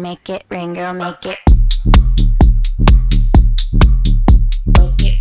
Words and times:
make 0.00 0.30
it 0.30 0.44
ring, 0.48 0.72
girl, 0.72 0.94
make 0.94 1.26
it. 1.26 1.38
Make 4.66 5.02
it. 5.04 5.20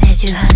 That 0.00 0.22
you 0.22 0.55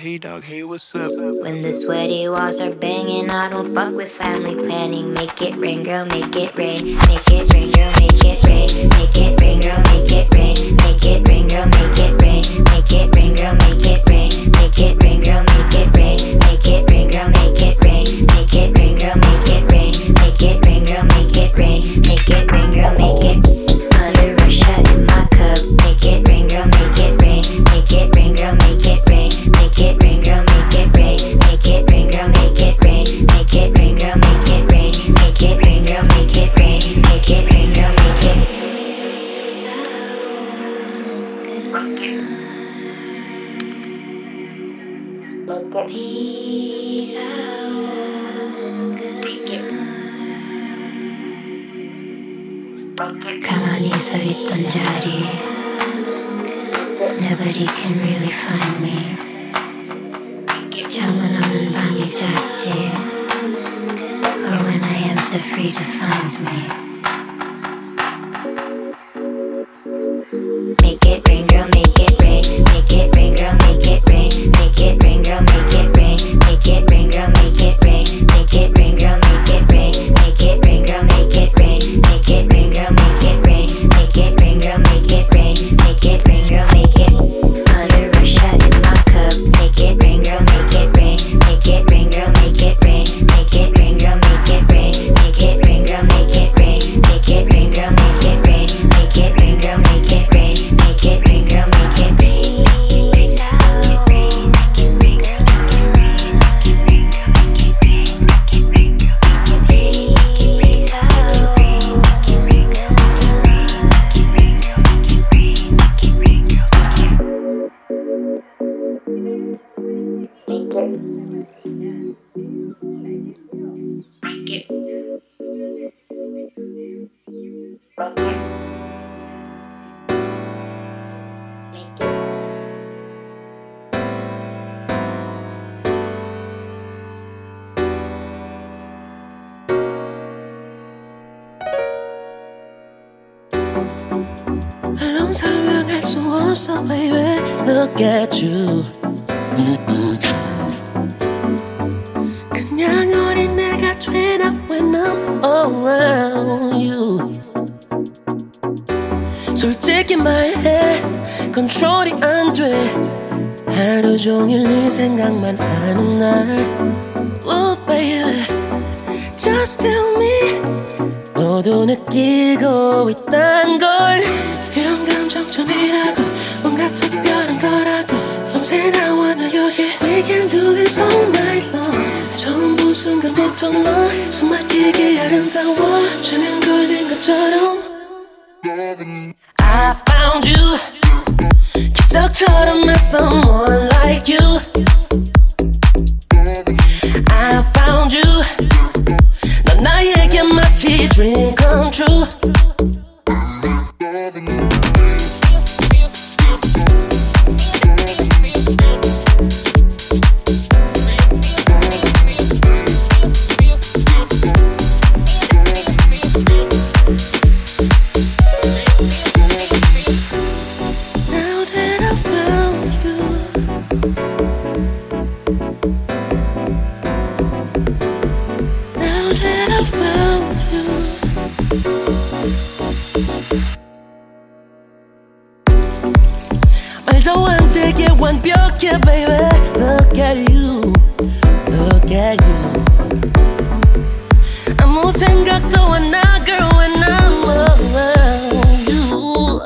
hey 0.00 0.16
dog, 0.16 0.42
hey 0.44 0.64
what's 0.64 0.96
up? 0.96 1.12
When 1.14 1.60
the 1.60 1.74
sweaty 1.74 2.26
walls 2.26 2.58
are 2.58 2.70
banging, 2.70 3.28
I 3.28 3.50
don't 3.50 3.74
fuck 3.74 3.94
with 3.94 4.10
family 4.10 4.54
planning. 4.54 5.12
Make 5.12 5.42
it 5.42 5.58
rain, 5.58 5.82
girl, 5.82 6.06
make 6.06 6.34
it 6.34 6.56
rain, 6.56 6.96
make 7.06 7.28
it 7.28 7.52
rain, 7.52 7.70
girl, 7.70 7.92
make 8.00 8.24
it 8.24 8.42
rain, 8.42 8.88
make 8.88 9.16
it 9.18 9.38
rain, 9.38 9.60
girl, 9.60 9.82
make 9.92 10.10
it 10.10 10.32
rain, 10.32 10.76
make 10.76 11.04
it 11.04 11.28
rain, 11.28 11.48
girl, 11.48 11.66
make 11.66 11.98
it 11.98 12.22
rain, 12.22 12.64
make 12.64 12.90
it 12.90 13.14
rain, 13.14 13.34
girl, 13.34 13.54
make 13.56 13.84
it 13.84 14.08
rain, 14.08 14.50
make 14.52 14.78
it 14.78 15.02
rain, 15.02 15.22
girl, 15.22 15.44
make 15.44 15.74
it 15.74 15.94
rain, 15.94 16.38
make 16.38 16.64
it. 16.64 16.69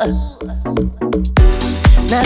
You. 0.06 0.54
나 2.10 2.22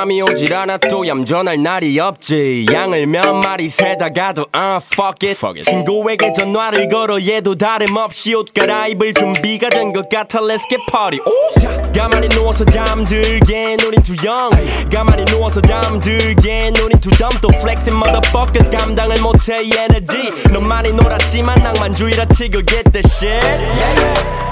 잠이 0.00 0.22
오질 0.22 0.54
않아 0.54 0.78
또 0.78 1.06
얌전할 1.06 1.62
날이 1.62 2.00
없지. 2.00 2.64
양을 2.72 3.06
몇 3.06 3.34
마리 3.34 3.68
세다가도 3.68 4.46
아 4.50 4.80
fuck 4.82 5.28
it, 5.28 5.32
fuck 5.32 5.60
it. 5.60 5.64
친구에게 5.64 6.32
전화를 6.32 6.88
걸어 6.88 7.20
얘도 7.20 7.56
다름없이 7.56 8.32
옷 8.34 8.54
갈아입을 8.54 9.12
준비가 9.12 9.68
된 9.68 9.92
것 9.92 10.08
같아. 10.08 10.38
Let's 10.40 10.66
get 10.70 10.80
party. 10.90 11.20
오! 11.20 11.92
가만히 11.92 12.30
누워서 12.30 12.64
잠들게 12.64 13.76
우린 13.86 14.02
too 14.02 14.16
young 14.24 14.56
가만히 14.90 15.22
누워서 15.26 15.60
잠들게 15.60 16.72
우린 16.82 16.98
too 16.98 17.14
dumb 17.18 17.36
또 17.42 17.48
flexing 17.56 17.92
motherfuckers 18.02 18.70
감당을 18.74 19.20
못해 19.20 19.62
이 19.62 19.70
에너지 19.76 20.30
넌 20.50 20.66
많이 20.66 20.92
놀았지만 20.94 21.62
낭만주의라 21.62 22.24
치고 22.26 22.62
get 22.64 22.90
the 22.90 23.02
shit 23.04 23.44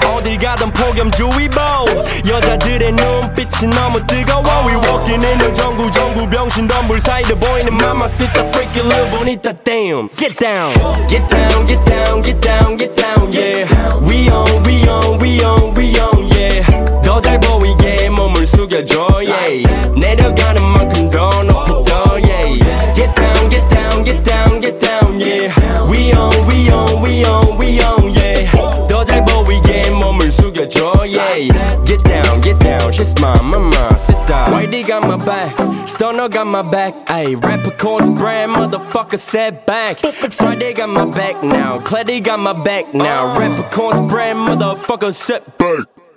어딜 0.08 0.38
가든 0.38 0.70
폭염주의보 0.72 1.60
여자들의 2.26 2.92
눈빛이 2.92 3.70
너무 3.74 4.00
뜨거워 4.06 4.66
We 4.66 4.74
walking 4.76 5.24
in 5.24 5.38
the 5.38 5.54
jungle 5.54 5.90
정구 5.92 6.28
병신 6.28 6.68
덤불 6.68 7.00
사이드 7.00 7.38
보이는 7.38 7.72
mamacita 7.74 8.40
freaky 8.48 8.80
little 8.82 9.10
bonita 9.10 9.52
damn 9.64 10.08
Get 10.16 10.36
down 10.38 10.74
Get 11.08 11.28
down 11.28 11.66
get 11.66 11.84
down 11.84 12.22
get 12.22 12.40
down 12.40 12.76
get 12.76 12.94
down 12.96 13.32
yeah 13.32 13.64
We 14.08 14.28
on 14.28 14.62
we 14.64 14.86
on 14.88 15.18
we 15.20 15.42
on 15.44 15.74
we 15.74 15.98
on 15.98 16.28
yeah 16.28 16.62
더 17.02 17.20
잘 17.20 17.40
보이게 17.40 18.08
몸을 18.10 18.46
숙여줘 18.46 19.06
yeah 19.24 19.90
내려가 19.98 20.37
down. 34.71 34.79
Got 34.89 35.07
my 35.07 35.25
back, 35.25 35.53
Stunner 35.87 36.29
got 36.29 36.47
my 36.47 36.61
back. 36.71 36.93
Ayy, 37.07 37.41
rapper 37.43 37.71
course 37.71 38.09
brand, 38.17 38.51
motherfucker 38.51 39.19
set 39.19 39.65
back. 39.65 39.99
Friday 39.99 40.73
got 40.73 40.89
my 40.89 41.05
back 41.05 41.43
now, 41.43 41.79
Cleddy 41.79 42.21
got 42.23 42.39
my 42.39 42.53
back 42.63 42.93
now. 42.93 43.37
Rapper 43.37 43.69
course 43.75 43.99
brand, 44.09 44.39
motherfucker 44.39 45.13
set 45.13 45.57
back. 45.57 45.98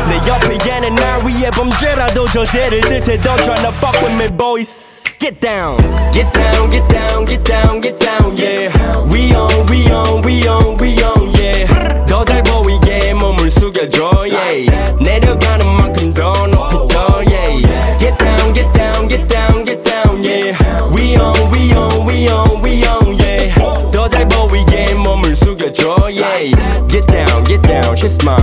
내 0.00 0.16
옆에 0.28 0.58
얘는 0.70 0.94
날 0.94 1.26
위해 1.26 1.50
범죄라도 1.50 2.28
저지를 2.28 2.80
듯해도 2.80 3.36
tryna 3.36 3.68
fuck 3.76 4.00
with 4.02 4.14
me 4.14 4.28
boys 4.36 4.96
Get 5.18 5.40
down, 5.40 5.76
get 6.12 6.30
down, 6.32 6.70
get 6.70 6.88
down, 6.88 7.24
get 7.24 7.42
down, 7.44 7.80
get 7.80 7.98
down, 7.98 8.36
yeah. 8.36 8.70
We 9.10 9.32
on, 9.34 9.66
we 9.66 9.90
on, 9.90 10.22
we 10.22 10.46
on, 10.46 10.76
we 10.78 11.02
on, 11.02 11.32
yeah. 11.34 11.66
더 12.06 12.22
잘 12.24 12.42
보이게 12.42 13.14
몸을 13.14 13.50
숙여줘, 13.50 14.28
yeah. 14.28 14.94
내려가는 15.02 15.66
만큼 15.66 16.12
더 16.12 16.32
높이 16.46 16.94
떠, 16.94 17.24
yeah. 17.26 17.98
Get 17.98 18.18
down, 18.18 18.54
get 18.54 18.72
down, 18.72 19.08
get 19.08 19.26
down, 19.26 19.64
get 19.64 19.82
down, 19.82 20.22
yeah. 20.22 20.54
We 20.92 21.16
on, 21.16 21.50
we 21.50 21.72
on, 21.72 22.06
we 22.06 22.28
on, 22.28 22.62
we 22.62 22.86
on, 22.86 23.16
yeah. 23.18 23.90
더 23.90 24.06
잘 24.08 24.28
보이게 24.28 24.94
몸을 24.94 25.34
숙여줘, 25.34 26.12
yeah. 26.12 26.86
Get 26.88 27.06
down, 27.08 27.42
get 27.44 27.62
down, 27.62 27.96
she's 27.96 28.16
my 28.22 28.39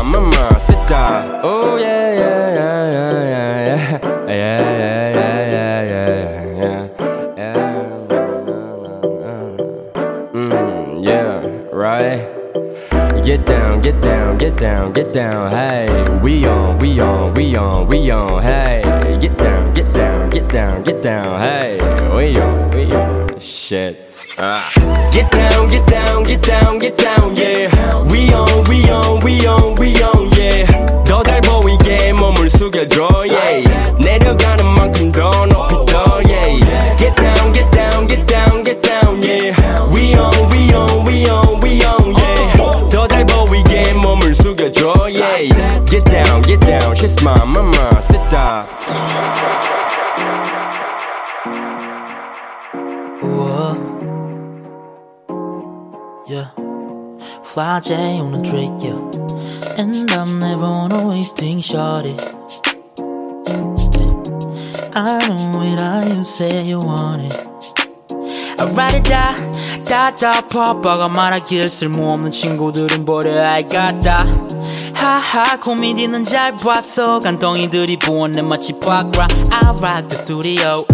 다다 70.20 70.40
파빠가 70.48 71.06
말하길 71.06 71.68
쓸모없는 71.68 72.32
친구들은 72.32 73.04
버려. 73.04 73.40
I 73.40 73.62
got 73.62 74.00
that. 74.02 74.92
하하 74.92 75.60
코미디는 75.60 76.24
잘 76.24 76.56
봤어. 76.56 77.20
간덩이들이 77.20 77.98
부었네 77.98 78.42
마치 78.42 78.72
박라 78.72 79.28
I 79.50 79.74
rock 79.80 80.08
the 80.08 80.20
studio 80.20 80.84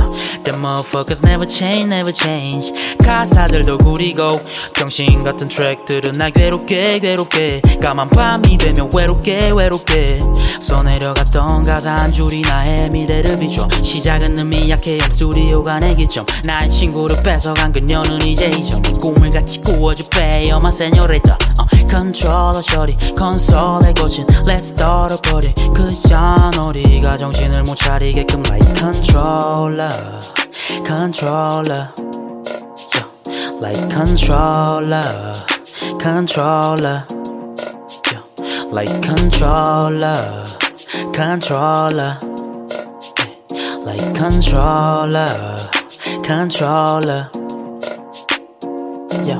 The 0.44 0.52
motherfuckers 0.52 1.24
never 1.24 1.46
change 1.48 1.88
never 1.88 2.12
change. 2.12 2.72
가사들도 3.02 3.78
구리고 3.78 4.40
병신 4.74 5.24
같은 5.24 5.48
트랙들은 5.48 6.12
날 6.18 6.30
괴롭게 6.30 6.98
괴롭게. 6.98 7.62
까만 7.80 8.10
밤이 8.10 8.58
되면 8.58 8.90
외롭게 8.94 9.52
외롭게. 9.54 10.18
써내려갔던 10.60 11.62
가사 11.62 11.94
한 11.94 12.12
줄이 12.12 12.42
나의 12.42 12.90
미래를 12.90 13.38
비춰 13.38 13.68
시작은 13.82 14.38
의미 14.38 14.70
약해 14.70 14.92
형 14.92 15.10
스튜디오가 15.10 15.78
내 15.78 15.94
기점. 15.94 16.26
나의 16.44 16.70
친구를 16.70 17.22
뺏어간 17.22 17.72
그녀는 17.72 18.20
이제 18.22 18.46
이점. 18.48 18.82
꿈을 19.00 19.30
같이 19.30 19.60
꾸어줄 19.60 20.06
빼여만 20.10 20.72
세뇨레다 20.72 21.38
uh, 21.72 21.86
컨트롤러 21.86 22.62
쇼리 22.62 22.96
콘솔에 23.16 23.94
고친. 23.94 24.26
Let's 24.46 24.72
start 24.72 25.12
a 25.12 25.18
party 25.22 25.52
그저 25.74 26.50
우리가 26.68 27.16
정신을 27.16 27.62
못 27.62 27.76
차리게끔 27.76 28.42
like 28.46 28.76
controller 28.76 30.33
controller 30.85 31.91
yeah. 32.93 33.49
like 33.59 33.89
controller 33.89 35.31
controller 35.99 37.05
yeah. 38.11 38.21
like 38.71 38.89
controller 39.01 40.43
controller 41.13 42.17
yeah. 43.51 43.75
like 43.83 44.15
controller 44.15 45.55
controller 46.23 47.29
yeah. 49.25 49.39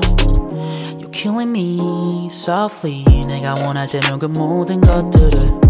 You're 0.98 1.10
killing 1.10 1.52
me 1.52 2.28
softly 2.28 3.04
내가 3.28 3.54
원할 3.54 3.86
때면 3.86 4.18
그 4.18 4.26
모든 4.26 4.80
것들을 4.80 5.60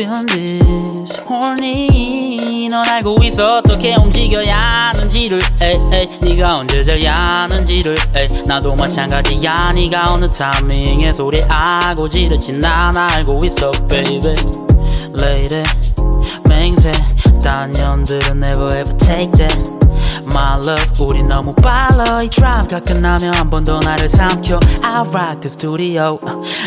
Feeling 0.00 0.26
this 0.28 1.16
horny 1.26 2.43
넌 2.75 2.85
알고 2.89 3.15
있어. 3.23 3.59
어떻게 3.59 3.95
움직여야 3.95 4.59
하는지를. 4.59 5.39
에이, 5.61 5.79
에이. 5.93 6.09
네가 6.21 6.57
언제 6.57 6.83
제일 6.83 7.05
야는지를. 7.05 7.95
에이. 8.13 8.27
나도 8.45 8.75
마찬가지야. 8.75 9.71
네가 9.73 10.11
어느 10.11 10.29
타이밍에 10.29 11.13
소리하고 11.13 12.09
지르지 12.09 12.51
난 12.51 12.97
알고 12.97 13.39
있어 13.45 13.71
baby. 13.87 14.35
Lady 15.17 15.63
맹세. 16.49 16.91
단연들은 17.41 18.43
never 18.43 18.77
ever 18.77 18.97
take 18.97 19.31
that 19.37 19.84
My 20.34 20.56
love 20.62 20.90
우리 21.00 21.22
너무 21.22 21.54
빨라 21.54 22.22
이 22.22 22.28
drive가 22.28 22.80
끝나면 22.80 23.34
한 23.34 23.50
번 23.50 23.64
더 23.64 23.78
나를 23.80 24.08
삼켜 24.08 24.58
I 24.82 25.02
rock 25.08 25.40
the 25.40 25.48
studio 25.48 26.18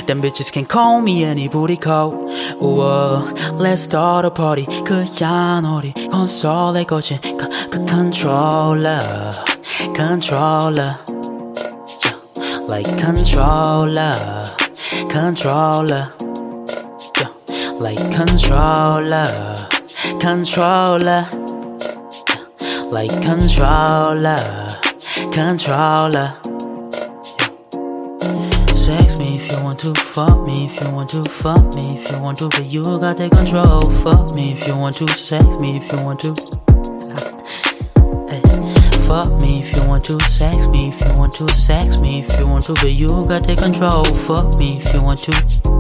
Them 0.08 0.22
bitches 0.22 0.52
can 0.52 0.66
call 0.68 1.02
me 1.02 1.24
any 1.24 1.48
booty 1.50 1.78
call 1.82 2.14
우와 2.60 3.26
Let's 3.60 3.84
start 3.86 4.26
a 4.26 4.34
party 4.34 4.66
그야 4.84 5.62
우리 5.78 5.94
콘솔에 6.12 6.86
꽂힌 6.86 7.20
그, 7.22 7.50
그 7.70 7.86
controller 7.86 9.30
controller 9.96 10.92
yeah. 12.04 12.18
Like 12.68 12.88
controller 12.98 14.16
controller 15.10 16.04
yeah. 17.18 17.30
Like 17.80 18.00
controller 18.12 19.56
controller 20.20 21.26
like 22.91 23.11
controller, 23.23 24.67
controller. 25.31 26.29
Sex 28.73 29.19
me 29.19 29.37
if 29.37 29.51
you 29.51 29.63
want 29.63 29.79
to, 29.81 29.93
fuck 29.95 30.47
me 30.47 30.67
if 30.67 30.81
you 30.81 30.91
want 30.93 31.11
to, 31.11 31.23
fuck 31.25 31.75
me 31.75 31.99
if 31.99 32.11
you 32.11 32.19
want 32.21 32.39
to, 32.39 32.49
but 32.49 32.65
you 32.65 32.83
got 32.83 33.19
the 33.19 33.29
control. 33.29 33.81
Fuck 34.03 34.35
me 34.35 34.53
if 34.53 34.67
you 34.67 34.77
want 34.77 34.97
to, 34.97 35.09
sex 35.09 35.45
me 35.59 35.77
if 35.77 35.93
you 35.93 36.03
want 36.03 36.21
to. 36.21 36.35
Fuck 39.07 39.41
me 39.43 39.61
if 39.61 39.75
you 39.75 39.83
want 39.85 40.05
to, 40.05 40.21
sex 40.25 40.69
me 40.69 40.89
if 40.89 41.01
you 41.01 41.19
want 41.19 41.35
to, 41.35 41.49
sex 41.49 42.01
me 42.01 42.21
if 42.21 42.39
you 42.39 42.49
want 42.49 42.65
to, 42.67 42.75
but 42.75 42.93
you 42.93 43.09
got 43.09 43.47
the 43.47 43.57
control. 43.57 44.05
Fuck 44.05 44.59
me 44.59 44.79
if 44.79 44.95
you 44.95 45.03
want 45.03 45.23
to. 45.25 45.78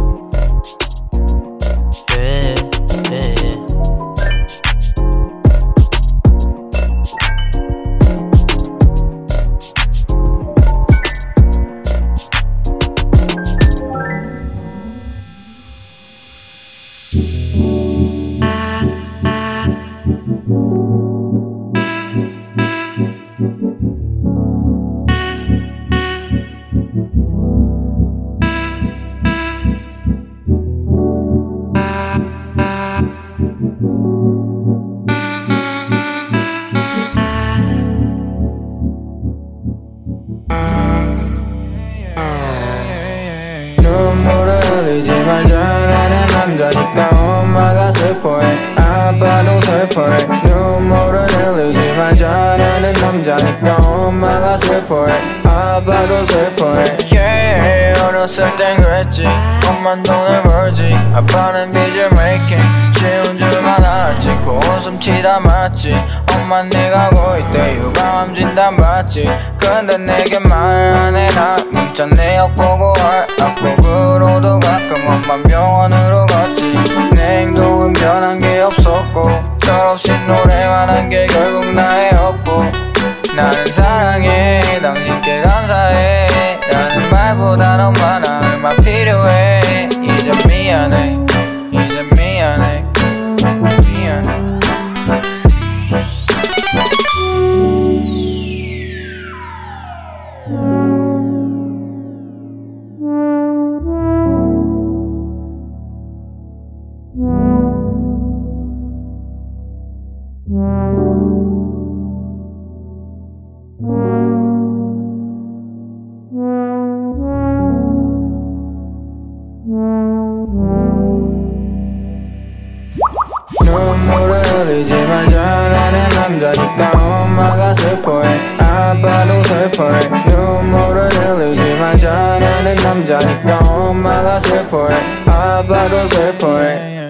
슬퍼해 136.78 137.08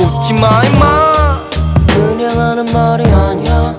웃지 0.00 0.34
마 0.34 0.62
임마. 0.64 1.38
그냥 1.86 2.38
하는 2.38 2.66
말이 2.72 3.04
아니야. 3.04 3.74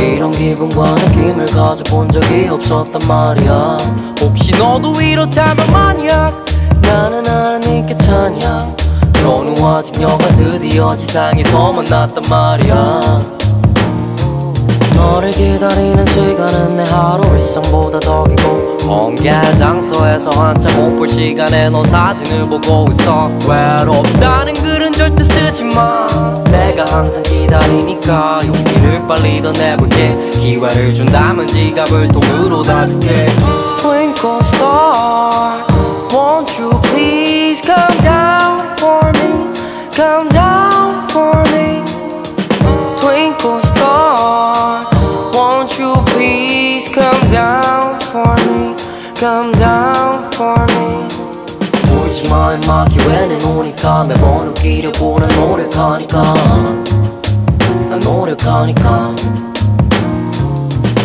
이런 0.00 0.32
기분과 0.32 0.94
느낌을 0.94 1.46
가져본 1.46 2.10
적이 2.10 2.48
없었단 2.48 3.06
말이야. 3.06 3.78
혹시 4.20 4.52
너도 4.52 5.00
이렇다면 5.00 5.70
만약 5.70 6.49
나는 6.90 7.24
하나님께 7.24 7.94
찬양 7.94 8.76
전우와 9.14 9.80
직녀가 9.82 10.18
드디어 10.34 10.96
지상에서 10.96 11.72
만났단 11.72 12.24
말이야. 12.28 13.00
너를 14.96 15.30
기다리는 15.30 16.04
시간은 16.06 16.76
내 16.76 16.82
하루 16.84 17.24
일상보다 17.34 18.00
더 18.00 18.24
길고 18.24 18.76
번개장터에서 18.78 20.30
한참 20.30 20.76
못 20.76 20.98
볼 20.98 21.08
시간에 21.08 21.70
너 21.70 21.84
사진을 21.84 22.42
보고 22.48 22.88
있어. 22.90 23.30
외롭다는 23.48 24.52
글은 24.54 24.92
절대 24.92 25.22
쓰지 25.22 25.64
마. 25.64 26.06
내가 26.50 26.84
항상 26.86 27.22
기다리니까 27.22 28.40
용기를 28.44 29.06
빨리 29.06 29.40
더 29.40 29.52
내볼게. 29.52 30.14
기회를 30.32 30.92
준다면 30.92 31.46
지갑을 31.46 32.08
통으로 32.08 32.62
다 32.64 32.84
줄게. 32.86 33.26
Twinkle 33.80 34.40
star 34.42 35.69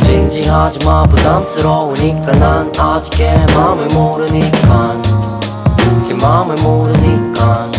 진지하지마 0.04 1.04
부담스러우니까 1.04 2.36
난 2.36 2.72
아직 2.78 3.12
걔 3.12 3.46
맘을 3.54 3.88
모르니까 3.88 5.02
걔 5.02 5.35
맘을 6.26 6.56
모르니까. 6.56 7.70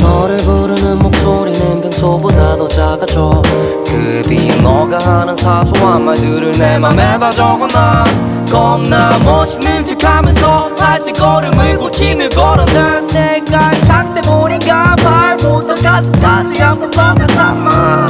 너를 0.00 0.36
부르는 0.38 0.98
목소리는 0.98 1.80
평소보다 1.80 2.56
더 2.56 2.66
작아져. 2.66 3.40
그 3.86 4.22
비용 4.28 4.60
너가 4.62 4.98
하는 4.98 5.36
사소한 5.36 6.04
말들을 6.04 6.58
내 6.58 6.76
맘에 6.76 7.16
다 7.20 7.30
적어놔. 7.30 8.04
겁나 8.50 9.16
멋있는 9.20 9.84
척 9.84 10.02
하면서 10.02 10.70
할지 10.76 11.12
걸음을 11.12 11.78
고치며 11.78 12.30
걸어난 12.30 13.06
내가 13.06 13.70
작대 13.82 14.20
보니까 14.22 14.96
발부터 14.96 15.76
가슴까지 15.76 16.60
한번 16.60 16.90
넘겨 16.90 17.26
담아 17.26 18.06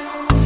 Mix. 0.00 0.37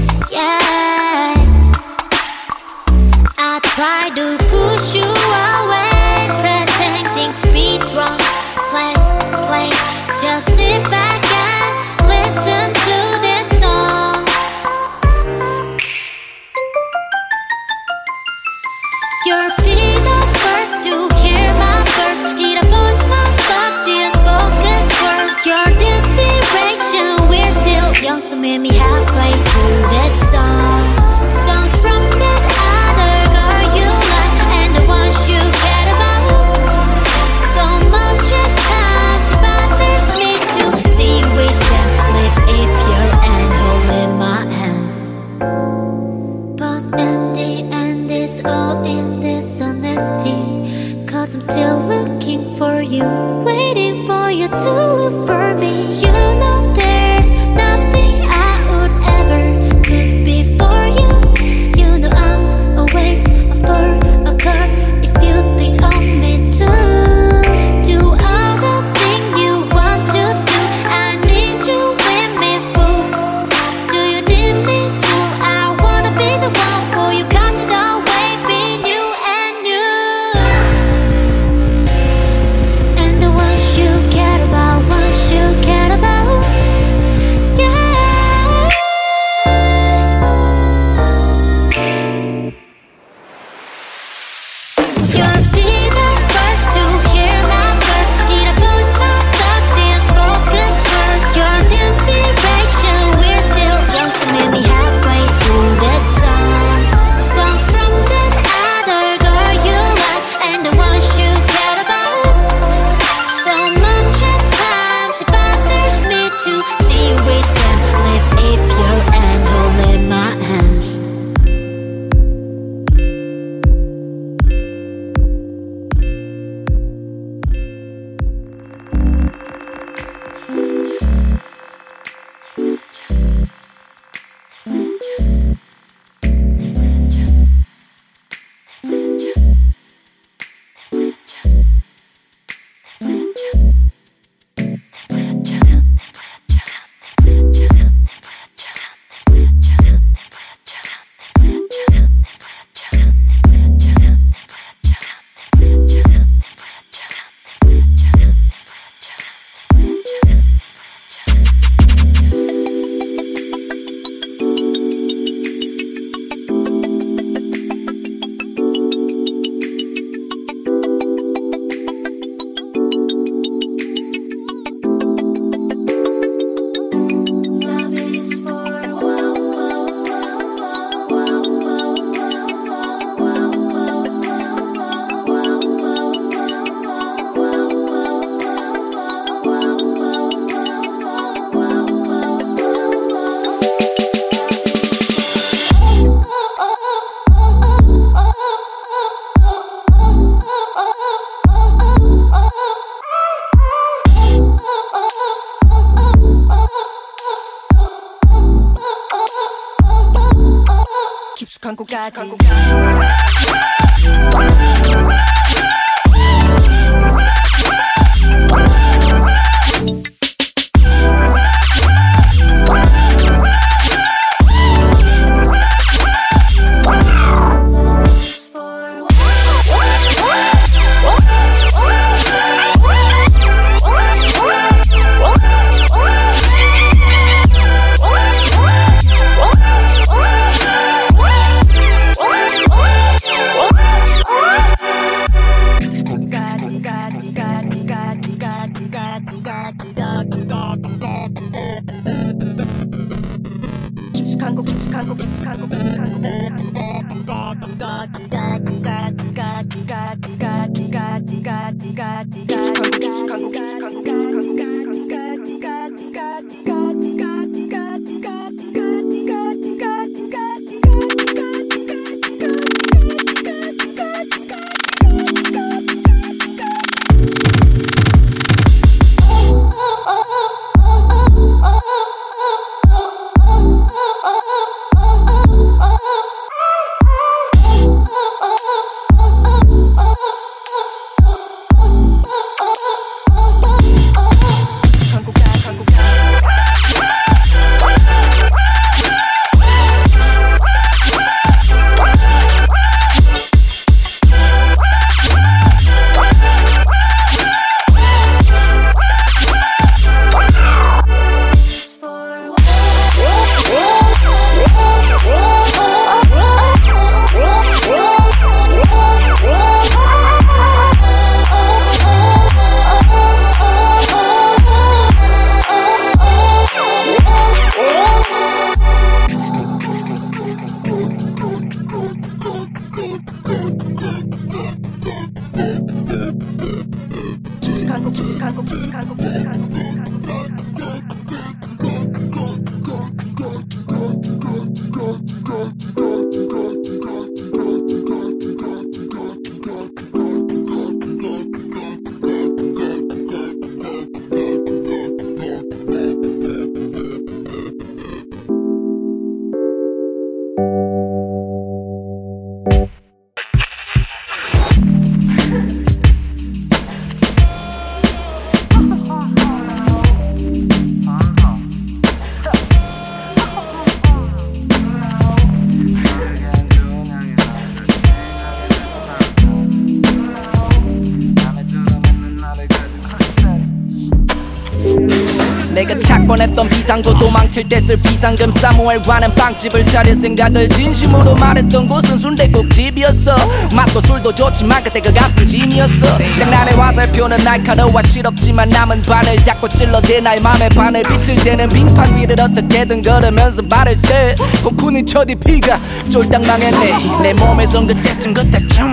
했던 386.52 386.68
비상도 386.68 387.16
도망칠 387.16 387.66
때 387.68 387.80
쓸 387.80 387.96
비상금 387.96 388.52
사무엘과는 388.52 389.34
빵집을 389.34 389.84
차릴 389.86 390.14
생각을 390.14 390.68
진심으로 390.68 391.34
말했던 391.34 391.88
곳은 391.88 392.18
순대국집이었어. 392.18 393.34
맛도 393.74 394.00
술도 394.02 394.32
좋지만 394.34 394.84
그때 394.84 395.00
그 395.00 395.12
값은 395.12 395.46
짐이었어. 395.46 396.18
장난의 396.36 396.74
화살표는 396.74 397.38
날카로워 397.38 398.00
시럽지만 398.02 398.68
남은 398.68 399.02
반을 399.02 399.42
자꾸 399.42 399.68
찔러대 399.68 400.20
나의 400.20 400.40
맘에 400.40 400.68
반을 400.68 401.02
비틀 401.02 401.34
때는 401.36 401.68
빙판 401.70 402.16
위를 402.16 402.38
어떻게든 402.38 403.02
걸으면서 403.02 403.62
바를 403.62 404.00
때 404.02 404.34
코쿤이 404.62 405.06
쳐디 405.06 405.34
피가 405.36 405.80
쫄딱 406.10 406.44
망했네. 406.44 407.22
내 407.22 407.32
몸에선 407.32 407.86
그때쯤 407.86 408.34
그때쯤 408.34 408.91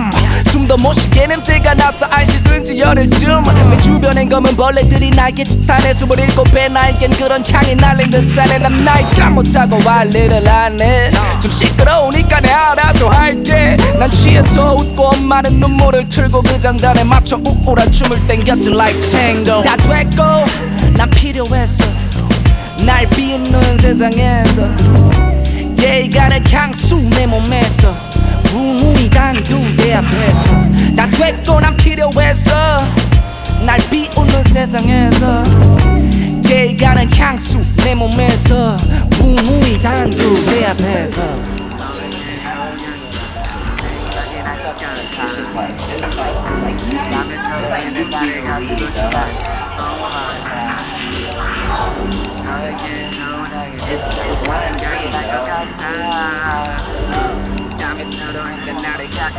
못 0.76 0.92
쉬게 0.92 1.26
냄새가 1.26 1.74
나서 1.74 2.06
안 2.06 2.24
씻은 2.24 2.62
지 2.64 2.78
열흘쯤. 2.78 3.42
내 3.70 3.76
주변엔 3.78 4.28
검은 4.28 4.56
벌레들이 4.56 5.10
날개짓하네 5.10 5.94
27배. 5.94 6.70
나에겐 6.70 7.10
그런 7.10 7.42
향이 7.50 7.74
날린 7.74 8.10
듯하네. 8.10 8.58
난 8.58 8.76
나이가 8.76 9.30
못하고 9.30 9.78
관리를 9.78 10.48
안해. 10.48 11.10
좀 11.40 11.50
시끄러우니까 11.50 12.40
내 12.40 12.50
알아서 12.50 13.08
할게. 13.08 13.76
난 13.98 14.10
취해서 14.10 14.74
웃고 14.74 15.10
엄마는 15.16 15.58
눈물을 15.58 16.08
틀고 16.08 16.42
그 16.42 16.58
장단에 16.60 17.04
맞춰 17.04 17.36
우울한 17.36 17.90
춤을 17.90 18.26
땡겼지 18.26 18.70
like 18.70 19.10
tango. 19.10 19.62
다 19.62 19.76
됐고 19.76 20.22
난 20.96 21.08
필요했어 21.10 21.90
날 22.84 23.08
비웃는 23.10 23.78
세상에서. 23.78 24.62
예의가는 25.82 26.44
향수 26.52 26.96
내 27.10 27.26
몸에서 27.26 27.94
우무이 28.52 29.08
단두 29.10 29.58
내 29.76 29.94
앞에서 29.94 30.94
다 30.96 31.06
됐고 31.06 31.60
난 31.60 31.76
필요했어 31.76 32.54
날 33.64 33.78
비웃는 33.90 34.42
세상에서 34.44 35.42
예의가는 36.50 37.10
향수 37.12 37.60
내 37.76 37.94
몸에서 37.94 38.76
우무이 39.20 39.80
단두 39.80 40.44
내 40.46 40.66
앞에서 40.66 41.60
Not 58.18 58.34
the 58.66 58.72
naughty, 58.82 59.06
got 59.08 59.32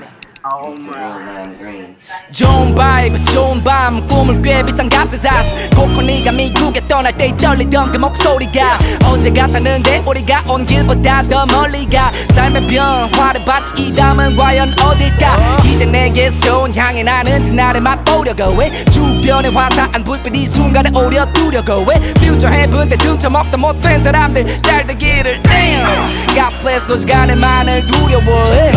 to. 0.00 0.08
Oh 0.44 0.78
my. 0.78 1.94
좋은 2.32 2.74
바이브 2.74 3.22
좋은 3.24 3.62
밤 3.62 4.06
꿈을 4.08 4.42
꽤 4.42 4.62
비싼 4.62 4.88
값에 4.88 5.16
샀어 5.18 5.54
코코니가 5.76 6.32
미국에 6.32 6.80
떠날 6.88 7.16
때 7.16 7.32
떨리던 7.36 7.92
그 7.92 7.98
목소리가 7.98 8.78
어제 9.04 9.30
같았는데 9.30 10.02
우리가 10.06 10.42
온 10.48 10.64
길보다 10.66 11.22
더 11.24 11.46
멀리 11.46 11.86
가 11.86 12.10
삶의 12.30 12.66
변화를 12.66 13.44
받지 13.44 13.74
이 13.76 13.94
다음은 13.94 14.36
과연 14.36 14.74
어딜까? 14.80 15.58
이제 15.64 15.84
내게서 15.84 16.38
좋은 16.38 16.74
향이 16.74 17.04
나는지 17.04 17.52
나를 17.52 17.80
맛보려고 17.80 18.62
해. 18.62 18.84
주변에 18.86 19.48
화사한 19.48 20.02
불빛이 20.04 20.46
순간에 20.46 20.90
오려 20.94 21.24
두려고 21.32 21.86
해. 21.92 22.12
퓨처 22.14 22.48
헤븐데 22.48 22.96
등쳐먹다 22.96 23.56
못된 23.56 24.02
사람들 24.02 24.62
잘 24.62 24.86
되기를. 24.86 25.42
Damn. 25.42 26.08
God 26.34 26.58
bless 26.60 26.78
그래서 26.78 26.96
시간에만을 26.96 27.86
두려워해. 27.86 28.72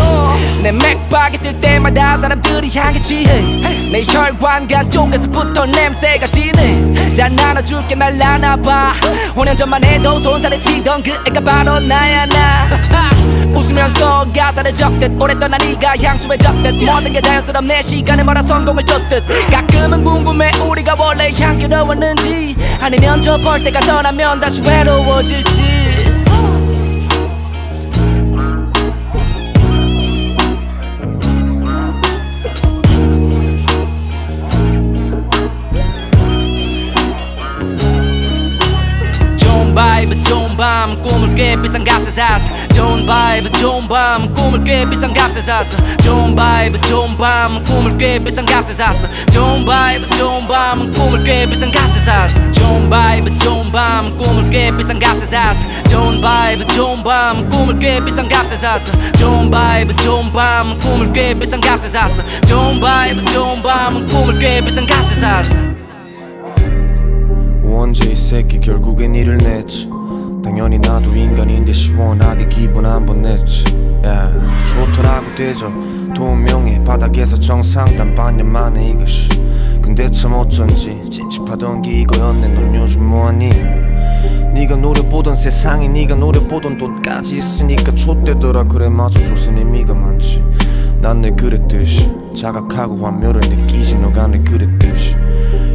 내 0.64 0.72
맥박이 0.72 1.38
뜰 1.38 1.62
때마다 1.62 2.18
사람들이 2.18 2.70
향해 2.76 3.00
취해 3.00 3.31
내 3.92 4.04
혈관간 4.08 4.90
쪽에서부터 4.90 5.66
냄새가 5.66 6.26
진해 6.28 7.14
잘 7.14 7.34
나눠줄게 7.36 7.96
날 7.96 8.18
나눠봐. 8.18 8.94
5년 9.36 9.58
전만 9.58 9.84
해도 9.84 10.18
손살에 10.18 10.58
치던 10.60 11.04
그 11.04 11.12
애가 11.28 11.42
바로 11.42 11.80
나야 11.80 12.26
나. 12.26 12.70
웃으면서 13.54 14.26
가사를 14.34 14.74
적듯 14.74 15.22
오래 15.22 15.38
떠난 15.38 15.60
네가 15.60 15.96
향수에 16.02 16.38
적듯 16.38 16.76
모든 16.86 17.12
게 17.12 17.20
자연스럽네 17.20 17.82
시간에 17.82 18.24
멀어 18.24 18.42
성공을 18.42 18.84
쫓듯. 18.86 19.26
가끔은 19.52 20.04
궁금해 20.06 20.52
우리가 20.64 20.96
원래 20.98 21.32
향기로웠는지 21.38 22.56
아니면 22.80 23.22
저 23.22 23.38
볼 23.42 23.62
때가 23.64 23.80
떠나면 23.82 24.40
다시 24.40 24.62
외로워질지 24.62 25.71
바이브 39.82 40.20
좋은 40.20 40.56
밤 40.58 41.02
꿈을 41.02 41.34
꽤 41.34 41.56
비싼 41.60 41.84
값에 41.84 42.12
샀어 42.12 42.54
좋은 42.68 43.04
바이브 43.04 43.50
좋은 43.50 43.88
밤 43.88 44.32
꿈을 44.36 44.64
꽤 44.64 44.86
비싼 44.86 45.12
값에 45.12 45.42
샀어 45.42 45.76
좋은 46.04 46.36
바이브 46.36 46.80
좋은 46.82 47.18
밤 47.18 47.64
꿈을 47.64 47.98
꽤 47.98 48.20
비싼 48.20 48.46
값에 48.46 48.76
샀어 48.76 49.08
좋은 49.32 49.66
바이브 49.66 50.08
좋은 50.10 50.48
밤 50.48 50.94
꿈을 50.94 51.24
꽤 51.24 51.48
비싼 51.48 51.72
값에 51.72 52.00
샀어 52.00 52.52
좋은 52.52 52.92
바이브 52.92 53.34
좋은 53.40 53.72
밤 53.72 54.16
꿈을 54.18 54.52
꽤 54.52 54.70
비싼 54.70 55.00
값에 55.00 55.26
샀어 55.26 55.68
좋은 55.90 56.22
바이브 56.22 56.64
좋은 56.68 57.02
밤 57.02 57.50
꿈을 57.50 57.80
꽤 57.80 58.00
비싼 58.06 58.30
값에 58.30 58.58
샀어 58.58 58.92
좋은 59.14 59.50
바이브 59.50 59.96
좋은 59.96 60.32
밤 60.32 60.78
꿈을 60.78 61.12
꽤 61.12 61.34
비싼 61.34 61.60
값에 61.60 61.90
샀어 61.90 62.24
좋은 62.46 62.80
바이브 62.80 63.26
좋은 63.26 63.64
밤 63.64 64.08
꿈을 64.08 64.38
꽤 64.38 64.62
비싼 64.62 64.86
값에 64.86 65.16
샀어 65.16 65.71
원제 67.82 68.12
이 68.12 68.16
새끼 68.16 68.60
결국엔 68.60 69.16
일을 69.16 69.40
냈지? 69.40 69.90
당연히 70.44 70.78
나도 70.78 71.16
인간인데 71.16 71.74
시원하게 71.74 72.48
기분 72.48 72.86
한번 72.86 73.24
냈지. 73.24 73.66
야 74.06 74.32
좋더라고 74.64 75.26
돈 76.14 76.44
명예 76.44 76.84
바닥에서 76.84 77.38
정상단 77.38 78.14
반년 78.14 78.52
만에 78.52 78.90
이것이. 78.90 79.30
근데 79.82 80.12
참 80.12 80.34
어쩐지 80.34 81.02
찝찝하던 81.10 81.82
게 81.82 82.02
이거였네. 82.02 82.50
넌 82.50 82.76
요즘 82.76 83.04
뭐하니? 83.04 83.50
네가 84.54 84.76
노려보던 84.76 85.34
세상에 85.34 85.88
네가 85.88 86.14
노려보던 86.14 86.78
돈까지 86.78 87.36
있으니까 87.36 87.96
좆되더라. 87.96 88.66
그래 88.66 88.90
맞아. 88.90 89.20
줬은 89.26 89.58
의미가 89.58 89.96
많지. 89.96 90.44
난 91.02 91.20
늘 91.24 91.36
그랬듯이. 91.36 92.12
자각하고 92.36 92.98
환멸을 92.98 93.42
느끼지. 93.42 93.96
너가 93.96 94.28
늘 94.28 94.44
그랬듯이 94.44 95.16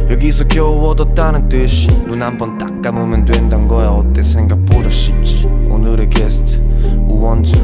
여기서 0.09 0.45
겨우 0.47 0.87
얻었다는 0.89 1.49
뜻이 1.49 1.87
눈 2.05 2.21
한 2.21 2.37
번 2.37 2.57
딱 2.57 2.81
감으면 2.81 3.25
된단 3.25 3.67
거야. 3.67 3.87
어때? 3.89 4.21
생각보다 4.23 4.89
쉽지. 4.89 5.45
오늘의 5.69 6.09
게스트 6.09 6.61
우원재 7.07 7.57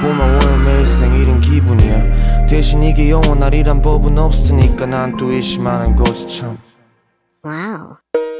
고마워요 0.00 0.56
매일 0.64 0.86
생일인 0.86 1.40
기분이야. 1.40 2.46
대신 2.46 2.82
이게 2.82 3.10
영원하리란 3.10 3.82
법은 3.82 4.18
없으니까 4.18 4.86
난 4.86 5.16
또 5.16 5.30
의심하는 5.32 5.94
거지 5.96 6.26
참. 6.28 6.56
Wow, 7.44 7.96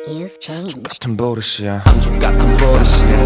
you've 0.08 0.40
changed. 0.40 0.82
같은 0.88 1.16
버릇이야. 1.16 1.82
같은 2.20 2.56
버릇이야 2.56 3.24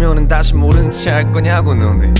빠지면은 0.00 0.28
다시 0.28 0.54
모른 0.54 0.90
채 0.90 1.10
할 1.10 1.30
거냐고 1.30 1.74
너네. 1.74 2.14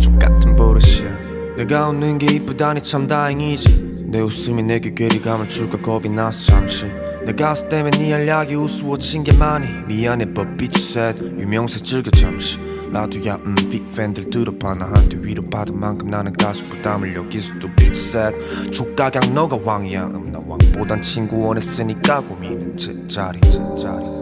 족같은 0.00 0.56
버릇이야. 0.56 1.56
내가 1.56 1.88
웃는 1.88 2.18
게 2.18 2.26
이쁘다니 2.34 2.82
참 2.82 3.06
다행이지. 3.06 4.08
내 4.08 4.20
웃음이 4.20 4.64
내게 4.64 4.92
괴리감을 4.92 5.48
줄까 5.48 5.80
겁이 5.80 6.08
나서 6.08 6.40
잠시. 6.40 6.86
내 7.24 7.32
가수 7.32 7.68
때문에 7.68 7.96
네 7.98 8.10
연락이 8.10 8.56
우스워진 8.56 9.22
게 9.22 9.32
많이. 9.32 9.68
미안해 9.86 10.34
but 10.34 10.56
bitch 10.56 10.82
said. 10.82 11.40
유명세 11.40 11.84
즐겨 11.84 12.10
잠시. 12.10 12.58
라두야 12.90 13.36
음 13.46 13.54
빅팬들 13.54 14.30
들어봐. 14.30 14.74
나한테 14.74 15.18
위로 15.20 15.48
받은 15.48 15.78
만큼 15.78 16.10
나는 16.10 16.32
가수 16.32 16.68
부담을 16.68 17.14
여기서 17.14 17.54
또 17.60 17.68
bitch 17.76 18.18
said 18.18 18.70
족가강 18.72 19.32
너가 19.34 19.56
왕이야. 19.62 20.06
음나 20.06 20.40
왕보단 20.44 21.00
친구 21.00 21.46
원했으니까 21.46 22.22
고민은 22.22 22.76
제자리 22.76 23.40
제자리 23.42 24.19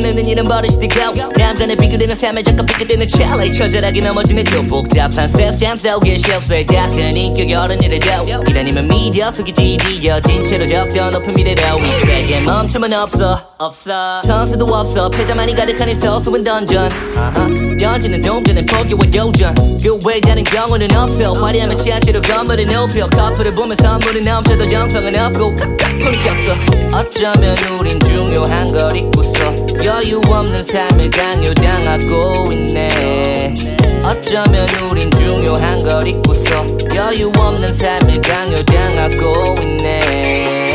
넣는 0.00 0.26
일은 0.26 0.44
버릇이 0.44 0.88
되고 0.88 1.32
남자는 1.38 1.76
비그리는 1.76 2.14
삶에 2.14 2.42
잠깐 2.42 2.66
삐끗대는 2.66 3.06
찰리 3.08 3.52
처절하게 3.52 4.00
넘어지는 4.00 4.44
또 4.44 4.62
복잡한 4.66 5.28
세상 5.28 5.76
속에 5.76 6.16
실수에 6.16 6.64
다큰 6.64 7.16
인격이 7.16 7.54
어른이래도 7.54 8.06
일 8.48 8.58
아니면 8.58 8.88
미디어 8.88 9.30
속이지 9.30 9.76
뒤져진 9.78 10.42
채로 10.42 10.66
덕더 10.66 11.10
높은 11.10 11.34
미래로 11.34 11.78
이 11.78 11.98
트랙에 12.00 12.40
멈춤은 12.42 12.92
없어 12.92 13.56
없어. 13.58 14.22
선수도 14.22 14.66
없어. 14.66 15.08
패자만이 15.08 15.54
가득한 15.54 15.88
이 15.88 15.94
소수인 15.94 16.44
던전. 16.44 16.90
던지는 17.78 18.20
동전은 18.20 18.66
포기와 18.66 19.00
도전. 19.10 19.54
그 19.82 19.98
외에 20.06 20.20
다른 20.20 20.42
경우는 20.44 20.94
없어. 20.94 21.32
화려하면 21.32 21.78
지하철로 21.78 22.20
건물을 22.20 22.66
높여. 22.66 23.06
커플을 23.08 23.54
보면 23.54 23.76
선물은 23.76 24.22
넘쳐도 24.22 24.66
정성은 24.66 25.16
없고 25.16 25.54
칵칵 25.56 26.02
손이 26.02 26.16
꼈어. 26.22 26.98
어쩌면 26.98 27.56
우린 27.80 27.98
중요한 28.00 28.66
걸 28.68 28.94
잊고서 28.96 29.65
여유 29.84 30.20
없는 30.28 30.62
삶을 30.62 31.10
강요당하고 31.10 32.52
있네. 32.52 33.54
어쩌면 34.06 34.68
우린 34.88 35.10
중요한 35.10 35.78
걸 35.80 36.06
잊고서 36.06 36.64
여유 36.94 37.32
없는 37.36 37.72
삶을 37.72 38.20
강요당하고 38.20 39.54
있네 39.62 40.65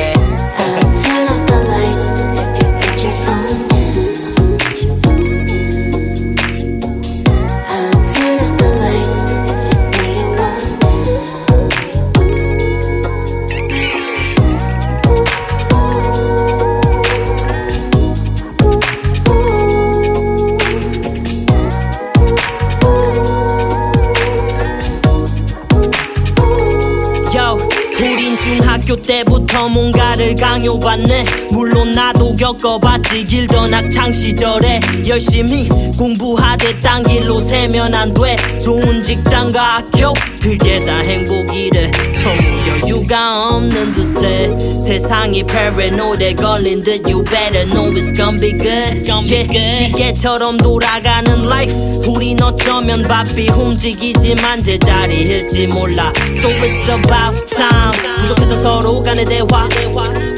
중 28.91 29.00
학교 29.01 29.07
때부터 29.07 29.67
뭔가를 29.69 30.35
강요받네. 30.35 31.25
물론 31.51 31.91
나도 31.91 32.35
겪어봤지. 32.35 33.23
길던 33.23 33.73
학창 33.73 34.13
시절에 34.13 34.79
열심히 35.07 35.67
공부하되 35.97 36.79
딴 36.79 37.03
길로 37.03 37.39
세면 37.39 37.93
안 37.93 38.13
돼. 38.13 38.35
좋은 38.59 39.01
직장과 39.01 39.59
학교 39.59 40.13
그게 40.41 40.79
다 40.79 40.99
행복이래. 40.99 41.91
너무 42.23 42.87
여유가 42.87 43.49
없는 43.49 43.93
듯해. 43.93 44.49
세상이 44.85 45.43
paranoid에 45.43 46.33
걸린 46.35 46.83
듯 46.83 47.01
You 47.07 47.23
better 47.23 47.65
know 47.65 47.91
it's 47.91 48.15
gonna 48.15 48.39
be 48.39 48.51
good. 48.51 49.07
Yeah, 49.07 49.69
시계처럼 49.77 50.57
돌아가는 50.57 51.45
life. 51.45 51.73
우린 52.07 52.41
어쩌면 52.41 53.01
바삐 53.03 53.49
움직이지만 53.49 54.61
제자리 54.61 55.21
일지 55.21 55.67
몰라. 55.67 56.11
So 56.37 56.49
it's 56.49 56.89
about 56.89 57.45
time. 57.47 57.91
부족했던 58.21 58.57
서로 58.57 59.00
간의 59.03 59.25
대화. 59.25 59.67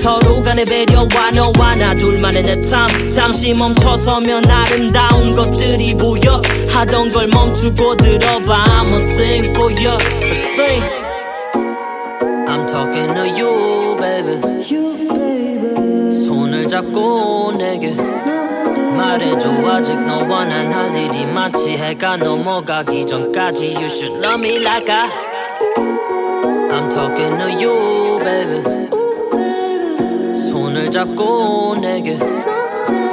서로 0.02 0.42
간의 0.42 0.66
배려와 0.66 1.32
너와 1.34 1.76
나 1.76 1.94
둘만의 1.96 2.44
냅참 2.44 2.88
잠시 3.12 3.54
멈춰서면 3.54 4.50
아름다운 4.50 5.32
것들이 5.32 5.96
보여. 5.96 6.42
하던 6.70 7.10
걸 7.10 7.28
멈추고 7.28 7.96
들어봐. 7.98 8.64
I'ma 8.68 8.96
sing 8.96 9.50
for 9.52 9.72
you. 9.72 9.98
Sing 10.32 10.84
I'm 12.48 12.66
talking 12.68 13.14
to 13.14 13.24
you 13.40 13.98
baby. 13.98 14.42
손을 16.26 16.68
잡고 16.68 17.54
내게 17.58 17.96
말해줘. 18.98 19.50
아직 19.70 20.00
너와 20.00 20.46
난 20.46 20.72
할 20.72 20.96
일이 20.96 21.26
많지. 21.26 21.78
해가 21.78 22.18
넘어가기 22.18 23.06
전까지. 23.06 23.76
You 23.76 23.86
should 23.86 24.18
love 24.26 24.40
me 24.40 24.58
like 24.58 24.90
I. 24.92 25.10
I'm 26.72 26.90
talking 26.90 27.38
to 27.38 27.48
you 27.64 28.13
baby 28.24 28.64
손을 30.52 30.90
잡고 30.92 31.76
내게 31.82 32.18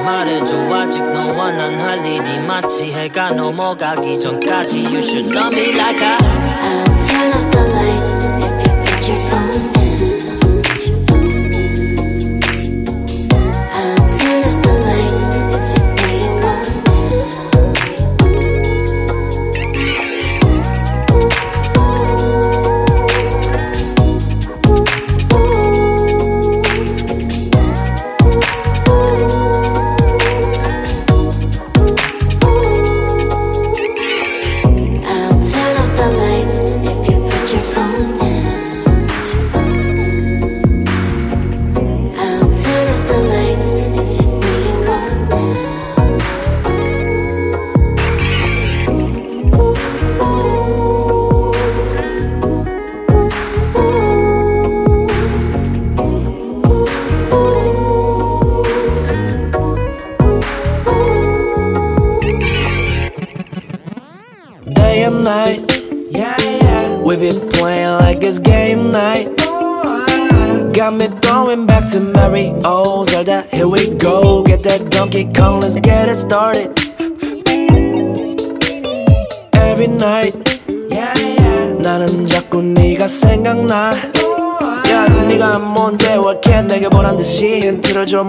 말해줘 0.05 0.57
아직 0.75 1.03
너와 1.03 1.53
난 1.53 1.81
할 1.81 2.07
일이 2.07 2.39
많지 2.47 2.93
해가 2.93 3.31
넘어가기 3.33 4.19
전까지 4.21 4.79
You 4.85 4.99
should 5.03 5.31
love 5.37 5.53
me 5.57 5.73
like 5.75 6.01
I 6.03 6.17
I'll 6.17 7.09
turn 7.09 7.33
off 7.33 7.51
the 7.51 7.63
lights 7.75 8.00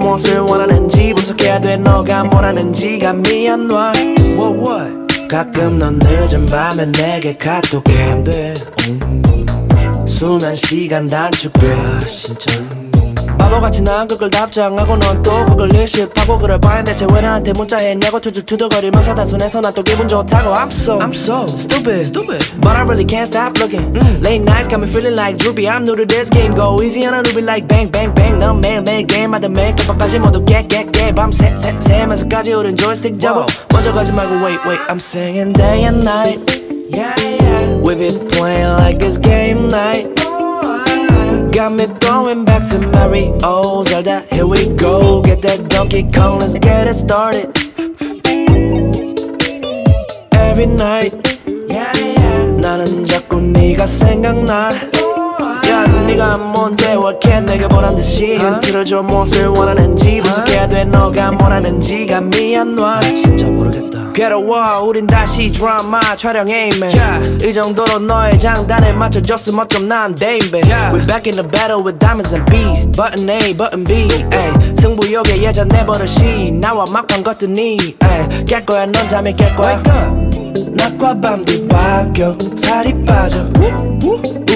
무엇을 0.02 0.40
원하는지 0.40 1.14
분석해야 1.14 1.62
돼. 1.62 1.78
너가 1.78 2.24
뭐라는지가 2.24 3.14
미안 3.14 3.70
와. 3.70 3.92
What 4.36 4.60
what? 4.60 5.28
가끔 5.28 5.78
넌 5.78 6.00
늦은 6.00 6.46
밤에 6.48 6.92
내게 6.92 7.38
카톡해. 7.38 8.12
안돼. 8.12 8.54
수면 10.08 10.56
시간 10.56 11.08
단축돼. 11.08 12.00
진짜 12.08 12.52
바보같이 13.51 13.83
난 13.83 14.09
그걸 14.09 14.31
답장하고 14.31 14.97
넌 14.97 15.23
또 15.23 15.47
그걸 15.47 15.73
일십하고 15.73 16.39
그럴 16.39 16.59
바엔 16.59 16.85
대체 16.85 17.07
왜 17.13 17.21
나한테 17.21 17.53
문자했냐고 17.53 18.21
투두투두거리면서 18.21 19.15
단순해서 19.15 19.61
난 19.61 19.77
또 19.77 19.83
기분 19.83 20.09
좋다고 20.09 20.55
I'm 20.55 20.71
so 20.71 20.99
I'm 20.99 21.13
so 21.13 21.45
stupid 21.45 22.01
stupid 22.07 22.41
But 22.63 22.77
I 22.77 22.83
really 22.83 23.05
can't 23.05 23.27
stop 23.29 23.59
looking 23.61 23.93
Late 24.23 24.41
nights 24.41 24.69
got 24.69 24.81
me 24.81 24.87
feeling 24.89 25.15
like 25.17 25.37
droopy 25.37 25.69
I'm 25.69 25.85
new 25.85 25.95
to 25.97 26.07
this 26.07 26.31
game 26.31 26.55
Go 26.55 26.81
easy 26.81 27.05
on 27.05 27.13
a 27.13 27.23
newbie 27.23 27.45
like 27.45 27.69
bang 27.69 27.91
bang 27.91 28.15
bang 28.15 28.39
넌 28.39 28.61
매일매일 28.61 29.07
게임하다 29.07 29.49
매일 29.51 29.75
깨박까지 29.75 30.19
모두 30.19 30.43
깨깨깨 30.47 31.13
밤새 31.15 31.53
새 31.59 31.77
새면서까지 31.79 32.55
우린 32.55 32.75
조이스틱 32.75 33.21
잡아 33.21 33.45
먼저 33.71 33.93
가지 33.93 34.13
말고 34.13 34.37
wait 34.43 34.61
wait 34.67 34.81
I'm 34.89 34.97
singing 34.97 35.53
day 35.53 35.85
and 35.85 36.01
night 36.03 36.41
Yeah 36.89 37.13
yeah 37.21 37.77
We've 37.85 37.99
been 37.99 38.27
playing 38.29 38.77
like 38.81 39.03
it's 39.05 39.19
game 39.19 39.69
night 39.69 40.09
Got 41.51 41.73
me 41.73 41.87
throwing 41.87 42.45
back 42.45 42.69
to 42.71 42.79
Mary 42.79 43.33
Oh 43.43 43.83
Zelda, 43.83 44.25
here 44.31 44.47
we 44.47 44.69
go 44.77 45.23
Get 45.23 45.43
that 45.43 45.69
Donkey 45.69 46.03
Kong, 46.11 46.41
let's 46.41 46.55
get 46.55 46.87
it 46.89 46.95
started 46.95 47.47
Every 50.33 50.67
night 50.67 51.15
yeah, 51.69 51.93
yeah. 51.97 52.61
나는 52.61 53.05
자꾸 53.05 53.41
네가 53.41 53.87
생각나 53.87 54.71
야 55.82 55.86
네가 56.06 56.38
뭔데 56.38 56.90
왜 56.90 56.92
이렇게 56.94 57.40
내게 57.42 57.68
보란 57.68 57.96
듯이 57.96 58.38
힌트를 58.38 58.86
줘. 58.86 59.02
무엇을 59.02 59.48
원하는지 59.48 60.22
분석해야 60.22 60.68
돼. 60.70 60.86
너가 60.86 61.32
뭐라는지가 61.32 62.22
미안 62.22 62.78
와. 62.78 63.00
진짜 63.00 63.48
모르겠다. 63.48 64.12
괴로워. 64.14 64.80
우린 64.82 65.08
다시 65.08 65.52
드라마 65.52 66.00
촬영해 66.16 66.70
man 66.76 67.42
이 67.42 67.52
정도로 67.54 68.00
너의 68.00 68.38
장단에 68.38 68.94
맞춰줬음 68.94 69.58
어쩜 69.58 69.88
난 69.88 70.14
데임배. 70.14 70.62
We 70.94 71.06
back 71.08 71.26
in 71.26 71.36
the 71.36 71.48
battle 71.48 71.84
with 71.84 71.98
diamonds 71.98 72.36
and 72.36 72.46
beasts. 72.52 72.92
Button 72.96 73.30
A 73.30 73.54
button 73.56 73.84
B 73.84 74.08
ay. 74.34 74.76
승부욕의 74.80 75.44
예전 75.44 75.68
내 75.68 75.84
버릇이 75.86 76.52
나와 76.52 76.86
막판 76.92 77.24
걷더니 77.24 77.78
ay. 78.02 78.46
깰 78.46 78.66
거야 78.66 78.86
넌 78.86 79.08
잠이 79.08 79.34
깰 79.34 79.56
거야 79.56 79.82
낮과 80.74 81.20
밤 81.22 81.44
뒤바뀌어 81.46 82.36
살이 82.56 82.94
빠져 83.06 83.48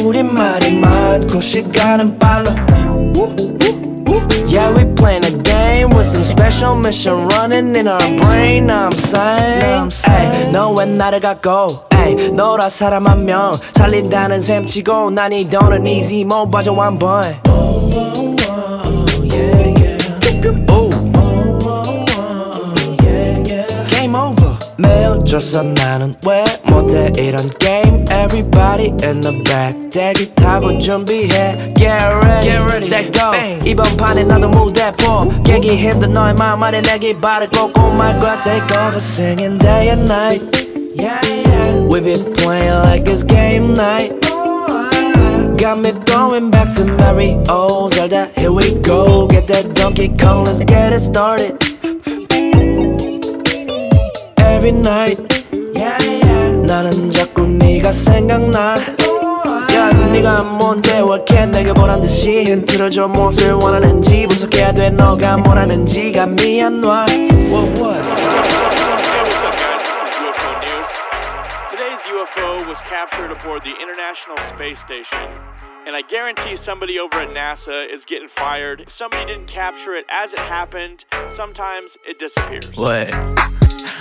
우린 0.04 0.34
말이 0.34 0.74
많고 0.80 1.42
시간은 1.42 2.18
빨라 2.20 2.54
Yeah, 4.48 4.72
we 4.74 4.86
playing 4.96 5.26
a 5.26 5.32
game 5.44 5.90
with 5.90 6.06
some 6.06 6.24
special 6.24 6.76
mission 6.78 7.28
running 7.30 7.76
in 7.76 7.88
our 7.90 8.00
brain. 8.16 8.70
I'm 8.70 8.94
saying, 8.94 9.90
ay, 10.08 10.52
너왜 10.54 10.86
나를 10.86 11.20
갖고, 11.20 11.84
ay, 11.90 12.16
너라 12.32 12.70
사람 12.70 13.08
한 13.08 13.26
명 13.26 13.54
살린다는 13.74 14.40
셈 14.40 14.66
치고 14.66 15.10
난이 15.12 15.50
돈은 15.50 15.86
easy 15.88 16.24
못 16.24 16.50
봐줘 16.50 16.72
one 16.72 16.98
boy. 16.98 17.24
매일 25.25 25.25
줬어 25.25 25.63
나는 25.63 26.15
왜 26.27 26.45
못해 26.65 27.11
이런 27.17 27.43
게임 27.59 28.05
Everybody 28.11 28.93
in 29.03 29.23
the 29.23 29.43
back 29.45 29.89
대기 29.89 30.35
타고 30.35 30.77
준비해 30.79 31.73
Get 31.75 31.89
ready, 31.89 32.43
Get 32.43 32.61
ready. 32.65 32.87
set 32.87 33.11
go 33.19 33.31
Bang. 33.31 33.67
이번 33.67 33.97
판에 33.97 34.25
나도 34.25 34.49
무대포 34.51 35.43
깨기 35.43 35.77
힘든 35.77 36.13
너의 36.13 36.35
마음 36.35 36.63
안에 36.63 36.83
내기 36.83 37.17
바를 37.17 37.49
꼼꼼할과 37.49 38.43
Take 38.43 38.77
over 38.77 38.97
singing 38.97 39.59
day 39.59 39.89
and 39.89 40.05
night 40.05 40.43
yeah, 40.99 41.19
yeah. 41.25 41.81
We 41.89 42.01
be 42.03 42.15
playing 42.37 42.83
like 42.85 43.09
it's 43.09 43.25
game 43.25 43.73
night 43.75 44.13
Got 45.57 45.79
me 45.81 45.93
throwing 46.05 46.51
back 46.51 46.75
to 46.77 46.85
Mary 46.85 47.39
Oh 47.49 47.89
Zelda, 47.89 48.29
here 48.37 48.53
we 48.53 48.75
go 48.83 49.27
Get 49.29 49.47
that 49.49 49.75
Donkey 49.75 50.09
Kong, 50.09 50.45
let's 50.45 50.61
get 50.61 50.93
it 50.93 51.01
started 51.01 51.57
Every 54.55 54.71
night 54.71 55.23
나는 56.67 57.11
자꾸 57.11 57.47
네가 57.47 57.91
생각나 57.93 58.77
야 59.75 59.91
네가 60.13 60.43
뭔데 60.59 60.93
왜 60.95 60.99
이렇게 60.99 61.47
내게 61.47 61.73
보란 61.73 62.01
듯이 62.01 62.45
힌트를 62.45 62.91
줘 62.91 63.09
무엇을 63.09 63.53
원하는지 63.53 64.27
분석해야 64.27 64.73
돼 64.73 64.91
너가 64.91 65.39
뭘 65.39 65.59
하는지가 65.59 66.27
미안 66.27 66.83
와 66.85 67.07
What 67.51 67.81
what 67.81 68.01
UFO 70.21 70.51
News. 70.63 70.91
Today's 71.71 72.03
UFO 72.07 72.69
was 72.69 72.79
captured 72.89 73.33
aboard 73.33 73.63
the 73.65 73.75
International 73.75 74.39
Space 74.55 74.79
Station. 74.85 75.27
And 75.87 75.97
I 75.97 76.03
guarantee 76.03 76.57
somebody 76.57 76.99
over 77.01 77.23
at 77.23 77.31
NASA 77.31 77.93
is 77.93 78.05
getting 78.05 78.29
fired. 78.37 78.83
If 78.87 78.93
somebody 78.93 79.25
didn't 79.27 79.49
capture 79.49 79.97
it 79.97 80.05
as 80.13 80.33
it 80.33 80.39
happened, 80.39 81.05
sometimes 81.35 81.97
it 82.05 82.21
disappears. 82.21 82.71
왜? 82.77 83.09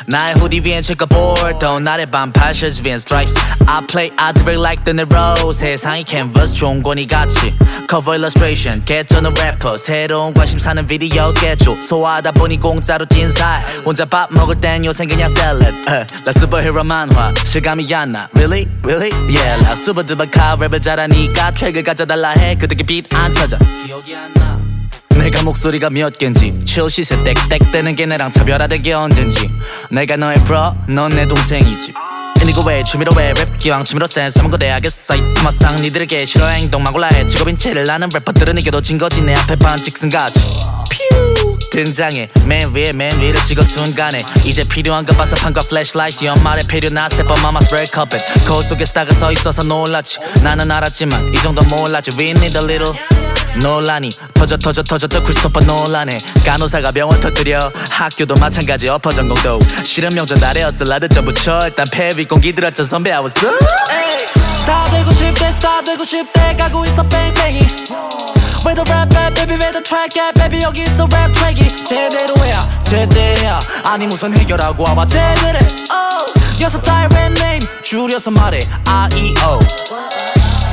나의 0.09 0.35
후디 0.35 0.61
위엔 0.65 0.83
체크보드 0.83 1.59
또 1.61 1.79
나의 1.81 2.07
반팔 2.11 2.55
셔츠 2.55 2.83
위엔 2.85 2.97
stripes. 2.97 3.35
I 3.67 3.87
play 3.87 4.11
I 4.17 4.33
it 4.37 4.51
like 4.59 4.85
the 4.85 4.93
Nero 4.93 5.53
세상이 5.53 6.05
canvas 6.05 6.53
종권이 6.53 7.07
같이. 7.07 7.55
Cover 7.89 8.13
illustration 8.13 8.85
개쩌는 8.85 9.33
래퍼 9.35 9.77
새로운 9.77 10.35
관심 10.35 10.59
사는 10.59 10.87
비디오 10.87 11.31
스케줄 11.33 11.81
소화하다 11.83 12.33
보니 12.33 12.59
공짜로 12.59 13.05
찐살 13.07 13.65
혼자 13.85 14.05
밥 14.05 14.33
먹을 14.33 14.61
땐 14.61 14.85
요새 14.85 15.07
그냥 15.07 15.29
샐러드 15.29 15.65
uh, 15.65 16.07
나 16.25 16.33
슈퍼히로 16.33 16.85
만화. 16.85 17.33
실감이 17.45 17.93
안나. 17.93 18.29
Really? 18.35 18.69
Really? 18.83 19.11
Yeah 19.29 19.63
나 19.63 19.75
수버드바카 19.75 20.57
랩을 20.57 20.83
잘하니까 20.83 21.51
트랙을 21.53 21.83
가져달라 21.83 22.31
해. 22.31 22.57
그때 22.57 22.75
빛안 22.75 23.33
찾아 23.33 23.59
기억이 23.87 24.15
안나 24.15 24.64
내가 25.19 25.43
목소리가 25.43 25.91
몇 25.91 26.19
갠지 26.19 26.59
칠 26.65 26.91
시세 26.91 27.17
땡땡대는 27.23 27.97
게 27.97 28.07
내랑 28.07 28.31
차별화된 28.33 28.83
게 28.83 28.93
언젠지. 28.93 29.51
내가 29.91 30.17
너의 30.17 30.43
bro 30.45 30.73
넌 30.89 31.11
내 31.11 31.27
동생이지. 31.27 31.95
이거 32.47 32.61
왜 32.63 32.85
취미로 32.85 33.11
왜랩 33.13 33.59
기왕 33.59 33.85
취미로 33.85 34.07
센스 34.07 34.39
한번 34.39 34.51
거대하겠어 34.53 35.17
이. 35.17 35.35
토마상 35.35 35.81
니들에게 35.81 36.27
싫어 36.27 36.47
행동만 36.47 36.93
골라해 36.93 37.27
직업인 37.27 37.57
체를 37.57 37.85
나는 37.85 38.11
래퍼들은 38.13 38.59
이겨도 38.59 38.83
진 38.83 38.99
거지. 38.99 39.23
내 39.23 39.35
앞에 39.35 39.57
반 39.57 39.79
직승가지 39.79 40.41
퓨 40.91 41.59
등장해. 41.71 42.29
맨 42.45 42.73
위에 42.75 42.93
맨 42.93 43.19
위를 43.19 43.37
찍어 43.47 43.63
순간에 43.63 44.21
이제 44.45 44.63
필요한가 44.69 45.17
봐서 45.17 45.35
판과 45.37 45.63
플래시라이트 45.63 46.25
연말에 46.27 46.61
필요 46.69 46.91
나 46.91 47.09
스텝 47.09 47.31
on 47.31 47.39
mama's 47.39 47.73
red 47.73 47.91
carpet. 47.91 48.23
거울 48.47 48.63
속에 48.63 48.85
스타가 48.85 49.15
서 49.15 49.33
있어서 49.33 49.63
놀랐지. 49.63 50.19
나는 50.43 50.71
알았지만 50.71 51.33
이 51.33 51.37
정도 51.39 51.63
몰랐지. 51.63 52.11
We 52.19 52.31
need 52.31 52.59
a 52.59 52.65
little 52.65 52.93
논란이 53.61 54.11
터져 54.35 54.57
터져 54.57 54.83
터져 54.83 55.07
또 55.07 55.23
크리스토퍼 55.23 55.61
논란에 55.61 56.19
간호사가 56.45 56.91
병원 56.93 57.21
터뜨려 57.21 57.71
학교도 57.91 58.35
마찬가지 58.37 58.89
엎어 58.89 59.13
전공도 59.13 59.61
실험 59.85 60.15
명절 60.15 60.39
날에 60.41 60.63
어슬라드 60.65 61.09
전부쳐 61.09 61.61
일단 61.65 61.87
패비 61.91 62.27
공기 62.27 62.53
들었죠 62.55 62.85
선배 62.85 63.13
I 63.13 63.21
was 63.23 63.35
다 64.67 64.85
되고 64.91 65.13
싶대 65.13 65.53
스타 65.53 65.83
되고 65.83 66.05
싶대 66.05 66.57
가고 66.57 66.85
있어 66.87 67.03
뺑뺑이. 67.03 67.61
Where 68.65 68.75
the 68.75 68.91
rap 68.91 69.15
at 69.15 69.35
baby 69.35 69.57
where 69.57 69.73
the 69.73 69.83
track 69.85 70.17
at 70.19 70.33
baby 70.41 70.63
여기 70.63 70.83
있어 70.85 71.07
랩 71.07 71.31
트랙이 71.35 71.69
제대로 71.69 72.35
해야 72.43 72.81
제대해야. 72.83 73.61
아니 73.85 74.07
무슨 74.07 74.35
해결하고 74.37 74.85
와봐 74.85 75.05
제대로 75.05 75.59
oh 75.93 76.63
여섯 76.63 76.83
자의 76.83 77.09
랩 77.11 77.17
name 77.39 77.67
줄여서 77.83 78.31
말해 78.31 78.61
I-E-O 78.87 79.59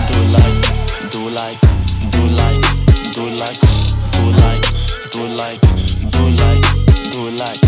Do 0.07 0.21
it 0.21 0.31
like, 0.31 1.11
do 1.11 1.19
it 1.27 1.33
like, 1.33 1.70
like, 3.41 3.59
do 4.11 4.23
like, 4.41 4.65
do 5.11 5.23
like, 5.39 5.61
do 6.11 6.23
like, 6.29 6.61
do 7.11 7.23
like, 7.39 7.61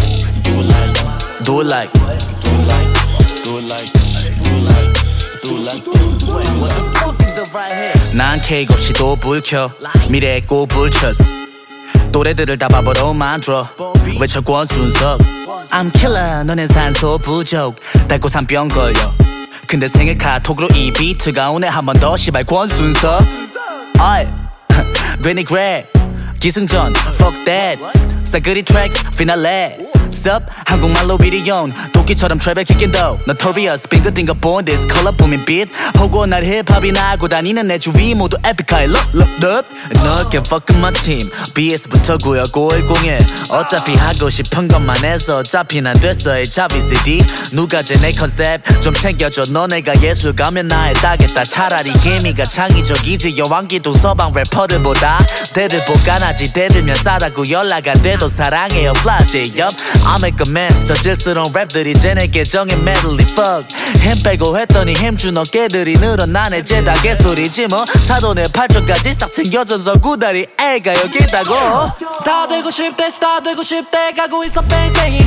do 0.44 0.56
like, 0.62 0.94
Do 1.44 1.62
like 1.62 1.92
do 2.44 2.52
like, 2.70 2.90
do 3.44 3.54
like, 3.68 3.90
do 4.44 4.54
like, 4.62 4.84
do 5.44 5.54
like. 5.58 5.84
What 6.62 6.72
the 6.72 6.84
fuck 6.96 7.20
is 7.20 7.34
the 7.36 7.46
right 7.54 7.74
here? 7.74 8.16
난 8.16 8.40
케이크 8.42 8.74
없이 8.74 8.94
또 8.94 9.16
불켜 9.16 9.70
미래의 10.10 10.42
꽃불 10.44 10.92
쳤어 10.92 11.24
또래들을 12.12 12.58
다 12.58 12.68
바보로 12.68 13.14
만들어 13.14 13.68
외쳐 14.20 14.40
권순석 14.42 15.20
I'm 15.72 15.92
killer 15.94 16.44
너넨 16.46 16.68
산소 16.68 17.18
부족 17.18 17.76
달고 18.08 18.30
산병 18.30 18.68
걸려 18.70 19.00
근데 19.68 19.88
생일 19.88 20.18
카톡으로 20.18 20.68
이 20.76 20.92
비트가 20.94 21.50
오네 21.52 21.68
한 21.68 21.86
번 21.86 22.00
더 22.00 22.16
시발 22.16 22.44
권순석 22.46 23.22
어이 24.00 24.28
괜히 25.24 25.46
그래 25.46 25.88
기승전 26.42 26.92
fuck 27.16 27.46
that 27.46 27.80
싸그리 28.26 28.64
트랙스 28.64 29.12
피날레 29.18 29.78
Stop 30.14 30.46
한국말로 30.66 31.18
비디온. 31.18 31.74
도끼처럼 31.94 32.40
트랩에 32.40 32.66
킥긴도 32.68 33.20
Notorious 33.28 33.88
빙긋빙긋 33.88 34.40
born 34.42 34.66
this 34.66 34.86
color 34.88 35.16
booming 35.16 35.46
beat. 35.46 35.72
호고 36.00 36.26
날 36.26 36.44
힙합이 36.44 36.92
나고 36.92 37.28
다니는 37.28 37.68
내 37.68 37.78
주위 37.78 38.14
모두 38.14 38.38
에픽하이 38.46 38.86
Look 38.86 39.10
look 39.14 39.32
look. 39.44 39.68
No 40.04 40.30
can 40.30 40.44
fuck 40.46 40.66
with 40.70 40.80
my 40.80 40.94
team. 40.94 41.30
BS부터 41.54 42.18
구역 42.18 42.52
510에 42.52 43.54
어차피 43.54 43.96
하고 43.96 44.30
싶은 44.30 44.68
것만 44.68 45.04
해서 45.04 45.38
어차피 45.38 45.82
난 45.82 46.00
됐어 46.00 46.40
이 46.40 46.46
잡이 46.50 46.80
CD. 46.80 47.22
누가 47.54 47.82
쟤내 47.82 48.12
컨셉 48.14 48.62
좀 48.82 48.94
챙겨줘. 48.94 49.46
너네가 49.50 50.02
예술 50.02 50.36
가면 50.36 50.68
나에 50.68 50.94
따겠다 50.94 51.44
차라리 51.44 51.92
개미가 51.92 52.46
창의적이지 52.46 53.38
여왕기도 53.38 53.94
서방 53.94 54.34
래퍼들보다 54.34 55.20
대들 55.56 55.80
보관하지. 55.86 56.54
대들면 56.54 56.96
싸다고 56.98 57.50
연락 57.50 57.88
안 57.88 58.02
돼도 58.02 58.28
사랑해요. 58.28 58.94
플라시 58.94 59.58
옆 59.58 59.72
I 60.06 60.18
make 60.18 60.38
a 60.46 60.50
mess. 60.50 60.86
저질스러운 60.86 61.52
랩들이 61.54 62.00
쟤네게 62.00 62.44
정해 62.44 62.74
medley 62.76 63.24
fuck. 63.32 63.66
힘 64.02 64.22
빼고 64.24 64.58
했더니 64.60 64.94
힘준 64.94 65.38
어깨들이 65.38 65.94
늘어나네 65.94 66.64
죄다 66.64 66.94
개소리지 66.94 67.68
뭐. 67.68 67.86
사돈의 67.86 68.50
팔절까지 68.54 69.14
싹 69.14 69.32
챙겨줘서 69.32 69.94
구다리 70.00 70.46
애가 70.60 70.94
여기 70.96 71.20
있다고. 71.20 71.54
다 72.24 72.48
되고 72.48 72.70
싶대 72.70 73.10
다 73.20 73.40
되고 73.42 73.64
싶대. 73.64 74.14
가고 74.14 74.44
있어 74.44 74.62
뺑뺑이 74.62 75.20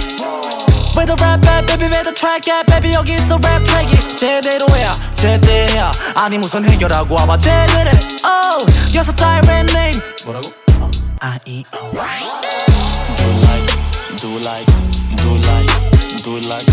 Where 0.97 1.07
the 1.07 1.17
rap 1.21 1.47
at 1.47 1.67
baby 1.67 1.89
where 1.89 2.03
the 2.05 2.15
track 2.15 2.49
at? 2.51 2.67
Baby 2.67 2.95
여기 2.95 3.15
있어 3.15 3.37
랩 3.37 3.65
트랙이 3.65 4.19
제대로 4.19 4.67
해야 4.75 4.97
제대해야. 5.15 5.93
아니 6.15 6.39
무슨 6.39 6.65
해결하고 6.69 7.15
와봐 7.15 7.39
제대로. 7.39 7.91
Oh 8.25 8.97
여섯 8.97 9.17
자의 9.17 9.41
랩 9.43 9.69
name. 9.71 10.01
뭐라고? 10.25 10.53
I-E-O 11.21 12.66
Do 14.27 14.41
like, 14.41 14.67
do 15.19 15.37
like, 15.47 15.71
do 16.25 16.41
like, 16.49 16.67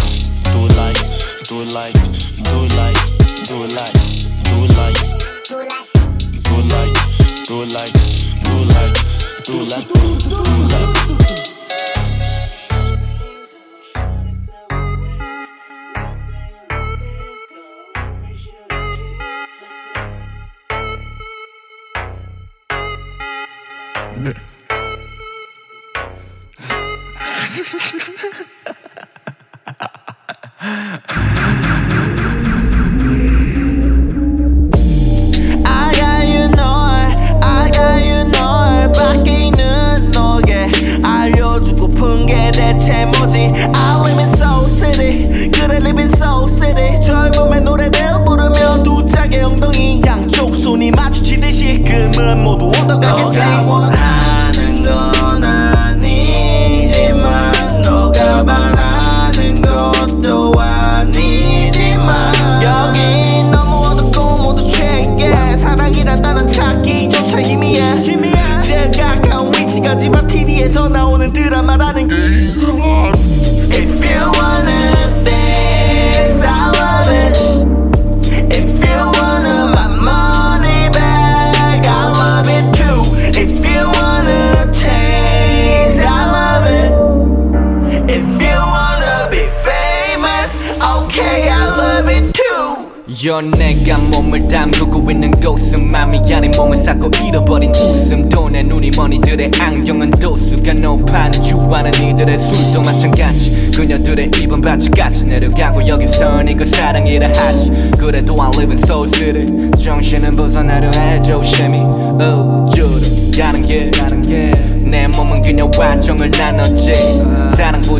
do 0.49 0.67
like, 0.75 0.97
do 1.43 1.63
like, 1.65 1.93
do 1.93 1.93
like, 1.93 1.93
do 2.43 2.65
like, 2.65 3.03
do 4.43 4.65
like, 4.73 4.97
do 6.41 6.49
like, 6.49 6.49
do 6.49 6.57
like, 6.71 6.93
do 7.45 7.63
like, 7.65 7.93
do 8.33 8.63
like, 8.65 8.93
do 9.43 9.65
like, 9.69 9.87
do 10.23 10.67
like. 10.67 11.42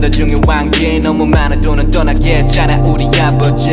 더 0.04 0.10
중요한 0.10 0.70
게 0.70 1.00
너무 1.00 1.26
많아. 1.26 1.62
돈은 1.62 1.90
떠나겠잖아 1.90 2.76
우리 2.84 3.08
아버지. 3.22 3.72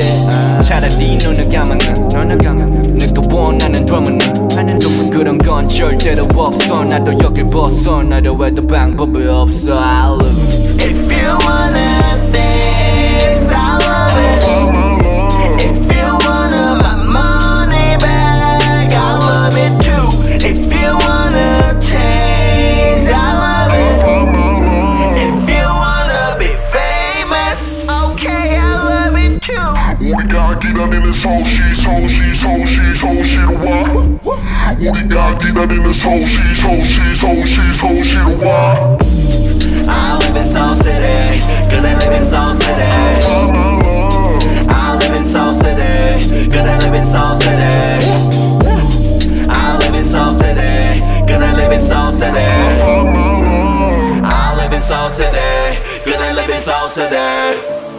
차라리 0.62 1.16
눈을 1.16 1.48
감으면 1.48 1.78
눈을 2.14 2.38
감으면 2.38 2.94
내가 2.94 3.36
원하는 3.36 3.84
드럼은 3.84 4.16
하는 4.54 4.78
드럼은 4.78 5.10
그런 5.10 5.38
건 5.38 5.68
절대로 5.68 6.22
없어. 6.36 6.84
나도 6.84 7.18
여길 7.18 7.50
벗어나려 7.50 8.44
해도 8.44 8.64
방법이 8.64 9.26
없어. 9.26 9.76
I 9.76 10.06
love 10.06 10.24
you. 10.54 10.76
If 10.78 11.12
you 11.12 11.36
wanna 11.44 12.19
this 31.10 31.24
hoe, 31.24 31.44
she's 31.44 31.84
hoe, 31.84 32.06
she's 32.06 32.42
hoe, 32.42 33.22
she 33.22 33.38
the 33.38 33.56
why? 33.58 33.82
That 34.68 35.72
in 35.72 35.82
this 35.82 36.02
she 38.04 38.18
the 38.18 38.36
why? 38.38 38.96
I 39.88 40.18
live 40.20 40.36
in 40.36 40.46
Soul 40.46 40.76
City, 40.76 41.40
gonna 41.68 41.98
live 41.98 42.14
in 42.14 42.24
Soul 42.24 42.54
City. 42.54 42.90
I 44.68 44.96
live 45.00 45.14
in 45.16 45.24
Soul 45.24 45.54
City, 45.54 46.48
live 46.78 46.94
in 46.94 47.06
Soul 47.06 47.34
City. 47.40 47.72
I 49.50 49.78
live 49.80 49.94
in 49.94 50.04
Soul 50.04 50.32
City, 50.32 51.02
live 51.56 51.72
in 51.72 51.80
Soul 51.80 52.12
City. 52.12 52.50
I 54.22 54.54
live 54.56 54.72
in 54.72 54.82
Soul 54.82 55.10
City, 55.10 55.38
live 56.06 56.50
in 56.50 56.62
Soul 56.62 56.88
City. 56.88 57.89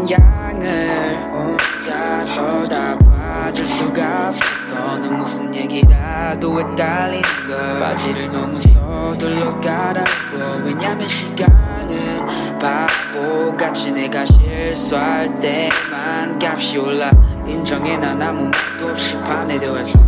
없는 0.00 0.10
양을 0.10 1.30
혼자 1.30 2.24
쳐다봐줄 2.24 3.66
수가 3.66 4.28
없어. 4.28 4.44
너는 4.74 5.18
무슨 5.18 5.54
얘기라도 5.54 6.60
헷갈리는 6.60 7.22
걸. 7.48 7.80
바지를 7.80 8.32
너무 8.32 8.58
서둘러 8.60 9.60
갈아입어. 9.60 10.62
왜냐면 10.64 11.06
시간은 11.08 12.58
바보같이 12.58 13.92
내가 13.92 14.24
실수할 14.24 15.38
때만 15.40 16.38
값이 16.42 16.78
올라. 16.78 17.10
인정해 17.46 17.98
난 17.98 18.20
아무 18.22 18.44
말도 18.44 18.90
없이 18.90 19.16
반해도했어 19.18 19.98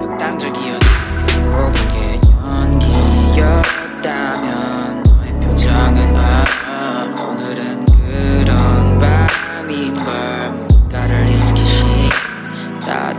극단적이었어. 0.00 0.86
그 1.26 1.38
모든 1.40 1.88
게 1.88 2.20
연기였다면 4.02 5.02
너의 5.02 5.32
표정은 5.40 6.16
아 6.16 6.44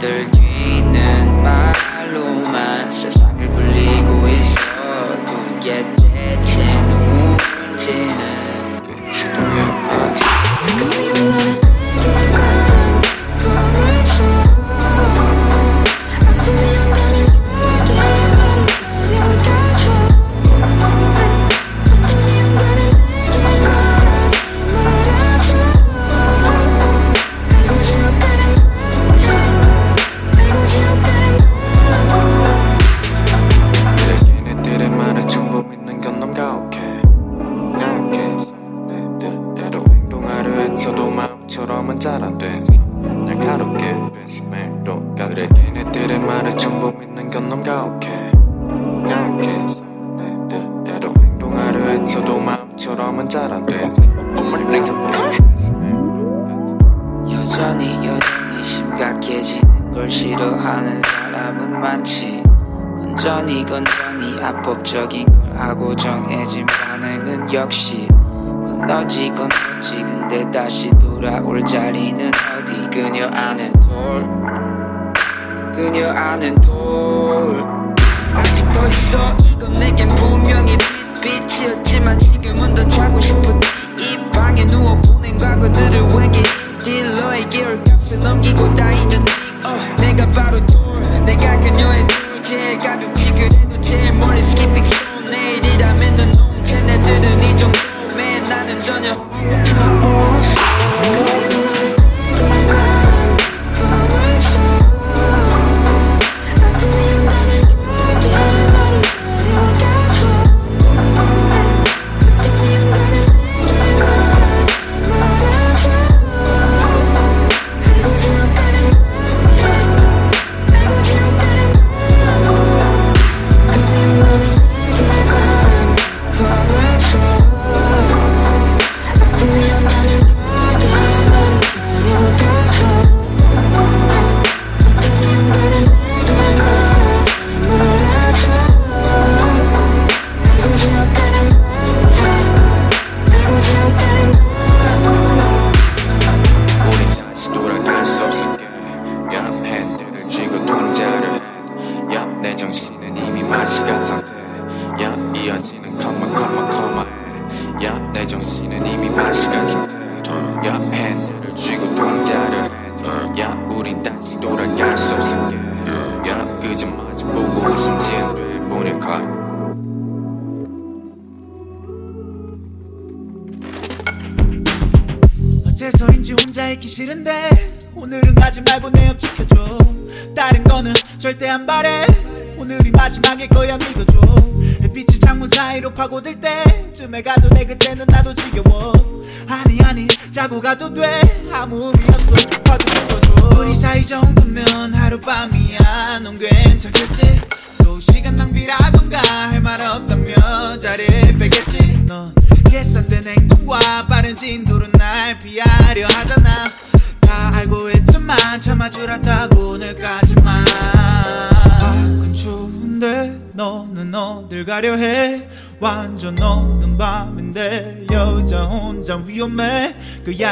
lyrics 0.07 0.36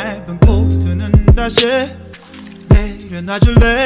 얇은 0.06 0.38
코트는 0.38 1.26
다시 1.36 1.66
내려놔줄래? 2.70 3.86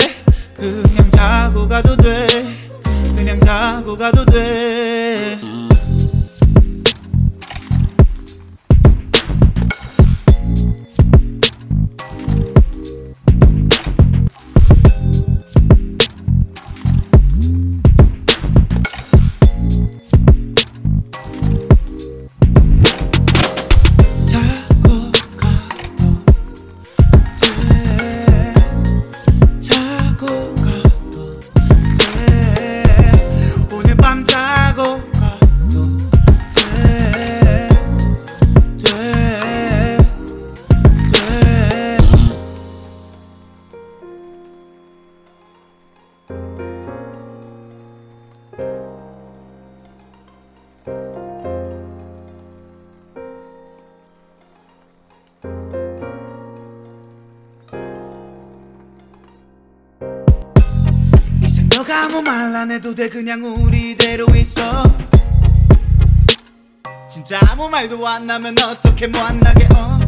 안 68.09 68.25
나면 68.25 68.55
어떻게 68.59 69.07
만나게 69.07 69.67
어? 69.75 69.99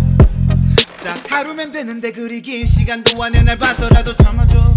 자 1.04 1.16
하루면 1.30 1.72
되는데 1.72 2.12
그리 2.12 2.42
긴 2.42 2.66
시간도 2.66 3.22
안에 3.24 3.44
날 3.44 3.58
봐서라도 3.58 4.16
참아줘. 4.16 4.74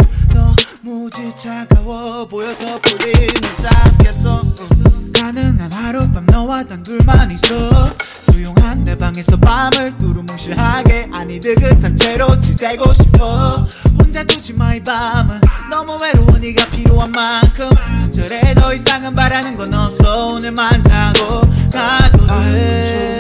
너무지 0.85 1.35
차가워 1.35 2.27
보여서 2.27 2.79
뿌리는 2.81 3.27
잡겠어. 3.61 4.43
응. 4.43 5.13
가능한 5.13 5.73
하룻밤 5.73 6.27
너와 6.27 6.65
단 6.65 6.83
둘만 6.83 7.31
있어. 7.33 7.95
조용한 8.31 8.85
내 8.85 8.97
방에서 8.97 9.37
밤을 9.39 9.97
두루뭉실하게. 9.99 11.09
아니 11.15 11.41
느긋한 11.41 11.97
채로 11.97 12.39
지새고 12.41 12.93
싶어. 12.93 13.67
혼자 13.99 14.23
두지 14.25 14.53
마 14.53 14.75
이 14.75 14.81
밤은 14.85 15.41
너무 15.71 15.97
외로운 15.97 16.41
네가 16.41 16.67
필요한 16.71 17.11
만큼 17.11 17.71
절에더 18.13 18.75
이상은 18.75 19.15
바라는 19.15 19.57
건 19.57 19.73
없어. 19.73 20.35
오늘만 20.35 20.83
자고 20.85 21.41
가도 21.73 22.27
돼 22.27 23.14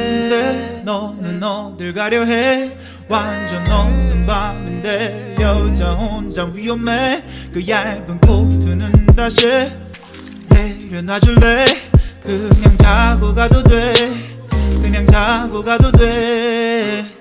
너는 0.84 1.42
어딜 1.42 1.94
가려 1.94 2.24
해? 2.24 2.70
완전 3.08 3.72
없는 3.72 4.26
밤인데 4.26 5.34
여자 5.40 5.94
혼자 5.94 6.44
위험해. 6.44 7.22
그 7.52 7.66
얇은 7.66 8.20
코트는 8.20 9.06
다시 9.16 9.46
내려놔줄래? 10.50 11.64
그냥 12.22 12.76
자고 12.76 13.34
가도 13.34 13.62
돼. 13.62 13.92
그냥 14.82 15.06
자고 15.06 15.62
가도 15.62 15.90
돼. 15.90 17.13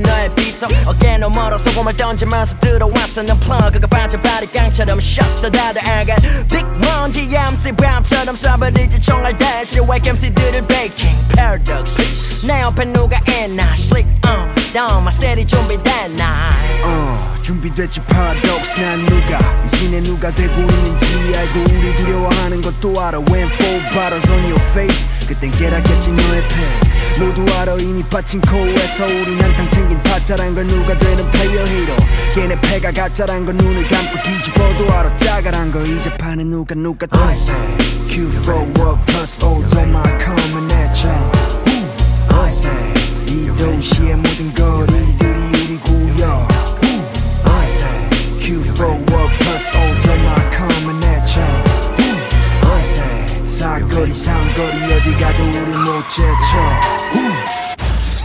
알지 0.00 0.02
너의 0.02 0.34
비속 0.34 0.70
어깨 0.86 1.18
너머로 1.18 1.56
소금을 1.58 1.96
던지면서 1.96 2.58
들어왔어 2.58 3.22
넌 3.22 3.38
플러그가 3.40 3.86
빠진 3.86 4.20
바리깡처럼 4.22 5.00
셔터 5.00 5.50
I 5.54 6.06
got 6.06 6.20
big 6.48 6.66
먼지 6.80 7.20
MC 7.22 7.72
밤처럼 7.72 8.34
쏴버리지 8.34 9.02
총알 9.02 9.36
대시 9.38 9.80
Wake 9.80 10.10
MC들을 10.10 10.66
baking 10.66 11.16
paradox. 11.34 12.46
내 12.46 12.60
옆에 12.60 12.84
누가 12.86 13.18
있나? 13.28 13.72
Slick 13.72 14.08
on 14.26 14.54
down 14.72 15.02
my 15.02 15.12
city 15.12 15.44
준비됐나? 15.44 16.24
어 16.84 17.34
준비됐지 17.42 18.00
paradox. 18.02 18.74
난 18.80 19.04
누가? 19.06 19.38
이 19.64 19.76
신에 19.76 20.02
누가 20.02 20.30
되고 20.30 20.54
있는지 20.60 21.06
알고 21.36 21.60
우리 21.60 21.96
두려워하는 21.96 22.62
것도 22.62 23.00
알아. 23.00 23.18
When 23.30 23.50
four 23.52 23.80
bottles 23.90 24.30
on 24.30 24.40
your 24.44 24.60
face. 24.70 25.08
그땐 25.26 25.50
깨닫겠지 25.52 26.10
너의 26.12 26.48
패 26.48 26.89
모두 27.20 27.44
알아 27.54 27.74
이미 27.74 28.02
빠친 28.04 28.40
코에서 28.40 29.04
우린 29.04 29.40
한탕 29.42 29.68
챙긴 29.68 30.02
타짜란 30.02 30.54
걸 30.54 30.66
누가 30.66 30.96
되는 30.96 31.30
플레이어 31.30 31.64
히로 31.66 31.94
걔네 32.34 32.60
패가 32.62 32.92
가짜란 32.92 33.44
걸 33.44 33.56
눈을 33.56 33.86
감고 33.86 34.22
뒤집어도 34.22 34.90
알아 34.90 35.14
짜가란 35.16 35.70
걸 35.70 35.86
이제 35.86 36.08
파는 36.16 36.48
누가 36.48 36.74
누가 36.74 37.06
돼 37.06 37.18
Q 38.08 38.26
for 38.26 38.64
what 38.78 39.04
plus 39.04 39.38
O 39.44 39.62
don't 39.68 39.90
mind 39.90 40.24
coming 40.24 40.72
at 40.72 41.06
ya 41.06 41.30
I 42.30 42.48
say 42.48 42.94
이 43.26 43.46
도시의 43.54 44.16
모든 44.16 44.54
우리 44.54 45.19
거리 53.99 54.13
삼거리 54.13 54.93
어디 54.93 55.17
가도 55.17 55.43
우리 55.43 55.75
못 55.75 56.07
제쳐 56.09 56.25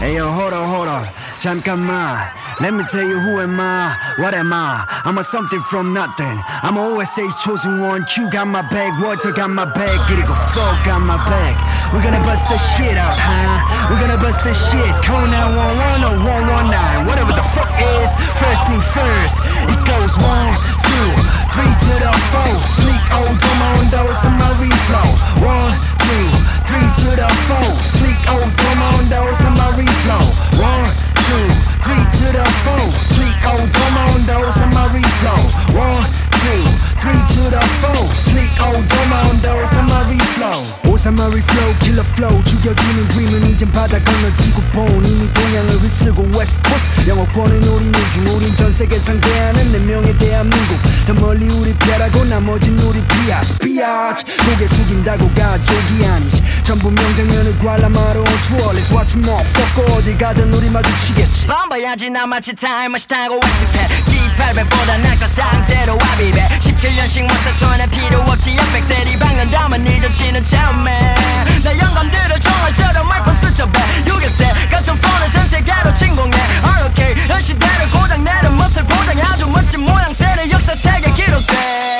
Ayo 0.01 0.25
hold 0.33 0.55
on 0.55 0.67
hold 0.67 0.89
on 0.89 1.03
잠깐만 1.37 2.31
Let 2.59 2.73
me 2.73 2.83
tell 2.85 3.05
you 3.05 3.17
who 3.17 3.39
am 3.41 3.59
I 3.59 3.93
What 4.17 4.33
am 4.33 4.53
I 4.53 4.85
I'm 5.05 5.17
a 5.17 5.23
something 5.23 5.61
from 5.61 5.93
nothing 5.93 6.41
I'm 6.61 6.77
a 6.77 6.81
OSA's 6.81 7.37
chosen 7.43 7.81
one 7.81 8.05
Q 8.05 8.29
got 8.29 8.47
my 8.47 8.61
bag 8.61 8.93
Walter 9.01 9.31
got 9.31 9.49
my 9.49 9.65
bag 9.65 9.97
그리고 10.09 10.33
Flo 10.53 10.65
got 10.85 11.01
my 11.01 11.17
bag 11.29 11.53
We're 11.93 12.01
gonna 12.01 12.21
bust 12.25 12.49
the 12.49 12.57
shit 12.57 12.97
out 12.97 13.17
huh 13.17 13.89
We're 13.89 14.01
gonna 14.01 14.17
bust 14.17 14.43
the 14.43 14.53
shit 14.53 14.93
Call 15.05 15.25
911 15.25 16.01
or 16.01 16.17
119 16.49 17.05
Whatever 17.05 17.33
the 17.33 17.45
fuck 17.53 17.69
is 18.01 18.09
First 18.41 18.65
thing 18.65 18.81
first 18.81 19.37
It 19.69 19.81
goes 20.06 20.18
one 20.22 20.52
two 20.86 21.08
three 21.50 21.74
to 21.82 21.94
the 21.98 22.12
four. 22.30 22.54
Sneak 22.78 23.02
old 23.18 23.38
demo 23.42 23.68
on 23.82 23.86
those 23.90 24.20
on 24.24 24.38
my 24.38 24.50
reflow. 24.62 25.08
One 25.42 25.74
two 26.06 26.26
three 26.66 26.88
to 27.02 27.10
the 27.18 27.28
four. 27.50 27.70
Sneak 27.82 28.20
old 28.30 28.52
demo 28.54 28.86
on 28.98 29.06
those 29.10 29.40
on 29.42 29.54
my 29.58 29.70
reflow. 29.74 30.26
One 30.62 30.86
two 31.26 31.48
three 31.82 32.04
to 32.18 32.26
the 32.38 32.46
four. 32.62 32.86
Sneak 33.02 33.38
old 33.50 33.70
demo 33.70 34.02
on 34.14 34.22
those 34.30 34.56
on 34.62 34.70
my 34.74 34.86
reflow. 34.94 35.42
One 35.74 36.06
two 36.42 36.62
three 37.06 37.22
to 37.38 37.42
the 37.54 37.62
four. 37.78 38.06
Sneak 38.14 38.50
old 38.66 38.82
demo 38.90 39.30
on 39.30 39.36
those 39.38 39.72
on 39.78 39.86
my 39.86 40.02
reflow. 40.10 40.58
오사마 40.90 41.30
reflow 41.30 41.70
killer 41.78 42.06
flow. 42.14 42.42
죽여주는 42.44 43.08
dream은 43.08 43.46
이젠 43.50 43.70
바다 43.70 44.02
건너지고 44.02 44.62
본 44.72 45.06
이미 45.06 45.32
동양을 45.32 45.70
휩쓸고 45.78 46.22
west 46.34 46.60
coast. 46.66 47.08
영어권은 47.08 47.62
우리 47.64 47.84
민중 47.90 48.26
우린 48.34 48.54
전 48.54 48.72
세계 48.72 48.98
상대하는 48.98 49.72
네 49.72 49.78
명의 49.78 50.16
대한민국. 50.18 50.78
더 51.06 51.14
멀리 51.14 51.48
우리 51.48 51.72
패라고 51.78 52.24
나머진 52.24 52.78
우리 52.80 53.00
비아치 53.06 53.54
비아치 53.58 54.24
고개 54.44 54.66
숙인다고 54.66 55.30
가족이 55.34 56.06
아니지. 56.06 56.42
전부 56.64 56.90
명장면을 56.90 57.58
관람하러 57.58 58.20
온 58.20 58.26
투어 58.48 58.72
Let's 58.72 58.90
watch 58.92 59.16
more 59.16 59.44
fuck 59.54 59.94
어딜 59.94 60.18
가든 60.18 60.52
우리 60.52 60.68
마주치겠지. 60.70 61.46
뻔봐야지 61.46 62.10
나 62.10 62.26
마치 62.26 62.54
타임머신 62.54 63.08
타고 63.08 63.38
웨스트패 63.38 63.86
G800보다 64.10 64.98
나까 65.00 65.26
상태로 65.26 65.96
와비배 66.00 66.48
17 66.60 66.95
년씩 66.96 67.26
모사톤에 67.26 67.86
필요 67.90 68.20
없지. 68.20 68.56
옆백세리 68.56 69.18
박는다면 69.18 69.86
잊어지는 69.86 70.42
처음에 70.42 71.14
나 71.62 71.78
영감들을 71.78 72.40
총알처럼 72.40 73.06
말폰 73.06 73.34
스쳐배 73.34 73.78
유격대 74.08 74.52
같은 74.70 74.98
폰을 74.98 75.30
전 75.30 75.46
세계로 75.46 75.92
침공해. 75.94 76.36
ROK 76.62 77.28
현 77.28 77.40
시대를 77.40 77.90
고장내는 77.90 78.56
모습 78.56 78.86
고장 78.88 79.20
아주 79.30 79.46
멋진 79.46 79.80
모양새를 79.80 80.50
역사책에 80.50 81.12
기록돼 81.12 81.95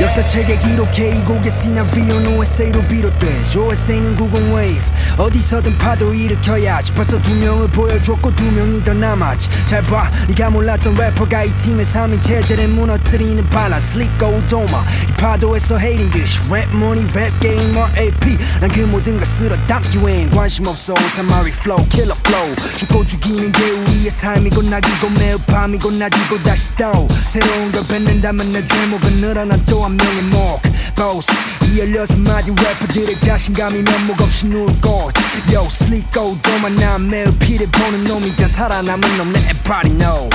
역사책에 0.00 0.58
기록해 0.58 1.18
이 1.18 1.24
곡의 1.24 1.50
시나리오는 1.52 2.38
OSA로 2.38 2.82
비롯돼 2.88 3.42
OSA는 3.54 4.16
90 4.16 4.34
wave 4.54 4.82
어디서든 5.18 5.76
파도 5.76 6.14
일으켜야지 6.14 6.92
벌써 6.94 7.20
두 7.20 7.34
명을 7.34 7.68
보여줬고 7.68 8.34
두 8.34 8.50
명이 8.50 8.82
더 8.82 8.94
남았지. 8.94 9.50
잘봐 9.66 10.10
네가 10.28 10.48
몰랐던 10.50 10.94
래퍼가 10.94 11.44
이 11.44 11.54
팀의 11.56 11.84
3인 11.84 12.22
체제를 12.22 12.68
무너뜨리는 12.68 13.46
발란 13.50 13.78
슬리커 13.80 14.28
우도마 14.28 14.84
이 15.10 15.12
파도에서 15.18 15.78
헤이린 15.78 16.10
듯이 16.10 16.38
랩 16.50 16.66
모니 16.74 17.04
랩 17.12 17.38
게이머 17.40 17.90
AP 17.98 18.38
난 18.60 18.70
그 18.70 18.80
모든 18.80 19.16
걸 19.16 19.26
쓸어 19.26 19.56
담기엔 19.66 20.30
관심 20.30 20.66
없어 20.66 20.94
오사마리 20.94 21.50
flow 21.50 21.84
killer 21.90 22.16
flow. 22.24 22.56
죽고 22.78 23.04
죽이는 23.04 23.52
게 23.52 23.70
우리의 23.70 24.10
삶이고 24.10 24.62
낙이고 24.62 25.10
매우 25.10 25.38
밤이고 25.40 25.90
낮이고 25.90 26.42
다시 26.42 26.70
또 26.76 27.08
새로운 27.26 27.70
걸 27.72 27.84
뱉는다면 27.86 28.52
내 28.52 28.64
죄목은 28.64 29.12
늘어난 29.20 29.62
또한 29.66 29.89
명의 29.96 30.22
목 30.22 30.60
boss 30.96 31.30
이 31.64 31.78
열여섯 31.78 32.18
마디 32.18 32.50
래퍼들의 32.50 33.20
자신감이 33.20 33.82
면목 33.82 34.20
없이 34.20 34.46
누울 34.46 34.66
곳. 34.80 35.12
Yo 35.52 35.68
슬리커 35.68 36.36
도만 36.42 36.74
난 36.76 37.08
매우 37.08 37.32
피를 37.34 37.66
보는 37.68 38.04
놈이자 38.04 38.48
살아남은 38.48 39.16
놈. 39.16 39.30
Let 39.30 39.44
everybody 39.44 39.90
know 39.96 40.28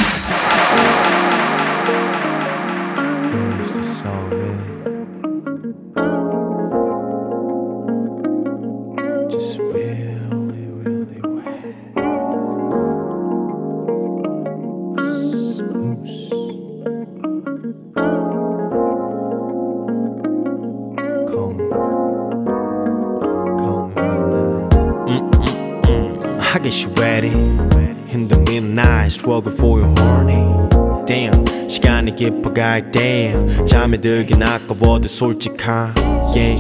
get 26.70 27.00
ready. 27.00 27.30
In 27.30 28.28
the 28.28 28.38
midnight 28.50 29.12
struggle 29.12 29.52
for 29.52 29.80
your 29.80 29.94
horny 30.00 31.06
Damn 31.06 31.46
시간이 31.70 32.16
깊어갈 32.16 32.90
damn 32.92 33.68
잠이 33.68 34.00
들긴 34.02 34.42
아까워도 34.42 35.08
솔직하게 35.08 36.58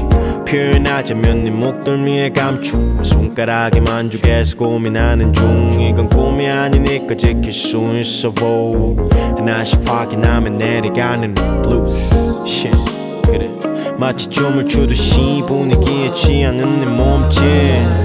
표현하자면 0.47 1.43
네 1.45 1.49
목덜미에 1.49 2.29
감추고 2.29 3.03
손가락에 3.03 3.79
만족해서 3.79 4.57
고민하는 4.57 5.33
중 5.33 5.71
이건 5.79 6.09
꿈이 6.09 6.47
아니니까 6.47 7.15
지킬 7.15 7.51
수 7.51 7.77
있어. 7.99 8.33
하나씩 9.37 9.81
확인하면 9.89 10.57
내려가는 10.57 11.33
blues. 11.33 12.13
Shit 12.45 12.77
그래. 13.23 13.49
마치 13.97 14.29
춤을 14.29 14.67
추듯이 14.67 15.41
분위기에 15.47 16.13
취하는 16.13 16.79
내 16.79 16.85
몸짓 16.85 18.04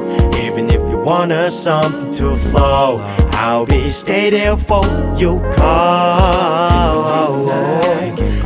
wanna 1.03 1.49
something 1.49 2.13
to 2.15 2.35
flow. 2.35 2.99
I'll 3.33 3.65
be 3.65 3.87
stay 3.89 4.29
there 4.29 4.57
for 4.57 4.85
you 5.17 5.41
call. 5.55 7.01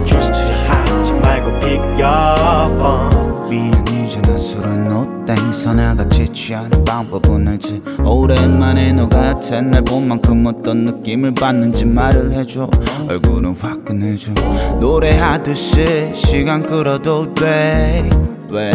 Just 0.05 0.33
하지 0.67 1.11
말고 1.13 1.59
pick 1.59 1.81
your 1.97 2.69
phone. 2.75 3.49
미안이잖아 3.49 4.37
술은 4.37 4.91
옷땡서 4.91 5.73
나같이 5.73 6.27
취하는 6.29 6.83
방법은 6.83 7.47
알지 7.47 7.81
오랜만에 8.03 8.93
너 8.93 9.07
같아 9.07 9.61
날본 9.61 10.07
만큼 10.07 10.45
어떤 10.45 10.85
느낌을 10.85 11.33
받는지 11.33 11.85
말을 11.85 12.31
해줘. 12.31 12.69
얼굴은 13.09 13.55
화끈해져. 13.59 14.31
노래하듯이 14.79 16.13
시간 16.15 16.65
끌어도 16.65 17.33
돼왜 17.33 18.71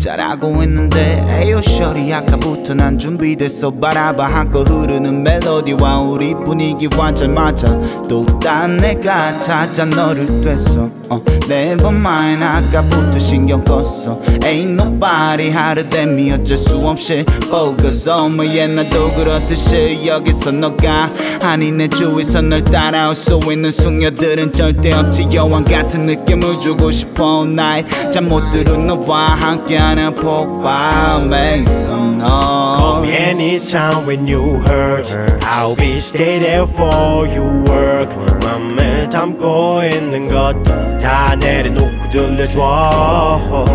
잘하고 0.00 0.62
있는데 0.64 1.22
에요 1.28 1.60
셔리 1.60 2.12
아까부터 2.12 2.74
난 2.74 2.98
준비됐어. 2.98 3.70
바라봐 3.72 4.26
한껏 4.26 4.68
흐르는 4.68 5.22
멜로디와 5.22 5.98
우리 6.00 6.34
분위기 6.34 6.88
완전 6.96 7.34
맞아. 7.34 7.68
또 8.08 8.24
딴 8.40 8.78
내가 8.78 9.38
찾아 9.40 9.84
너를 9.84 10.40
됐어. 10.40 10.88
어, 11.10 11.20
never 11.50 11.88
mind 11.94 12.42
아까부터 12.42 13.18
신경 13.18 13.62
껐어. 13.64 14.18
Ain't 14.40 14.72
nobody 14.80 15.50
하루 15.50 15.86
됨이 15.88 16.32
어쩔 16.32 16.56
수 16.56 16.76
없이 16.78 17.24
focus 17.44 18.08
on 18.08 18.36
뭐 18.36 18.46
옛날도 18.46 19.14
그렇듯이 19.14 20.06
여기서 20.06 20.52
너가 20.52 21.10
아니 21.42 21.70
내 21.70 21.86
주위서 21.88 22.40
널 22.40 22.64
따라올 22.64 23.14
수 23.14 23.38
있는 23.50 23.70
숙녀들은 23.70 24.52
절대 24.52 24.92
없지. 24.94 25.28
여왕 25.34 25.64
같은 25.64 26.04
느낌을 26.04 26.58
주고 26.60 26.90
싶어. 26.90 27.44
night 27.44 28.10
잠못 28.10 28.50
들은 28.50 28.86
너와 28.86 29.34
함께 29.34 29.76
하는 29.89 30.13
폭발 30.13 31.25
Make 31.25 31.63
some 31.63 32.19
Call 32.19 33.01
me 33.01 33.09
noise 33.09 33.73
anytime 33.73 34.05
when 34.05 34.27
you 34.27 34.59
hurt 34.59 35.07
I'll 35.43 35.75
be 35.75 35.97
stay 35.97 36.39
there 36.39 36.67
for 36.67 37.25
you 37.25 37.63
work 37.65 38.09
맘에 38.43 39.09
담고 39.09 39.81
있는 39.83 40.27
것들 40.27 40.99
다 40.99 41.35
내려놓고 41.35 42.09
들려줘 42.11 43.65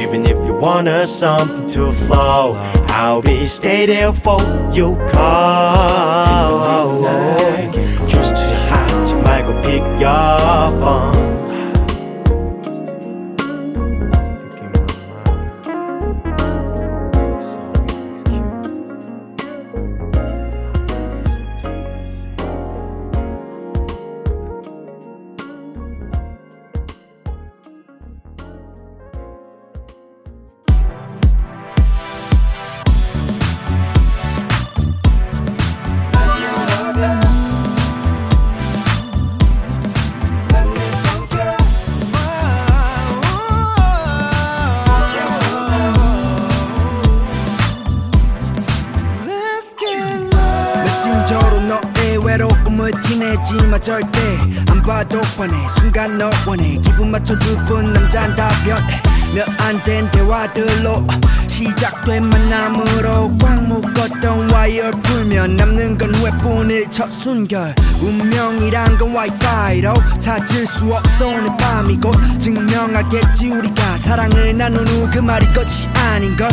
Even 0.00 0.24
if 0.24 0.38
you 0.46 0.54
wanna 0.54 1.02
something 1.02 1.70
to 1.72 1.92
flow 1.92 2.56
I'll 2.88 3.22
be 3.22 3.44
stay 3.44 3.86
there 3.86 4.12
for 4.12 4.40
you 4.72 4.96
call 5.12 7.02
Just 8.06 8.34
하지 8.70 9.14
말고 9.14 9.60
pick 9.60 9.82
your 10.00 10.72
phone 10.80 11.15
뻔해. 55.37 55.55
순간 55.79 56.17
너 56.17 56.29
원해. 56.47 56.77
기분 56.83 57.11
맞춰 57.11 57.37
두분 57.37 57.93
남잔 57.93 58.35
다 58.35 58.49
변해. 58.65 59.01
몇안 59.33 59.83
된 59.83 60.09
대화들로 60.09 61.05
시작된 61.47 62.25
만남으로 62.25 63.37
꽉 63.39 63.63
묶었던 63.63 64.51
와이어 64.51 64.91
풀면 64.91 65.55
남는 65.55 65.97
건 65.97 66.13
후회뿐일 66.15 66.89
첫 66.89 67.07
순결. 67.07 67.75
운명이란 68.01 68.97
건 68.97 69.15
와이파이로 69.15 69.93
찾을 70.19 70.65
수 70.65 70.91
없어. 70.93 71.27
오늘 71.27 71.55
밤이 71.57 71.97
곧 71.97 72.15
증명하겠지 72.39 73.49
우리가. 73.49 73.97
사랑을 73.97 74.55
후그 74.59 75.19
말이 75.19 75.45
거짓이 75.53 75.87
아닌걸 75.93 76.49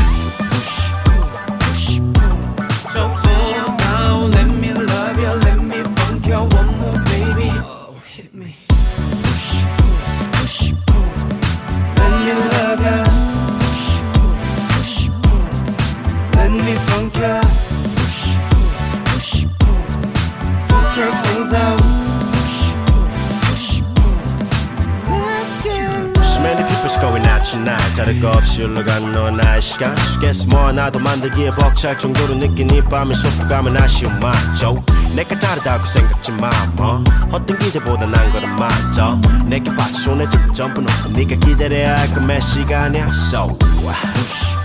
시간 29.64 29.96
수겠어 29.96 30.46
뭐 30.48 30.66
하나도 30.66 30.98
만들기에 30.98 31.50
벅찰 31.52 31.98
정도로 31.98 32.34
느낀 32.34 32.68
이 32.68 32.82
밤의 32.82 33.16
소프감은 33.16 33.74
아쉬움 33.80 34.20
많죠 34.20 34.84
내가 35.16 35.38
다르다고 35.38 35.84
생각지 35.86 36.32
마 36.32 36.50
뭐. 36.74 37.02
헛된 37.32 37.58
기대보다 37.58 38.04
난 38.04 38.30
거는 38.30 38.56
맞아 38.56 39.18
내게 39.46 39.70
같이 39.70 40.02
손에 40.02 40.28
들고 40.28 40.52
점프 40.52 40.80
놓고 40.80 41.16
네가 41.16 41.36
기다려야 41.36 41.96
할건몇 41.96 42.42
시간이야? 42.42 43.08
So 43.08 43.56
So 43.84 44.63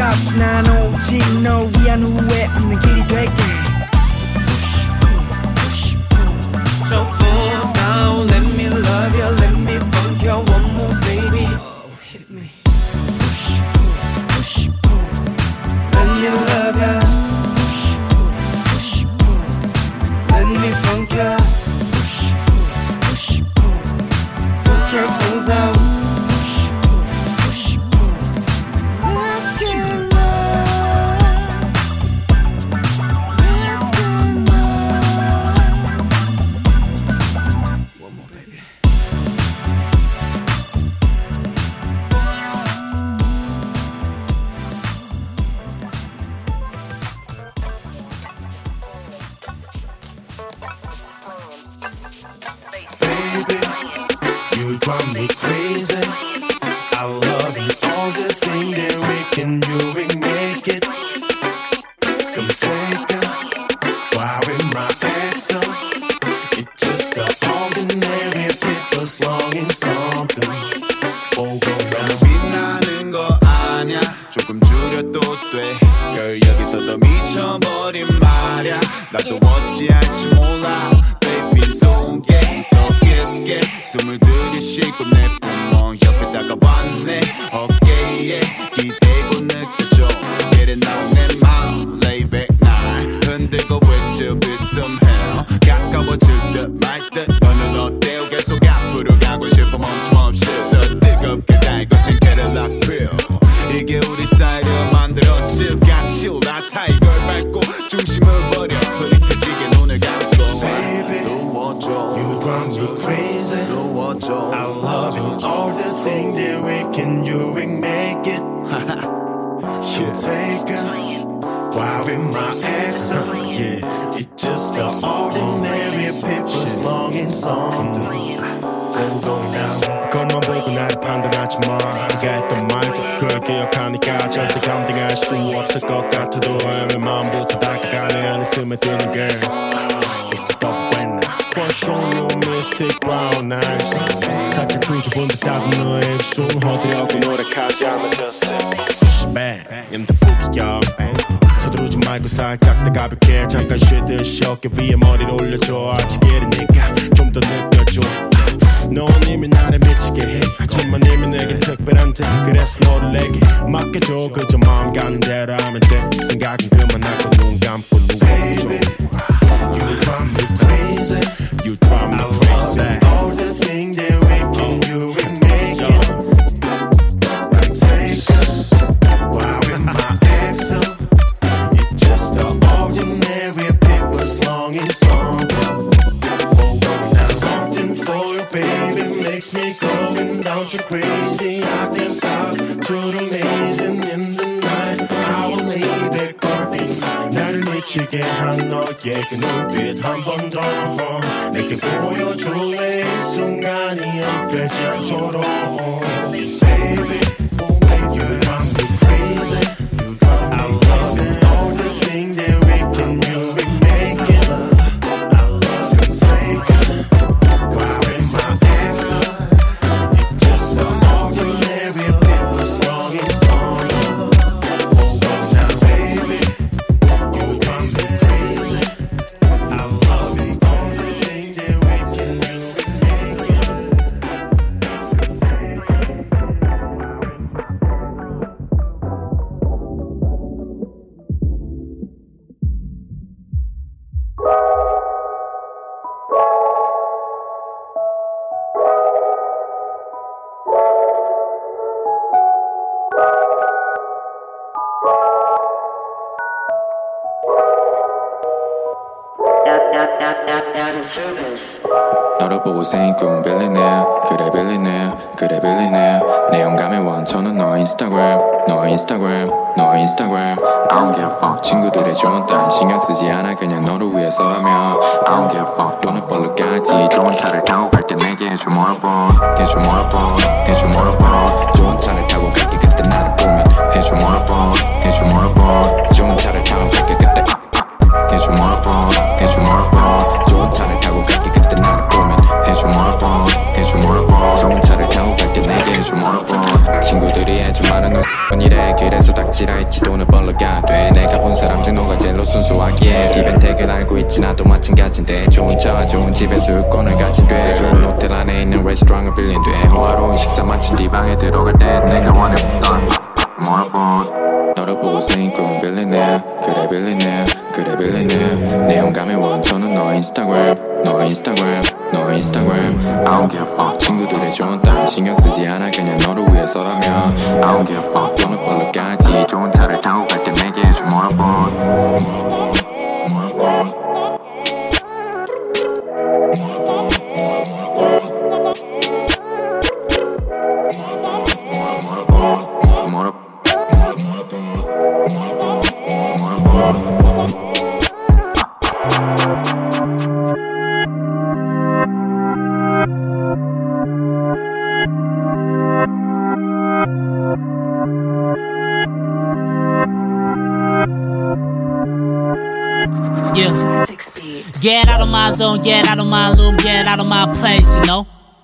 아깝진 0.00 0.40
않아 0.40 0.84
오직 0.84 1.22
너 1.42 1.68
위한 1.78 2.02
후 2.02 2.29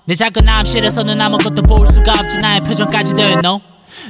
내 0.08 0.14
작은 0.14 0.48
암실에서는 0.48 1.20
아무것도 1.20 1.62
볼 1.62 1.84
수가 1.84 2.12
없지. 2.12 2.36
나의 2.38 2.60
표정까지도 2.60 3.20
you 3.20 3.40
know. 3.42 3.60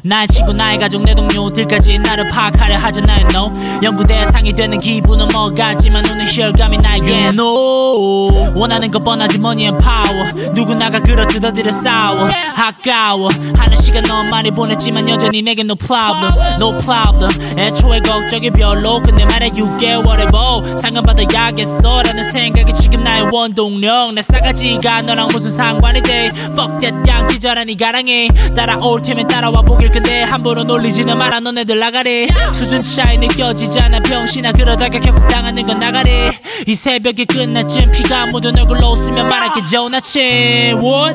나의 0.02 0.28
친구 0.28 0.52
나의 0.52 0.77
가족 0.78 1.02
내 1.02 1.14
동료들까지 1.14 1.98
나를 2.01 2.28
파악하려 2.28 2.77
하잖아요 2.77 3.27
no. 3.35 3.52
연구 3.82 4.05
대상이 4.05 4.52
되는 4.52 4.77
기분은 4.77 5.28
뭐가지만 5.32 6.05
오는 6.10 6.27
혈감이 6.31 6.77
나에게 6.78 7.28
no. 7.28 8.52
원하는 8.59 8.90
것 8.90 9.02
뻔하지 9.02 9.39
money 9.39 9.64
and 9.68 9.82
power 9.82 10.05
누구나가 10.55 11.01
그렇 11.01 11.26
뜯어들여 11.26 11.70
싸워. 11.70 12.28
아까워. 12.56 13.28
하는 13.56 13.76
시간 13.76 14.02
너무 14.05 14.28
많이 14.30 14.51
보냈지만 14.51 15.09
여전히 15.09 15.43
내게 15.43 15.62
no 15.62 15.74
problem. 15.74 16.32
No 16.56 16.76
problem. 16.78 17.30
애초에 17.59 18.01
걱정이 18.01 18.51
별로 18.51 19.01
근데 19.02 19.24
말해 19.24 19.51
6개월에 19.51 20.30
뭐 20.30 20.76
상관받아야겠어 20.76 22.02
라는 22.02 22.30
생각이 22.30 22.72
지금 22.72 23.02
나의 23.02 23.28
원동력. 23.32 24.14
내 24.14 24.22
싸가지가 24.22 25.02
너랑 25.02 25.28
무슨 25.32 25.51
상관이지 25.51 26.12
Fuck 26.56 26.78
that 26.78 26.97
양 27.09 27.26
기절하니 27.26 27.76
가랑이 27.76 28.28
따라올 28.55 29.02
테면 29.02 29.26
따라와 29.28 29.62
보길 29.62 29.90
근데 29.90 30.22
함부로 30.22 30.64
놀리지는 30.64 31.16
마라. 31.18 31.40
너네들 31.40 31.78
나가래. 31.78 32.28
수준 32.55 32.80
차이 32.80 33.18
느껴지잖아. 33.18 34.01
병신아 34.01 34.52
그러다가 34.52 34.98
결국 34.98 35.26
당하는 35.28 35.62
건 35.62 35.78
나가래. 35.78 36.30
이 36.66 36.74
새벽이 36.74 37.26
끝날 37.26 37.68
쯤 37.68 37.90
피가 37.90 38.26
묻은 38.26 38.59
얼굴로 38.59 38.93
웃으면 38.93 39.28
말할게 39.28 39.62
좋은 39.64 39.94
watching 40.06 40.80
what? 40.80 41.14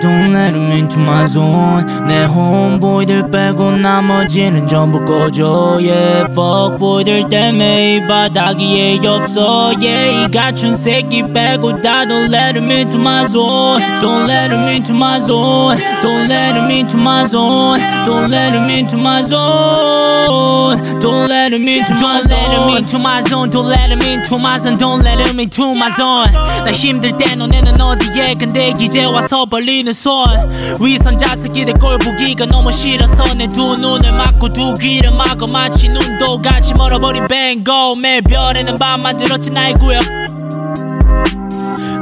Don't 0.00 0.32
let 0.32 0.54
him 0.54 0.70
into 0.72 0.98
my 0.98 1.24
zone 1.26 1.86
내 2.08 2.24
homeboy들 2.24 3.30
빼고 3.30 3.76
나머지는 3.76 4.66
전부 4.66 5.04
꺼져. 5.04 5.78
Yeah 5.80 6.26
fuck 6.32 6.78
boy들 6.78 7.28
때문에 7.28 8.06
바닥이에 8.08 8.98
없어. 9.06 9.72
Yeah 9.80 10.24
이 10.24 10.30
갖춘 10.30 10.76
새끼 10.76 11.22
빼고 11.22 11.80
다 11.80 12.04
don't 12.04 12.30
let 12.32 12.56
him 12.56 12.70
into 12.70 12.98
my 12.98 13.24
zone 13.24 13.80
Don't 14.00 14.26
let 14.26 14.50
him 14.52 14.66
into 14.66 14.92
my 14.94 15.18
zone 15.20 15.76
Don't 16.02 16.28
let 16.28 16.56
him 16.56 16.70
into 16.70 16.98
my 16.98 17.24
zone 17.24 17.78
Don't 18.04 18.30
let 18.30 18.52
him 18.52 18.68
into 18.68 18.96
my 18.98 19.22
zone 19.22 20.76
Don't 20.98 21.28
let 21.28 21.52
him 21.54 21.68
into 21.68 21.94
my 21.96 22.18
zone 22.18 22.18
Don't 22.18 22.38
let 22.38 22.50
him 22.50 22.68
into 22.76 22.98
my 22.98 23.20
zone 23.22 23.48
Don't 23.48 23.68
let 23.68 23.90
him 23.90 24.00
into 24.02 24.38
my 24.38 24.58
zone 24.58 24.74
Don't 24.74 25.02
let 25.02 25.20
him 25.20 25.38
into 25.38 25.74
my 25.74 25.88
zone 25.90 26.32
나 26.64 26.72
힘들 26.72 27.16
때 27.16 27.34
너네는 27.36 27.74
너 27.74 27.91
어디에 27.92 28.34
근데 28.34 28.72
이제 28.80 29.04
와서 29.04 29.44
벌리는 29.44 29.92
손. 29.92 30.48
위선 30.80 31.18
자식이들 31.18 31.74
꼴 31.74 31.98
보기가 31.98 32.46
너무 32.46 32.72
싫어서 32.72 33.34
내 33.34 33.46
두 33.48 33.76
눈을 33.76 34.10
막고 34.12 34.48
두 34.48 34.72
귀를 34.74 35.10
막어 35.10 35.46
마치 35.46 35.88
눈도 35.88 36.40
같이 36.40 36.72
멀어버린 36.74 37.26
뱅고 37.28 37.96
매일 37.96 38.22
별에는 38.22 38.74
밤 38.80 39.00
만들었지 39.00 39.50
나의 39.50 39.74
구역 39.74 40.02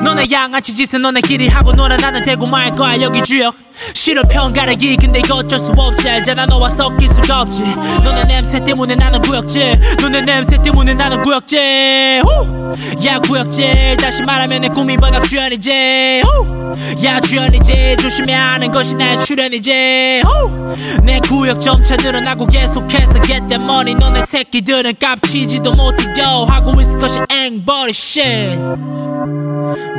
너네 0.05 0.27
양아치 0.31 0.74
짓은 0.74 1.02
너네끼리 1.02 1.48
하고 1.48 1.72
놀아. 1.72 1.97
나는 1.97 2.22
대고 2.22 2.47
말 2.47 2.70
거야 2.70 3.01
여기 3.01 3.22
주역. 3.22 3.55
싫어 3.94 4.22
평가르기. 4.22 4.97
근데 4.97 5.20
이거 5.20 5.36
어쩔 5.36 5.59
수 5.59 5.72
없지. 5.72 6.09
알잖아 6.09 6.47
너와 6.47 6.70
섞일 6.70 7.09
수가 7.09 7.43
없지. 7.43 7.77
너네 7.77 8.24
냄새 8.24 8.62
때문에 8.62 8.94
나는 8.94 9.20
구역질. 9.22 9.78
너네 10.01 10.22
냄새 10.22 10.60
때문에 10.62 10.94
나는 10.94 11.22
구역질. 11.22 12.22
후! 12.24 12.72
야 13.06 13.18
구역질. 13.20 13.97
다시 13.97 14.22
말하면 14.22 14.62
내 14.62 14.68
꿈이 14.68 14.97
바닥 14.97 15.24
주연이지. 15.24 16.22
후! 16.24 16.72
야 17.05 17.20
주연이지. 17.20 17.97
조심해야 18.01 18.52
하는 18.52 18.72
것이 18.72 18.94
나의 18.94 19.20
출연이지. 19.24 20.22
후! 20.24 20.72
내 21.05 21.20
구역 21.20 21.60
점차 21.60 21.97
늘어나고 21.97 22.47
계속해서 22.47 23.20
get 23.22 23.47
that 23.47 23.64
money. 23.64 23.94
너네 23.94 24.22
새끼들은 24.27 24.94
깝치지도 25.01 25.72
못해 25.72 26.05
요 26.20 26.47
하고 26.48 26.81
있을 26.81 26.97
것이 26.97 27.20
앵버리 27.31 27.90
shit 27.90 28.60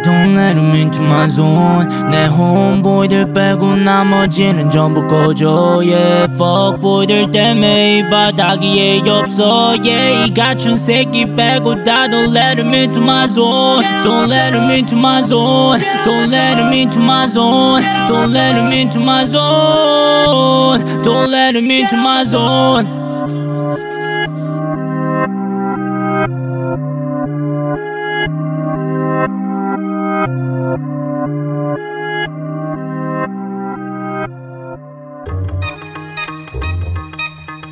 Don't 0.03 0.35
let 0.35 0.57
him 0.57 0.75
into 0.75 1.03
my 1.03 1.29
zone 1.29 1.87
내 2.11 2.27
홈보이들 2.27 3.33
빼고 3.33 3.77
나머지는 3.77 4.71
전부 4.71 5.07
꺼져 5.07 5.83
Yeah 5.85 6.27
fuck보이들 6.35 7.31
때문에 7.31 7.99
이 7.99 8.11
바닥 8.11 8.63
위에 8.63 9.03
없어 9.09 9.77
Yeah 9.85 10.27
이 10.27 10.35
갖춘 10.35 10.77
새끼 10.77 11.27
빼고 11.27 11.85
다 11.85 12.09
Don't 12.09 12.35
let 12.35 12.61
him 12.61 12.75
into 12.75 13.01
my 13.01 13.27
zone 13.27 13.85
Don't 14.03 14.29
let 14.29 14.55
him 14.55 14.71
into 14.71 14.97
my 14.97 15.23
zone 15.23 15.81
Don't 16.05 16.31
let 16.31 16.59
him 16.59 16.73
into 16.73 17.01
my 17.05 17.25
zone 17.27 17.83
Don't 18.09 18.33
let 18.33 18.57
him 18.57 18.73
into 18.73 18.99
my 19.05 19.25
zone 19.25 20.99
Don't 21.05 21.31
let 21.31 21.55
him 21.55 21.71
into 21.71 21.97
my 21.97 22.25
zone 22.25 23.00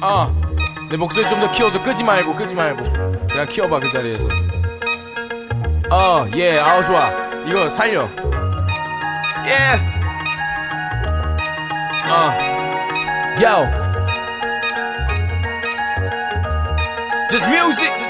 어, 0.10 0.34
내 0.90 0.98
목소리 0.98 1.28
좀 1.28 1.40
더 1.40 1.52
키워줘. 1.52 1.84
끄지 1.84 2.04
말고, 2.04 2.34
끄지 2.34 2.56
말고. 2.56 2.84
그냥 3.28 3.48
키워봐, 3.48 3.80
그 3.80 3.92
자리에서. 3.92 4.28
어, 5.92 6.26
예, 6.36 6.58
아우, 6.60 6.84
좋아. 6.84 7.12
이거 7.46 7.70
살려. 7.70 8.10
예. 9.46 9.80
어, 12.10 12.34
yo. 13.40 13.66
Just 17.30 17.48
music. 17.50 18.09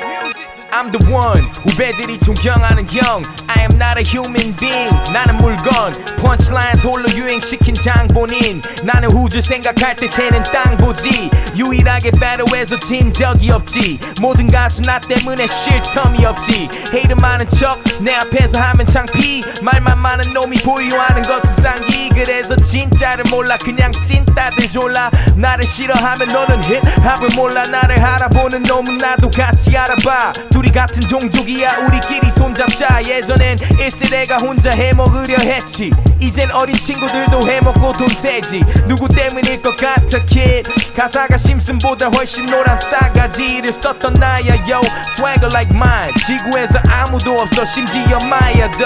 I'm 0.71 0.91
the 0.91 1.11
one 1.11 1.49
후배들이 1.67 2.19
존경하는 2.19 2.85
형. 2.89 3.23
I 3.47 3.63
am 3.63 3.73
not 3.81 3.97
a 3.97 4.03
human 4.05 4.55
being. 4.57 4.93
나는 5.11 5.37
물건. 5.37 5.93
Punchlines 6.17 6.85
홀로 6.85 7.05
유행시킨 7.15 7.73
장본인. 7.73 8.61
나는 8.83 9.09
후주 9.11 9.41
생각할 9.41 9.95
때 9.95 10.07
쟤는 10.07 10.43
땅 10.43 10.77
보지. 10.77 11.29
유일하게 11.55 12.11
배틀에서 12.11 12.79
진 12.79 13.11
적이 13.11 13.51
없지. 13.51 13.99
모든 14.21 14.47
가수 14.47 14.81
나 14.83 14.99
때문에 14.99 15.47
쉴 15.47 15.81
텀이 15.81 16.23
없지. 16.23 16.69
헤이트 16.93 17.13
많은 17.13 17.47
척 17.49 17.79
내 17.99 18.13
앞에서 18.15 18.59
하면 18.61 18.85
창피. 18.85 19.43
말만 19.61 19.97
많은 19.97 20.33
놈이 20.33 20.57
보유하는 20.57 21.21
것은 21.23 21.61
상기 21.61 22.09
그래서 22.09 22.55
진짜를 22.55 23.25
몰라. 23.29 23.57
그냥 23.57 23.91
찐따들 23.91 24.69
졸라. 24.69 25.11
나를 25.35 25.63
싫어하면 25.63 26.27
너는 26.29 26.61
힙합을 26.63 27.29
몰라. 27.35 27.63
나를 27.63 27.99
알아보는 28.01 28.63
놈은 28.63 28.97
나도 28.97 29.29
같이 29.29 29.77
알아봐. 29.77 30.31
둘이 30.51 30.71
같은 30.71 31.01
종족이야. 31.01 31.85
우리끼리 31.87 32.31
손잡자. 32.31 33.01
예전엔 33.03 33.57
1세대가 33.57 34.41
혼자 34.41 34.71
해먹으려 34.71 35.37
했지. 35.37 35.91
이젠 36.21 36.49
어린 36.51 36.75
친구들도 36.75 37.41
해먹고 37.49 37.93
돈 37.93 38.07
세지. 38.07 38.63
누구 38.87 39.07
때문일 39.09 39.61
것 39.61 39.75
같아 39.75 40.19
kid? 40.25 40.63
가사가 40.95 41.37
심슨보다 41.37 42.07
훨씬 42.07 42.45
노란 42.45 42.77
싸가지를 42.77 43.73
썼던 43.73 44.13
나야 44.13 44.55
yo. 44.69 44.81
Swagger 45.15 45.49
like 45.53 45.75
mine. 45.75 46.13
지구에서 46.25 46.79
아무도 46.89 47.37
없어. 47.39 47.65
심 47.65 47.85
지어 47.89 48.19
마야도. 48.29 48.85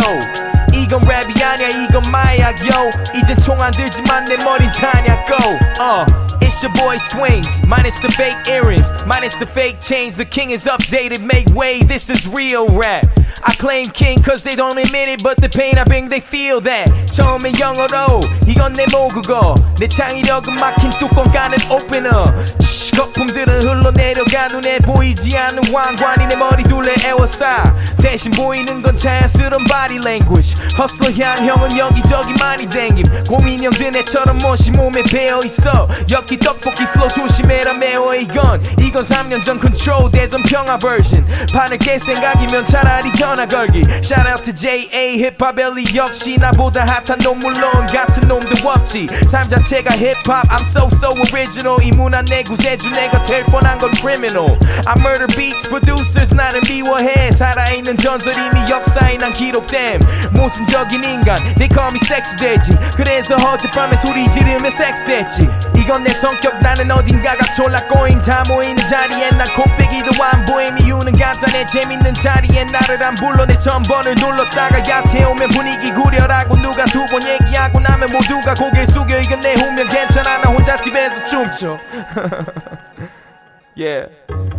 이건 0.73 1.01
랩이 1.01 1.41
아니야 1.43 1.67
이건 1.69 2.01
마약 2.11 2.55
yo 2.65 2.89
이젠 3.13 3.37
총 3.37 3.61
안 3.61 3.71
들지만 3.71 4.25
내 4.25 4.37
머린 4.37 4.71
다냐 4.71 5.23
go 5.25 5.37
uh. 5.79 6.22
It's 6.41 6.61
your 6.63 6.73
boy 6.73 6.97
Swings, 6.97 7.65
minus 7.67 7.99
the 7.99 8.09
fake 8.09 8.35
earrings, 8.47 8.89
minus 9.05 9.37
the 9.37 9.45
fake 9.45 9.79
chains. 9.79 10.17
The 10.17 10.25
king 10.25 10.51
is 10.51 10.65
updated, 10.65 11.21
make 11.23 11.47
way, 11.55 11.81
this 11.83 12.09
is 12.09 12.27
real 12.27 12.67
rap. 12.67 13.05
I 13.45 13.53
claim 13.55 13.85
king 13.87 14.21
cause 14.21 14.43
they 14.43 14.55
don't 14.55 14.77
admit 14.77 15.09
it, 15.09 15.23
but 15.23 15.37
the 15.37 15.49
pain 15.49 15.77
I 15.77 15.83
bring, 15.83 16.09
they 16.09 16.21
feel 16.21 16.61
that. 16.61 16.89
처음엔 17.11 17.59
영어로, 17.59 18.21
이건 18.47 18.73
내 18.73 18.85
모국어. 18.91 19.55
내 19.79 19.87
창의력은 19.87 20.55
막힌 20.55 20.89
뚜껑 20.91 21.25
까는 21.31 21.57
opener. 21.69 22.25
쉿, 22.59 22.95
거품들은 22.95 23.63
흘러내려가 23.63 24.47
눈에 24.47 24.77
보이지 24.79 25.35
않는 25.35 25.73
왕관이 25.73 26.27
내 26.27 26.35
머리 26.35 26.63
둘레 26.63 26.93
에워싸. 27.05 27.63
대신 27.99 28.31
보이는 28.31 28.81
건 28.81 28.95
자연스러운 28.95 29.63
body 29.65 29.99
language. 30.03 30.55
hustle 30.77 31.11
향형은 31.17 31.77
여기저기 31.77 32.33
많이 32.39 32.69
댕김. 32.69 33.03
고민형 33.25 33.71
드네처럼 33.71 34.37
멋이 34.39 34.71
몸에 34.75 35.01
배어있어. 35.03 35.87
엽기 36.23 36.39
떡볶이 36.39 36.85
flow 36.93 37.09
조심해라 37.09 37.73
매워 37.73 38.15
이건. 38.15 38.63
이건 38.79 39.03
3년 39.03 39.43
전 39.43 39.59
컨트롤 39.59 40.09
대전 40.11 40.41
평화 40.43 40.77
버전 40.77 41.25
판을 41.51 41.77
깰 41.77 41.99
생각이면 41.99 42.65
차라리 42.65 43.11
전화 43.13 43.45
걸기. 43.45 43.83
Shout 44.03 44.27
out 44.29 44.43
to 44.43 44.53
J.A. 44.53 45.19
힙합 45.19 45.59
엘리 45.59 45.83
역시 45.95 46.37
나보다 46.37 46.85
핫한 46.85 47.19
놈 47.23 47.39
물론 47.39 47.85
같은 47.87 48.27
놈도 48.27 48.69
없지. 48.69 49.07
삶 49.27 49.43
자체가 49.49 49.95
힙합 49.95 50.47
I'm 50.47 50.63
so 50.67 50.87
so 50.93 51.09
original. 51.27 51.83
이 51.83 51.91
문화 51.91 52.21
내 52.21 52.43
구세주 52.43 52.91
내가 52.91 53.21
될 53.23 53.43
뻔한 53.45 53.77
건 53.79 53.91
criminal. 53.93 54.57
I 54.85 54.95
murder 54.99 55.27
beats 55.35 55.67
producers 55.67 56.33
나를 56.33 56.61
미워해. 56.69 57.31
살아있는 57.31 57.97
전설 57.97 58.33
이미 58.37 58.61
역사에 58.69 59.17
난 59.17 59.33
기록됨. 59.33 59.99
모순적인 60.31 61.03
인간 61.03 61.35
They 61.55 61.67
call 61.67 61.91
me 61.91 61.99
섹시 61.99 62.37
돼지. 62.37 62.71
그래서 62.95 63.35
어젯밤에 63.35 63.97
소리 63.97 64.29
지르며 64.29 64.69
섹스했지. 64.69 65.49
이건 65.75 66.03
내 66.03 66.12
성격 66.13 66.57
나는 66.61 66.89
어딘가가 66.91 67.39
졸라 67.55 67.79
꼬임 67.87 68.21
다 68.21 68.43
모이는 68.47 68.77
자리에 68.87 69.29
난 69.31 69.45
코빼기도 69.55 70.11
안 70.23 70.45
보임. 70.45 70.77
이유는 70.77 71.17
간단해. 71.17 71.65
재밌는 71.67 72.13
자리에 72.13 72.63
나를 72.65 73.01
안 73.03 73.15
불러. 73.15 73.45
내 73.45 73.57
전번을 73.57 74.15
눌렀다가 74.15 74.79
야채 74.89 75.23
오면 75.23 75.49
분위기 75.49 75.91
구려라고 75.91 76.55
누가 76.57 76.85
두 76.85 77.03
번 77.07 77.21
얘기하고 77.23 77.79
나면 77.79 78.09
모두가 78.11 78.53
고개를 78.53 78.87
숙여. 78.87 79.19
이건 79.19 79.41
내 79.41 79.53
후면 79.53 79.89
괜찮아. 79.89 80.37
나 80.39 80.49
혼자 80.49 80.75
집에서 80.77 81.25
춤춰 81.25 81.77
Yeah. 83.75 84.07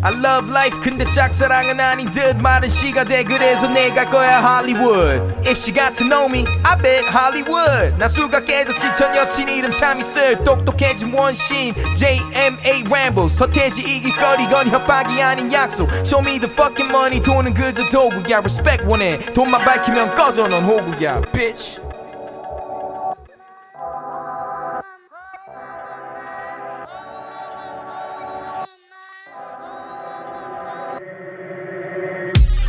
I 0.03 0.11
love 0.11 0.51
life 0.51 0.81
근데 0.81 1.09
짝사랑은 1.09 1.81
아닌 1.81 2.11
듯 2.11 2.37
많은 2.37 2.69
시가 2.69 3.05
돼 3.05 3.25
그래서 3.25 3.69
내가 3.69 4.05
거야 4.05 4.41
Hollywood 4.43 5.23
If 5.49 5.59
she 5.61 5.73
got 5.73 5.95
to 5.97 6.05
know 6.05 6.29
me 6.29 6.45
I 6.63 6.77
bet 6.77 7.07
Hollywood 7.09 7.97
나 7.97 8.07
술가 8.07 8.41
깨졌지 8.41 8.93
전 8.93 9.17
여친 9.17 9.49
이름 9.49 9.73
참 9.73 10.01
있을 10.01 10.37
똑똑해진 10.45 11.15
원신 11.15 11.75
JMA 11.95 12.85
Ramble 12.91 13.29
서태지 13.29 13.81
이길 13.81 14.15
거리 14.17 14.47
건 14.47 14.69
협박이 14.69 15.23
아닌 15.23 15.51
약속 15.53 15.89
Show 16.05 16.21
me 16.21 16.39
the 16.39 16.53
fucking 16.53 16.91
money 16.91 17.23
돈은 17.23 17.55
그저 17.55 17.89
도구야 17.89 18.39
Respect 18.39 18.85
원해 18.87 19.19
돈만 19.33 19.65
밝히면 19.65 20.15
꺼져 20.15 20.49
넌 20.49 20.65
호구야 20.65 21.23
Bitch 21.33 21.84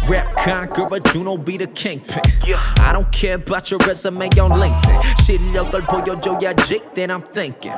Rap 0.08 0.35
conqueror, 0.45 0.99
Juno 1.13 1.37
be 1.37 1.57
the 1.57 1.67
kingpin. 1.69 2.23
I 2.81 2.93
don't 2.93 3.11
care 3.13 3.35
about 3.37 3.71
your 3.71 3.79
resume 3.87 4.29
on 4.41 4.51
LinkedIn. 4.53 5.01
실력을 5.25 5.81
보여줘야지, 5.83 6.81
then 6.95 7.11
I'm 7.11 7.23
thinking. 7.23 7.75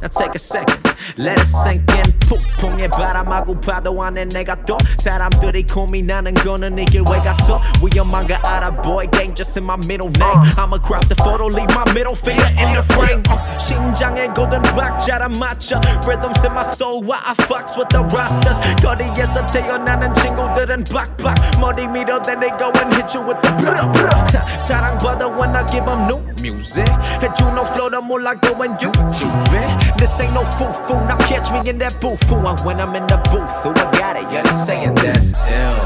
now 0.00 0.08
take 0.08 0.34
a 0.34 0.38
second, 0.38 0.80
let 1.18 1.38
it 1.38 1.46
sink 1.46 1.82
in. 1.94 2.04
폭풍의 2.28 2.88
바람하고 2.88 3.60
파도 3.60 4.02
안에 4.02 4.24
내가 4.26 4.56
또 4.64 4.78
사람들이 4.98 5.64
고민하는 5.66 6.34
거는 6.34 6.78
이 6.78 6.84
길 6.86 7.02
왜 7.10 7.18
갔어? 7.20 7.60
위험한 7.82 8.26
거 8.26 8.34
알아, 8.48 8.70
boy. 8.82 9.06
Dangerous 9.10 9.58
in 9.58 9.64
my 9.64 9.76
middle 9.84 10.10
name. 10.18 10.40
I'ma 10.56 10.78
crop 10.78 11.06
the 11.08 11.16
photo, 11.16 11.46
leave 11.46 11.68
my 11.74 11.84
middle 11.92 12.14
finger 12.16 12.46
in 12.58 12.72
the 12.72 12.82
frame. 12.82 13.22
심장에 13.58 14.26
고든 14.28 14.62
박자랑 14.62 15.32
맞춰. 15.38 15.80
Rhythms 16.06 16.44
in 16.44 16.52
my 16.52 16.62
soul, 16.64 17.02
why 17.04 17.18
I 17.24 17.34
fucks 17.44 17.76
with 17.76 17.88
the 17.90 18.02
rosters. 18.14 18.58
거리에서 18.82 19.44
태어나는 19.46 20.14
친구들은 20.14 20.84
박박. 20.84 21.34
머리 21.60 21.85
밀어대 21.86 22.34
they 22.40 22.50
go 22.58 22.70
and 22.74 22.92
hit 22.94 23.14
you 23.14 23.22
with 23.22 23.40
the 23.42 23.50
blah 23.62 23.86
blah. 23.86 24.58
사랑받아 24.58 25.28
when 25.36 25.54
I 25.54 25.62
give 25.64 25.86
them 25.86 26.06
new 26.06 26.20
music. 26.42 26.88
해주 27.22 27.54
no 27.54 27.64
flow 27.64 27.88
더 27.88 28.00
몰라 28.00 28.34
go 28.34 28.62
and 28.62 28.76
YouTube 28.78 29.52
it. 29.54 29.96
This 29.96 30.18
ain't 30.20 30.34
no 30.34 30.44
foo-foo, 30.44 31.06
now 31.06 31.16
catch 31.18 31.52
me 31.52 31.68
in 31.70 31.78
that 31.78 32.00
booth. 32.00 32.30
And 32.32 32.58
when 32.64 32.80
I'm 32.80 32.94
in 32.96 33.06
the 33.06 33.18
booth, 33.30 33.64
oh 33.64 33.72
I 33.76 33.90
got 33.98 34.16
it, 34.16 34.26
yeah 34.32 34.42
they 34.42 34.50
saying 34.50 34.94
that's 34.96 35.32
ill. 35.32 35.78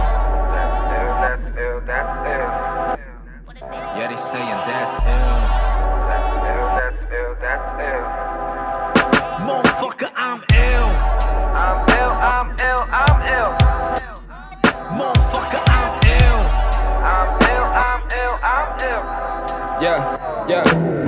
That's 0.52 1.44
ill, 1.58 1.80
that's 1.84 2.16
ill. 2.24 2.56
Yeah 3.96 4.08
they 4.08 4.16
saying 4.16 4.60
that's 4.64 4.96
ill. 4.96 5.38
That's 6.08 7.02
ill, 7.12 7.34
that's 7.40 7.68
ill. 7.80 8.04
Motherfucker, 9.44 10.10
I'm 10.16 10.40
ill. 10.56 10.88
I'm 11.52 11.78
ill, 12.00 12.12
I'm 12.16 12.48
ill, 12.60 12.82
I'm 12.92 13.20
ill. 13.28 13.59
Yeah, 18.81 20.15
yeah. 20.49 21.00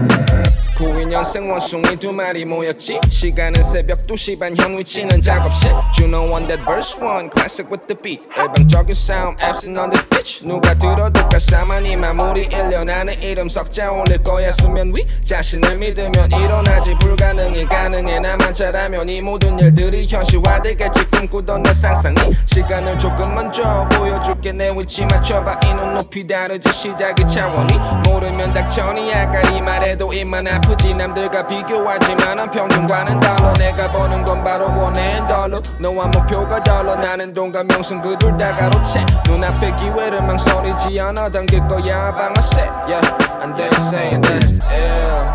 92년생 1.13 1.49
원숭이 1.49 1.95
두 1.97 2.11
마리 2.11 2.43
모였지. 2.43 2.99
시간은 3.09 3.63
새벽 3.63 3.99
2시 3.99 4.39
반 4.39 4.55
형 4.57 4.77
위치는 4.77 5.21
작업실. 5.21 5.71
Juno 5.95 6.31
on 6.33 6.45
that 6.45 6.63
verse 6.65 6.97
1 6.99 7.29
classic 7.31 7.69
with 7.71 7.85
the 7.87 7.95
beat. 8.01 8.27
일방적인 8.37 8.91
sound 8.91 9.37
absent 9.43 9.77
on 9.79 9.89
this 9.91 10.07
bitch. 10.09 10.43
누가 10.45 10.73
들어도 10.73 11.27
가사만 11.29 11.85
이 11.85 11.95
마무리 11.95 12.47
1년 12.49 12.89
안에 12.89 13.13
이름 13.21 13.47
석자 13.47 13.91
올릴 13.91 14.17
거야 14.23 14.51
수면 14.53 14.91
위. 14.95 15.05
자신을 15.23 15.77
믿으면 15.77 16.31
일어나지 16.31 16.95
불가능이 16.95 17.65
가능해. 17.65 18.19
나만 18.19 18.53
잘하면 18.53 19.07
이 19.09 19.21
모든 19.21 19.59
일들이 19.59 20.07
현실화되겠지 20.07 21.05
꿈꾸던 21.11 21.63
내 21.63 21.73
상상이. 21.73 22.17
시간을 22.45 22.97
조금만 22.97 23.51
줘 23.53 23.87
보여줄게. 23.93 24.51
내 24.51 24.71
위치 24.71 25.05
맞춰봐. 25.05 25.59
이눈 25.65 25.93
높이 25.93 26.25
다르지 26.25 26.71
시작의 26.73 27.27
차원이. 27.27 27.73
모르면 28.09 28.53
닥쳐니 28.53 29.13
아까 29.13 29.41
이 29.51 29.61
말에도 29.61 30.11
입만 30.11 30.47
아프지 30.47 30.93
남들과 31.03 31.45
비교하지만 31.45 32.39
은 32.39 32.49
평균과는 32.49 33.19
달라 33.19 33.51
내가 33.55 33.91
버는 33.91 34.23
건 34.23 34.41
바로 34.41 34.67
원 34.73 35.04
and 35.04 35.27
달러 35.27 35.61
너와 35.77 36.07
목표가 36.07 36.63
달라 36.63 36.95
나는 36.95 37.33
돈과 37.33 37.61
명성 37.63 38.01
그 38.01 38.17
둘 38.17 38.37
다 38.37 38.55
가로채 38.55 39.05
눈앞의 39.27 39.75
기회를 39.75 40.21
망설이지 40.21 40.97
않아 41.01 41.29
당길 41.29 41.67
거야 41.67 42.09
방아쇠 42.15 42.71
Yeah 42.87 43.03
and 43.43 43.53
they 43.57 43.67
saying 43.75 44.21
that's 44.21 44.61
ill 44.71 45.27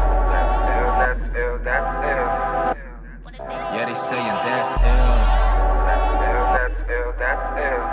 That's 0.99 1.29
ill, 1.37 1.59
that's 1.63 1.93
ill. 2.01 2.29
Yeah 3.77 3.85
they 3.85 3.95
saying 3.95 4.39
that's 4.49 4.73
ill. 4.81 5.21
That's 5.85 6.81
ill, 6.89 7.13
that's 7.21 7.49
ill. 7.61 7.85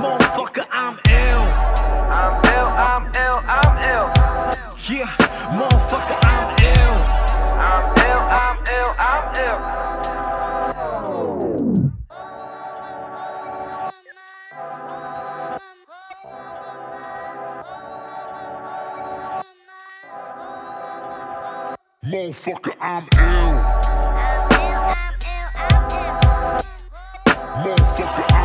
Motherfucker, 0.00 0.64
I'm 0.70 0.94
ill. 1.10 1.44
I'm 2.06 2.34
ill, 2.54 2.68
I'm 2.86 3.04
ill, 3.24 3.38
I'm 3.50 3.74
ill. 3.90 4.06
Yeah, 4.88 5.10
motherfucker, 5.58 6.16
ill, 8.86 8.94
I'm 8.98 9.34
ill. 9.36 9.60
Motherfucker, 22.04 22.74
I'm 22.80 23.04
ill. 23.18 23.56
Motherfucker, 27.62 28.24
I'm 28.24 28.30
ill. 28.30 28.35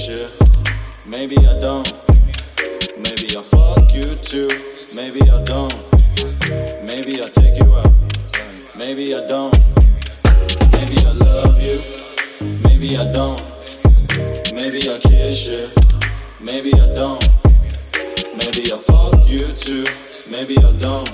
kiss 0.00 0.08
you, 0.08 0.28
maybe 1.04 1.36
I 1.38 1.60
don't. 1.60 1.92
Maybe 2.96 3.36
I 3.36 3.42
fuck 3.42 3.92
you 3.94 4.14
too, 4.16 4.48
maybe 4.94 5.20
I 5.22 5.42
don't. 5.44 5.74
Maybe 6.84 7.22
I 7.22 7.28
take 7.28 7.58
you 7.58 7.74
out, 7.74 7.92
maybe 8.76 9.14
I 9.14 9.26
don't. 9.26 9.52
Maybe 10.72 10.96
I 11.04 11.12
love 11.12 11.60
you, 11.62 11.80
maybe 12.64 12.96
I 12.96 13.10
don't. 13.12 13.42
Maybe 14.54 14.80
I 14.88 14.98
kiss 14.98 15.48
you, 15.48 15.68
maybe 16.40 16.72
I 16.72 16.94
don't. 16.94 17.28
Maybe 18.34 18.72
I 18.72 18.78
fuck 18.78 19.28
you 19.28 19.46
too, 19.52 19.84
maybe 20.30 20.56
I 20.58 20.72
don't. 20.78 21.10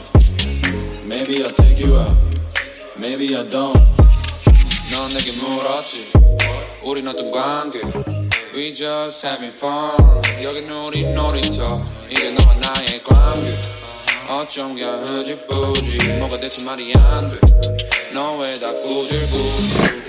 Maybe 1.04 1.44
I 1.44 1.48
take 1.50 1.80
you 1.80 1.96
out, 1.96 2.16
maybe 2.98 3.34
I 3.36 3.42
don't. 3.48 3.76
넌 4.90 5.08
내게 5.08 5.32
물었지 5.32 6.12
우린 6.84 7.08
어떤 7.08 7.30
관계 7.30 7.80
We 8.57 8.73
just 8.73 9.23
having 9.23 9.53
fun. 9.53 9.93
여긴 10.41 10.67
우리 10.71 11.03
놀이터. 11.13 11.79
이게 12.09 12.31
너와 12.31 12.55
나의 12.55 13.03
관계. 13.03 13.53
어쩜 14.27 14.73
그냥 14.73 14.97
흐지부지. 14.99 16.07
뭐가 16.17 16.39
대체 16.39 16.63
말이 16.63 16.91
안돼너왜다 16.95 18.73
꾸질꾸질 18.81 20.03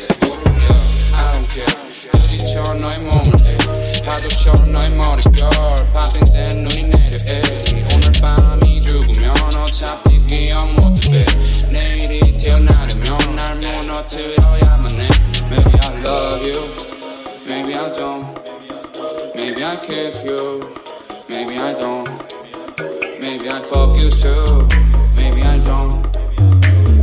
I 1.13 1.33
don't 1.35 1.47
care. 1.53 1.77
부딪혀 2.11 2.73
너의 2.73 2.99
몸을 3.01 3.47
에. 3.47 4.01
파도처럼 4.01 4.73
너의 4.73 4.91
머릿결. 4.93 5.51
팝핑새 5.93 6.55
눈이 6.55 6.85
내려 6.85 7.19
에이 7.27 7.85
오늘 7.95 8.13
밤이 8.19 8.81
죽으면 8.81 9.57
어차피 9.57 10.25
기억 10.27 10.73
못해. 10.73 11.27
내일이 11.69 12.35
태어나려면 12.39 13.19
날 13.37 13.57
무너뜨려야만 13.57 14.91
해. 14.93 15.07
Maybe 15.51 15.81
I 15.83 16.01
love 16.01 16.51
you. 16.51 16.89
Maybe 17.47 17.75
I 17.75 17.91
don't 17.93 18.38
Maybe 19.58 19.64
I 19.64 19.76
kiss 19.78 20.24
you 20.24 20.64
Maybe 21.30 21.58
I 21.58 21.74
don't 21.74 22.08
Maybe 23.20 23.50
I 23.50 23.60
fuck 23.62 23.98
you 23.98 24.10
too 24.10 24.68
Maybe 25.16 25.34
maybe 25.34 25.42
I 25.42 25.58
don't. 25.66 26.04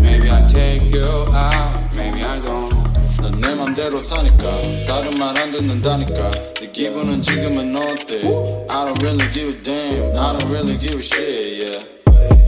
Maybe 0.00 0.30
I 0.30 0.46
take 0.46 0.90
you 0.90 1.02
out, 1.02 1.94
maybe 1.94 2.22
I 2.22 2.40
don't. 2.40 2.74
넌 3.20 3.40
내 3.40 3.54
맘대로 3.54 3.98
사니까 3.98 4.44
다른 4.86 5.18
말 5.18 5.36
안 5.38 5.50
듣는다니까 5.52 6.30
네 6.60 6.70
기분은 6.70 7.20
지금은 7.22 7.74
어때? 7.76 8.20
I 8.68 8.84
don't 8.86 9.02
really 9.02 9.26
give 9.32 9.48
a 9.48 9.62
damn, 9.62 10.16
I 10.16 10.38
don't 10.38 10.48
really 10.50 10.76
give 10.78 10.94
a 10.94 11.02
shit, 11.02 11.58
yeah. 11.60 11.84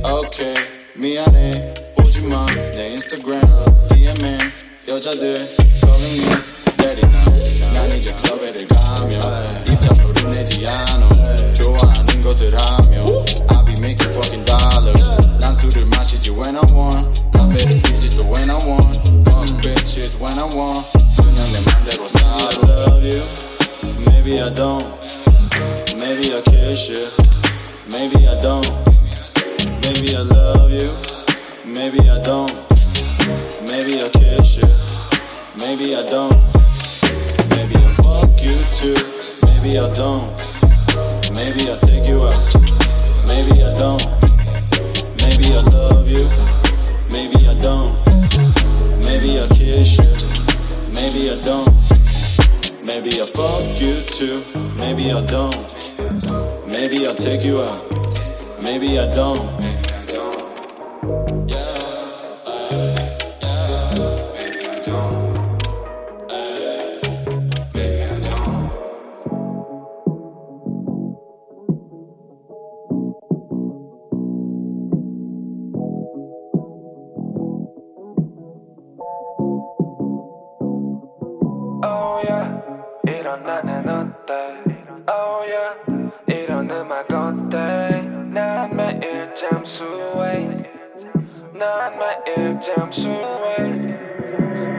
Okay, 0.05 0.55
미안해, 0.94 1.94
보지마 1.97 2.47
내 2.74 2.93
인스타그램 2.93 3.40
DM엔 3.90 4.39
여자들 4.89 5.48
calling 5.81 6.20
me 6.20 6.36
daddy 6.77 7.02
now. 7.09 7.74
난 7.74 7.93
이제 7.93 8.12
클럽에를 8.14 8.66
가며 8.69 9.20
입장료를 10.56 10.56
내지 10.56 10.66
않아. 10.66 11.52
좋아하는 11.52 12.23
것을 12.23 12.56
하며 12.56 13.05
I 13.48 13.64
be 13.64 13.74
making 13.78 14.10
fucking 14.10 14.44
dollars. 14.44 15.10
난 15.39 15.52
술을 15.52 15.86
마시지 15.86 16.31
when 16.31 16.56
I 16.56 16.62
want. 16.73 17.23
담배를 17.32 17.82
피지 17.82 18.16
또 18.16 18.23
when 18.24 18.51
I 18.51 18.56
want. 18.64 19.01
Fuck 19.28 19.60
bitches 19.60 20.16
when 20.20 20.39
I 20.39 20.48
want. 20.56 20.89
그냥 21.16 21.52
내 21.52 21.60
맘대로 21.60 22.09
살아. 22.09 22.51
Love 22.62 23.05
you, 23.05 23.23
maybe 24.06 24.40
I 24.40 24.52
don't. 24.55 24.86
Maybe 25.97 26.35
I 26.35 26.43
kiss 26.43 26.90
you, 26.90 27.09
maybe 27.86 28.27
I 28.27 28.40
don't. 28.40 28.66
Maybe 29.82 30.16
I 30.16 30.23
love 30.23 30.73
you, 30.73 30.90
maybe 31.64 32.01
I 32.09 32.23
don't. 32.23 32.52
Maybe 33.62 34.02
I 34.02 34.09
kiss 34.09 34.59
you, 34.59 34.69
maybe 35.56 35.94
I 35.94 36.02
don't. 36.09 36.36
Maybe 37.51 37.77
I 37.77 37.90
fuck 38.02 38.31
you 38.43 38.56
too, 38.73 38.97
maybe 39.57 39.79
I 39.79 39.91
don't. 39.93 40.29
Maybe 41.34 41.71
I 41.71 41.77
take 41.81 42.07
you 42.07 42.23
out, 42.23 42.39
maybe 43.25 43.63
I 43.63 43.73
don't. 43.77 44.05
Maybe 45.21 45.53
I 45.53 45.61
love 45.71 46.07
you, 46.07 46.29
maybe 47.09 47.38
I 47.47 47.53
don't. 47.61 47.95
Maybe 48.99 49.39
I 49.39 49.47
kiss 49.49 49.97
you, 49.97 50.93
maybe 50.93 51.31
I 51.31 51.41
don't. 51.43 51.73
Maybe 52.84 53.21
I 53.21 53.25
fuck 53.25 53.81
you 53.81 54.01
too, 54.01 54.43
maybe 54.77 55.11
I 55.11 55.25
don't. 55.25 55.57
Maybe 56.67 57.07
I 57.07 57.13
take 57.13 57.43
you 57.43 57.61
out, 57.61 58.61
maybe 58.61 58.99
I 58.99 59.13
don't. 59.13 59.86
매일 89.36 89.36
잠수해 89.36 90.48
난 91.52 91.98
매일 91.98 92.59
잠수해 92.59 93.56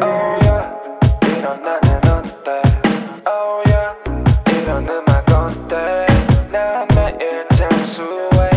Oh 0.01 0.39
yeah 0.41 0.73
이런 1.21 1.63
나는 1.63 2.01
어때 2.07 2.61
Oh 3.27 3.61
yeah 3.67 3.93
이런 4.49 4.89
음악 4.89 5.29
어때 5.29 6.07
난 6.51 6.87
매일 6.95 7.47
잠수해 7.49 8.49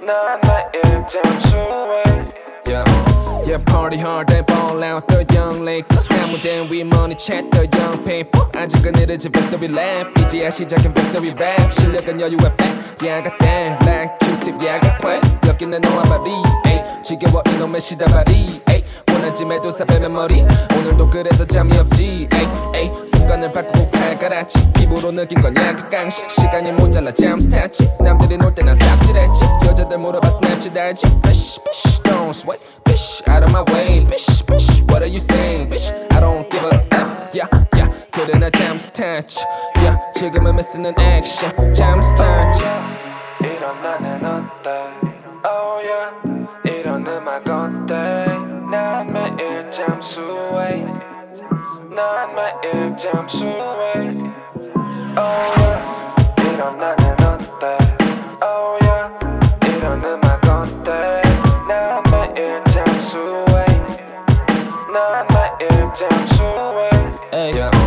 난 0.00 0.40
매일 0.42 1.06
잠수해 1.08 2.02
Yeah, 2.64 2.84
yeah, 3.44 3.58
party 3.64 3.98
hard 3.98 4.30
and 4.32 4.46
ball 4.46 4.80
out 4.84 5.08
the 5.08 5.26
young 5.34 5.64
lake. 5.64 5.86
아무데나 6.22 6.70
we 6.70 6.82
money 6.82 7.16
chat 7.16 7.50
the 7.50 7.68
young 7.74 7.98
people. 8.04 8.46
아직은 8.54 8.94
이르지 8.94 9.28
victory 9.28 9.72
lap. 9.72 10.08
이제야 10.20 10.50
시작은 10.50 10.94
victory 10.94 11.34
rap. 11.34 11.72
실력은 11.72 12.20
여유의 12.20 12.38
back. 12.56 12.72
Yeah, 13.02 13.16
I 13.16 13.22
got 13.22 13.36
that 13.40 13.84
Q-tip. 14.47 14.63
Yeah. 14.63 15.37
여기는 15.45 15.81
너와 15.81 16.03
바리. 16.03 16.31
에이, 16.67 16.81
지겨워 17.03 17.43
이놈의 17.49 17.81
시다발이. 17.81 18.61
에이, 18.69 18.83
원하지 19.11 19.43
매도사 19.43 19.83
빼면 19.83 20.13
머리. 20.13 20.45
오늘도 20.75 21.09
그래서 21.09 21.43
잠이 21.43 21.77
없지. 21.77 22.29
에이, 22.33 22.47
에이, 22.73 22.91
습관을 23.07 23.51
바꾸고 23.51 23.91
칼갈았지. 23.91 24.71
입으로 24.79 25.11
느낀 25.11 25.41
건 25.41 25.53
약간씩. 25.55 26.29
시간이 26.29 26.71
모자라 26.71 27.11
탔지. 27.11 27.89
남들이 27.99 28.37
놀때난 28.37 28.75
삽질했지. 28.75 29.43
여자들 29.65 29.97
물어봐 29.97 30.29
스냅치 30.29 30.73
달지. 30.73 31.05
Bish, 31.23 31.59
bish, 31.63 32.01
don't 32.03 32.29
sweat. 32.29 32.61
Bish, 32.85 33.21
out 33.27 33.43
of 33.43 33.51
my 33.51 33.63
way. 33.73 34.05
Bish, 34.05 34.45
bish, 34.45 34.81
what 34.87 35.03
are 35.03 35.11
you 35.11 35.19
saying? 35.19 35.69
Bish, 35.69 35.91
I 36.11 36.21
don't 36.21 36.49
give 36.49 36.63
a 36.63 36.79
F. 36.91 37.09
Yeah, 37.33 37.49
yeah. 37.75 37.91
그래 38.11 38.39
나 38.39 38.49
탔지. 38.49 39.43
Yeah, 39.75 39.99
지금은 40.15 40.55
미쓰는 40.55 40.93
액션. 40.97 41.51
잠수 41.73 42.15
탔지. 42.15 42.61
이런 43.39 43.81
나는 43.83 44.26
어때. 44.47 44.69
Oh 45.43 45.81
yeah. 45.83 46.11
이런 46.63 47.05
음악 47.05 47.47
어때? 47.47 48.25
난 48.71 49.11
매일 49.11 49.69
잠수해. 49.69 50.85
난 51.89 52.35
매일 52.35 52.95
잠수해. 52.95 53.51
Oh 55.17 55.53
yeah. 55.57 55.79
이런 56.53 56.79
나는 56.79 57.01
어때? 57.23 57.77
Oh 58.41 58.77
yeah. 58.83 59.11
이런 59.67 60.03
음악 60.03 60.45
어때? 60.45 61.21
난 61.67 62.03
매일 62.11 62.63
잠수해. 62.65 63.65
난 64.93 65.27
매일 65.27 65.93
잠수해. 65.93 66.89
Hey. 67.33 67.86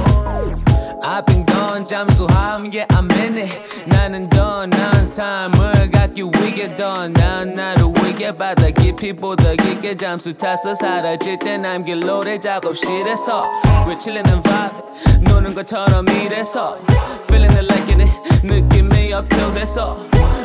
I've 1.11 1.27
been 1.27 1.45
gone 1.45 1.85
잠수함 1.85 2.71
yeah 2.73 2.87
I'm 2.91 3.11
in 3.19 3.39
it 3.39 3.51
나는 3.87 4.31
더난 4.31 5.05
삶을 5.05 5.91
갖기 5.91 6.23
위해 6.23 6.77
더난 6.77 7.53
나를 7.53 7.93
위해 7.97 8.31
바다 8.31 8.71
깊이보다 8.71 9.57
깊게 9.57 9.97
잠수 9.97 10.33
타서 10.33 10.73
사라질 10.73 11.37
때 11.41 11.59
남길 11.59 11.99
노래 11.99 12.39
작업실에서 12.39 13.45
외치려는 13.89 14.41
vibe 14.41 15.23
노는 15.23 15.53
것처럼 15.53 16.07
이래서 16.09 16.79
Feeling 17.25 17.59
it 17.59 17.67
like 17.67 17.89
it 17.93 18.47
느낌이 18.47 19.13
uphill 19.13 19.51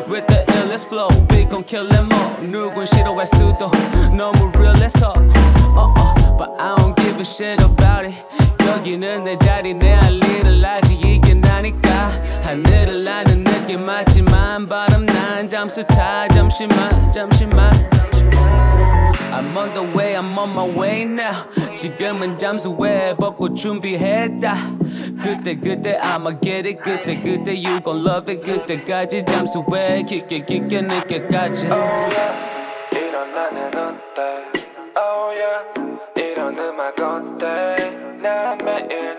With 0.10 0.26
the 0.26 0.46
illest 0.58 0.88
flow 0.88 1.10
We 1.30 1.46
gon' 1.46 1.64
kill 1.64 1.88
them 1.88 2.10
all 2.12 2.42
누군 2.42 2.88
싫어할 2.88 3.28
수도 3.28 3.70
너무 4.18 4.52
real해서 4.58 5.14
uh, 5.14 5.94
uh, 5.94 6.25
But 6.38 6.50
I 6.60 6.76
don't 6.78 6.96
give 6.98 7.18
a 7.20 7.26
shit 7.26 7.62
about 7.62 8.06
it. 8.06 8.16
여기는 8.68 9.24
내 9.24 9.38
자리 9.38 9.74
내 9.74 9.94
할 9.94 10.14
일을 10.16 10.64
하지 10.64 10.96
이게 10.96 11.34
나니까. 11.34 11.90
하늘을 12.44 13.04
나는 13.04 13.44
느낌 13.44 13.86
맞지만 13.86 14.68
바람 14.68 15.06
난 15.06 15.48
잠수 15.48 15.84
타 15.86 16.28
잠시만 16.30 17.12
잠시만. 17.12 17.72
I'm 19.32 19.56
on 19.58 19.74
the 19.74 19.84
way 19.96 20.16
I'm 20.16 20.38
on 20.38 20.50
my 20.52 20.70
way 20.70 21.02
now. 21.04 21.36
지금은 21.76 22.38
잠수해 22.38 23.16
벗고 23.16 23.54
준비했다. 23.54 24.56
그때 25.22 25.56
그때 25.56 25.98
I'ma 26.00 26.38
get 26.42 26.68
it. 26.68 26.78
그때 26.82 27.20
그때 27.20 27.52
you 27.56 27.80
gon' 27.82 28.06
love 28.06 28.34
it. 28.34 28.44
그때까지 28.44 29.26
잠수해 29.26 30.04
깊게 30.04 30.46
깊게 30.46 30.82
늦게까지. 30.82 31.66
이런 31.66 33.34
나는 33.34 33.72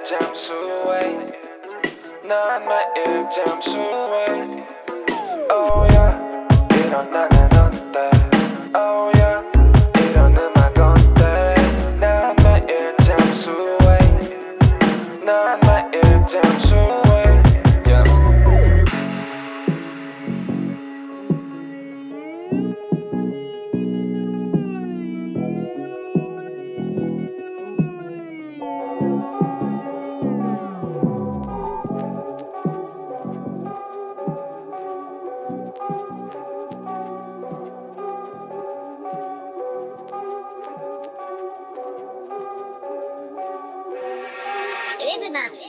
매일 0.07 0.21
잠수해 0.21 1.35
난 2.23 2.65
매일 2.65 3.29
잠수해 3.29 4.65
Oh 5.51 5.85
yeah. 5.91 6.17
이런 6.79 7.11
나 7.11 7.46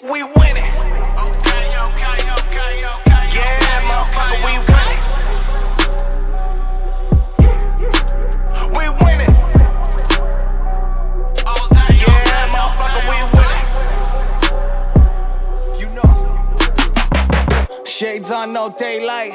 we 0.10 0.24
winning. 0.24 0.64
Okay, 0.64 1.68
okay, 1.86 2.20
okay, 2.40 2.74
okay. 2.96 3.24
Yeah, 3.36 3.82
motherfucker, 3.90 4.40
we. 4.46 4.52
We 8.72 8.84
winning. 9.04 9.34
All 11.46 11.68
yeah, 11.92 12.48
motherfucker, 12.56 13.04
we. 13.10 13.18
You 15.80 15.88
know. 15.96 16.12
Shades 17.86 18.30
on, 18.32 18.54
no 18.54 18.70
daylight. 18.70 19.34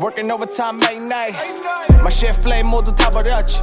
Working 0.00 0.30
overtime 0.30 0.78
late 0.78 1.02
night. 1.02 1.34
My 2.02 2.10
shit 2.10 2.38
flame 2.38 2.70
모두 2.70 2.94
다 2.94 3.10
버렸지. 3.10 3.60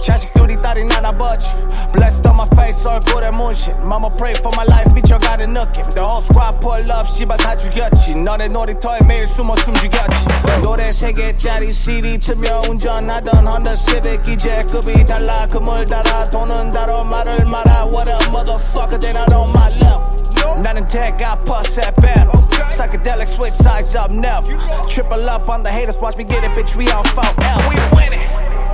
자식들이 0.00 0.62
딸이 0.62 0.84
나나 0.84 1.10
버지. 1.10 1.48
Blessed 1.92 2.28
on 2.28 2.36
my 2.36 2.46
face, 2.52 2.86
얼굴에 2.86 3.30
문신. 3.32 3.74
Mama 3.82 4.08
pray 4.16 4.34
for 4.38 4.54
my 4.54 4.64
life, 4.68 4.92
미쳐가는 4.92 5.52
느낌. 5.52 5.82
The 5.94 6.02
whole 6.02 6.22
squad 6.22 6.60
pull 6.60 6.90
up, 6.92 7.08
씨발 7.08 7.38
다 7.38 7.56
죽였지. 7.56 8.14
너네 8.14 8.48
놀이터에 8.48 9.00
매일 9.08 9.26
숨어 9.26 9.56
숨죽였지. 9.56 10.62
노래 10.62 10.92
세 10.92 11.12
개짜리 11.12 11.72
CD 11.72 12.18
틀며 12.18 12.62
운전하던 12.68 13.44
Honda 13.44 13.74
Civic 13.76 14.32
이제 14.32 14.62
급이 14.70 15.04
달라 15.04 15.46
그물 15.46 15.86
달아 15.86 16.24
돈은 16.30 16.70
달아 16.70 17.02
말을 17.02 17.46
말아 17.46 17.86
What 17.86 18.08
a 18.08 18.16
motherfucker 18.30 19.00
they 19.00 19.10
not 19.12 19.34
on 19.34 19.50
my 19.50 19.70
left. 19.82 20.23
Not 20.62 20.76
in 20.76 20.86
tech, 20.86 21.20
I 21.22 21.36
puss 21.44 21.78
at 21.78 21.96
battle. 21.96 22.40
Psychedelic 22.76 23.28
switch 23.28 23.52
sides 23.52 23.94
up 23.94 24.10
never. 24.10 24.46
Triple 24.88 25.28
up 25.28 25.48
on 25.48 25.62
the 25.62 25.70
haters, 25.70 25.98
watch 26.00 26.16
me 26.16 26.24
get 26.24 26.44
it, 26.44 26.50
bitch. 26.52 26.76
We 26.76 26.90
on 26.90 27.04
foul. 27.04 27.34
We 27.68 27.76
winning. 27.96 28.20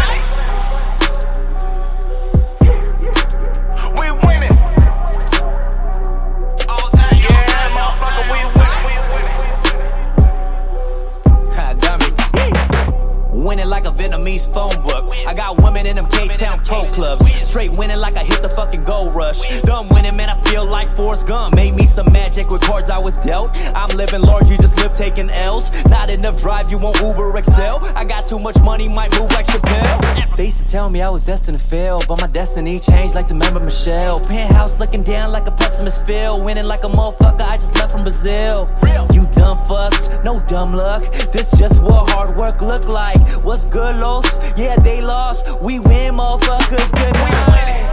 phone 14.47 14.75
book. 14.83 15.12
I 15.27 15.35
got 15.35 15.59
women 15.59 15.87
in 15.87 15.97
them 15.97 16.07
K-Town 16.07 16.61
pro 16.65 16.81
clubs. 16.81 17.21
Straight 17.33 17.71
winning 17.73 17.99
like 17.99 18.17
I 18.17 18.25
hit 18.25 18.43
the 18.43 18.49
fucking 18.49 18.85
gold 18.85 19.15
rush. 19.15 19.41
Dumb 19.62 19.89
winning, 19.91 20.17
man, 20.17 20.29
I 20.29 20.37
feel 20.43 20.67
like 20.67 20.89
Forrest 20.89 21.27
Gump. 21.27 21.55
Made 21.55 21.75
me 21.75 21.87
some 21.87 22.11
magic 22.12 22.51
with 22.51 22.62
cards 22.62 22.91
I 22.91 22.99
was 22.99 23.19
dealt. 23.19 23.51
I'm 23.75 23.95
living 23.97 24.23
large, 24.23 24.49
you 24.49 24.57
just 24.57 24.79
live 24.79 24.95
taking 24.95 25.31
L's. 25.31 25.85
Not 25.87 26.11
enough 26.11 26.37
drive, 26.41 26.71
you 26.71 26.79
want 26.79 27.01
Uber 27.01 27.37
Excel. 27.37 27.79
I 27.97 28.05
got 28.05 28.27
too 28.27 28.39
much 28.39 28.61
money, 28.62 28.89
might 28.89 29.12
move 29.19 29.31
like 29.33 29.47
Chappelle. 29.47 30.37
They 30.37 30.47
used 30.47 30.67
to 30.67 30.71
tell 30.71 30.89
me 30.89 31.03
I 31.03 31.09
was 31.11 31.25
destined 31.25 31.59
to 31.59 31.65
fail, 31.65 32.01
but 32.09 32.21
my 32.21 32.27
destiny 32.27 32.79
changed 32.79 33.15
like 33.15 33.29
the 33.29 33.35
member 33.35 33.61
Michelle. 33.61 34.19
Penthouse 34.29 34.79
looking 34.79 35.03
down 35.03 35.33
like 35.33 35.47
a 35.47 35.53
pessimist 35.53 36.07
feel. 36.07 36.43
Winning 36.43 36.67
like 36.67 36.85
a 36.85 36.89
motherfucker, 36.89 37.43
I 37.43 37.57
just 37.57 37.75
left 37.77 37.93
from 37.93 38.03
Brazil. 38.03 38.69
You 39.12 39.27
dumb 39.33 39.59
fucks, 39.59 40.25
no 40.25 40.41
dumb 40.47 40.73
luck. 40.73 41.03
This 41.33 41.59
just 41.59 41.83
what 41.83 42.09
hard 42.11 42.37
work 42.37 42.61
look 42.61 42.89
like. 42.89 43.19
What's 43.45 43.67
good, 43.67 43.97
Los? 43.97 44.30
Yeah, 44.57 44.77
they 44.77 45.01
lost. 45.01 45.61
We 45.61 45.81
win, 45.81 46.15
motherfuckers. 46.16 46.90
Good 46.94 47.15
night. 47.15 47.86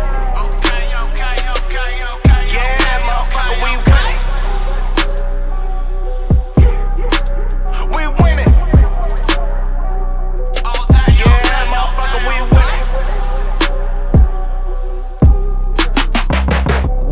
Yeah, 2.53 2.99
motherfucker, 3.07 3.63
we 3.63 3.71
winning. 3.91 4.06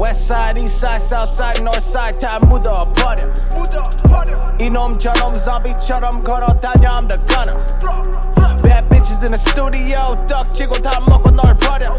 West 0.04 0.26
side, 0.28 0.58
east 0.58 0.80
side, 0.80 1.00
south 1.00 1.28
side, 1.28 1.62
north 1.62 1.82
side 1.82 2.18
다 2.18 2.38
묻어버려 2.40 3.28
이놈 4.60 4.98
저놈 4.98 5.34
좀비처럼 5.34 6.24
걸어다녀 6.24 6.90
I'm 6.90 7.08
the 7.08 7.18
gunner 7.26 7.56
Bad 8.62 8.88
bitches 8.88 9.22
in 9.24 9.32
the 9.32 9.38
studio 9.38 10.16
떡지고 10.26 10.80
다 10.82 11.00
먹고 11.08 11.30
널 11.30 11.56
버려 11.58 11.94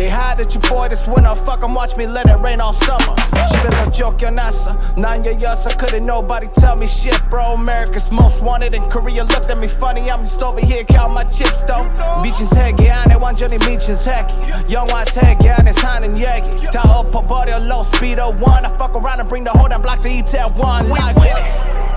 They 0.00 0.08
hide 0.08 0.38
that 0.38 0.54
you 0.54 0.60
boy 0.64 0.88
this 0.88 1.06
winter. 1.06 1.34
Fuck 1.34 1.62
em, 1.62 1.74
watch 1.74 1.94
me 1.94 2.06
let 2.06 2.24
it 2.24 2.40
rain 2.40 2.58
all 2.58 2.72
summer. 2.72 3.14
She 3.52 3.60
been 3.60 3.70
so 3.70 3.90
joke 3.90 4.22
your 4.22 4.30
nasa. 4.30 4.72
Nanya 4.96 5.36
I 5.36 5.74
Couldn't 5.74 6.06
nobody 6.06 6.46
tell 6.46 6.74
me 6.74 6.86
shit, 6.86 7.20
bro. 7.28 7.52
America's 7.52 8.10
most 8.16 8.42
wanted 8.42 8.74
in 8.74 8.82
Korea 8.88 9.24
looked 9.24 9.50
at 9.50 9.58
me 9.58 9.68
funny. 9.68 10.10
I'm 10.10 10.20
just 10.20 10.42
over 10.42 10.58
here 10.58 10.84
counting 10.84 11.14
my 11.14 11.24
chips 11.24 11.64
though. 11.64 11.84
Beaches 12.22 12.48
hegi, 12.48 12.88
Want 13.20 13.36
Johnny 13.36 13.58
beaches 13.58 14.06
hegi. 14.06 14.32
Young 14.70 14.88
and 14.88 15.06
hegi, 15.06 16.72
Tie 16.72 16.90
up 16.98 17.14
a 17.14 17.20
body, 17.28 17.52
a 17.52 17.58
low 17.58 17.82
speed 17.82 18.18
of 18.18 18.40
one. 18.40 18.64
I 18.64 18.70
fuck 18.78 18.94
around 18.94 19.20
and 19.20 19.28
bring 19.28 19.44
the 19.44 19.50
whole 19.50 19.68
damn 19.68 19.82
block 19.82 20.00
to 20.00 20.08
Itaewon. 20.08 20.88
Like 20.88 21.16
it. 21.18 21.90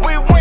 We 0.00 0.16
win. 0.16 0.37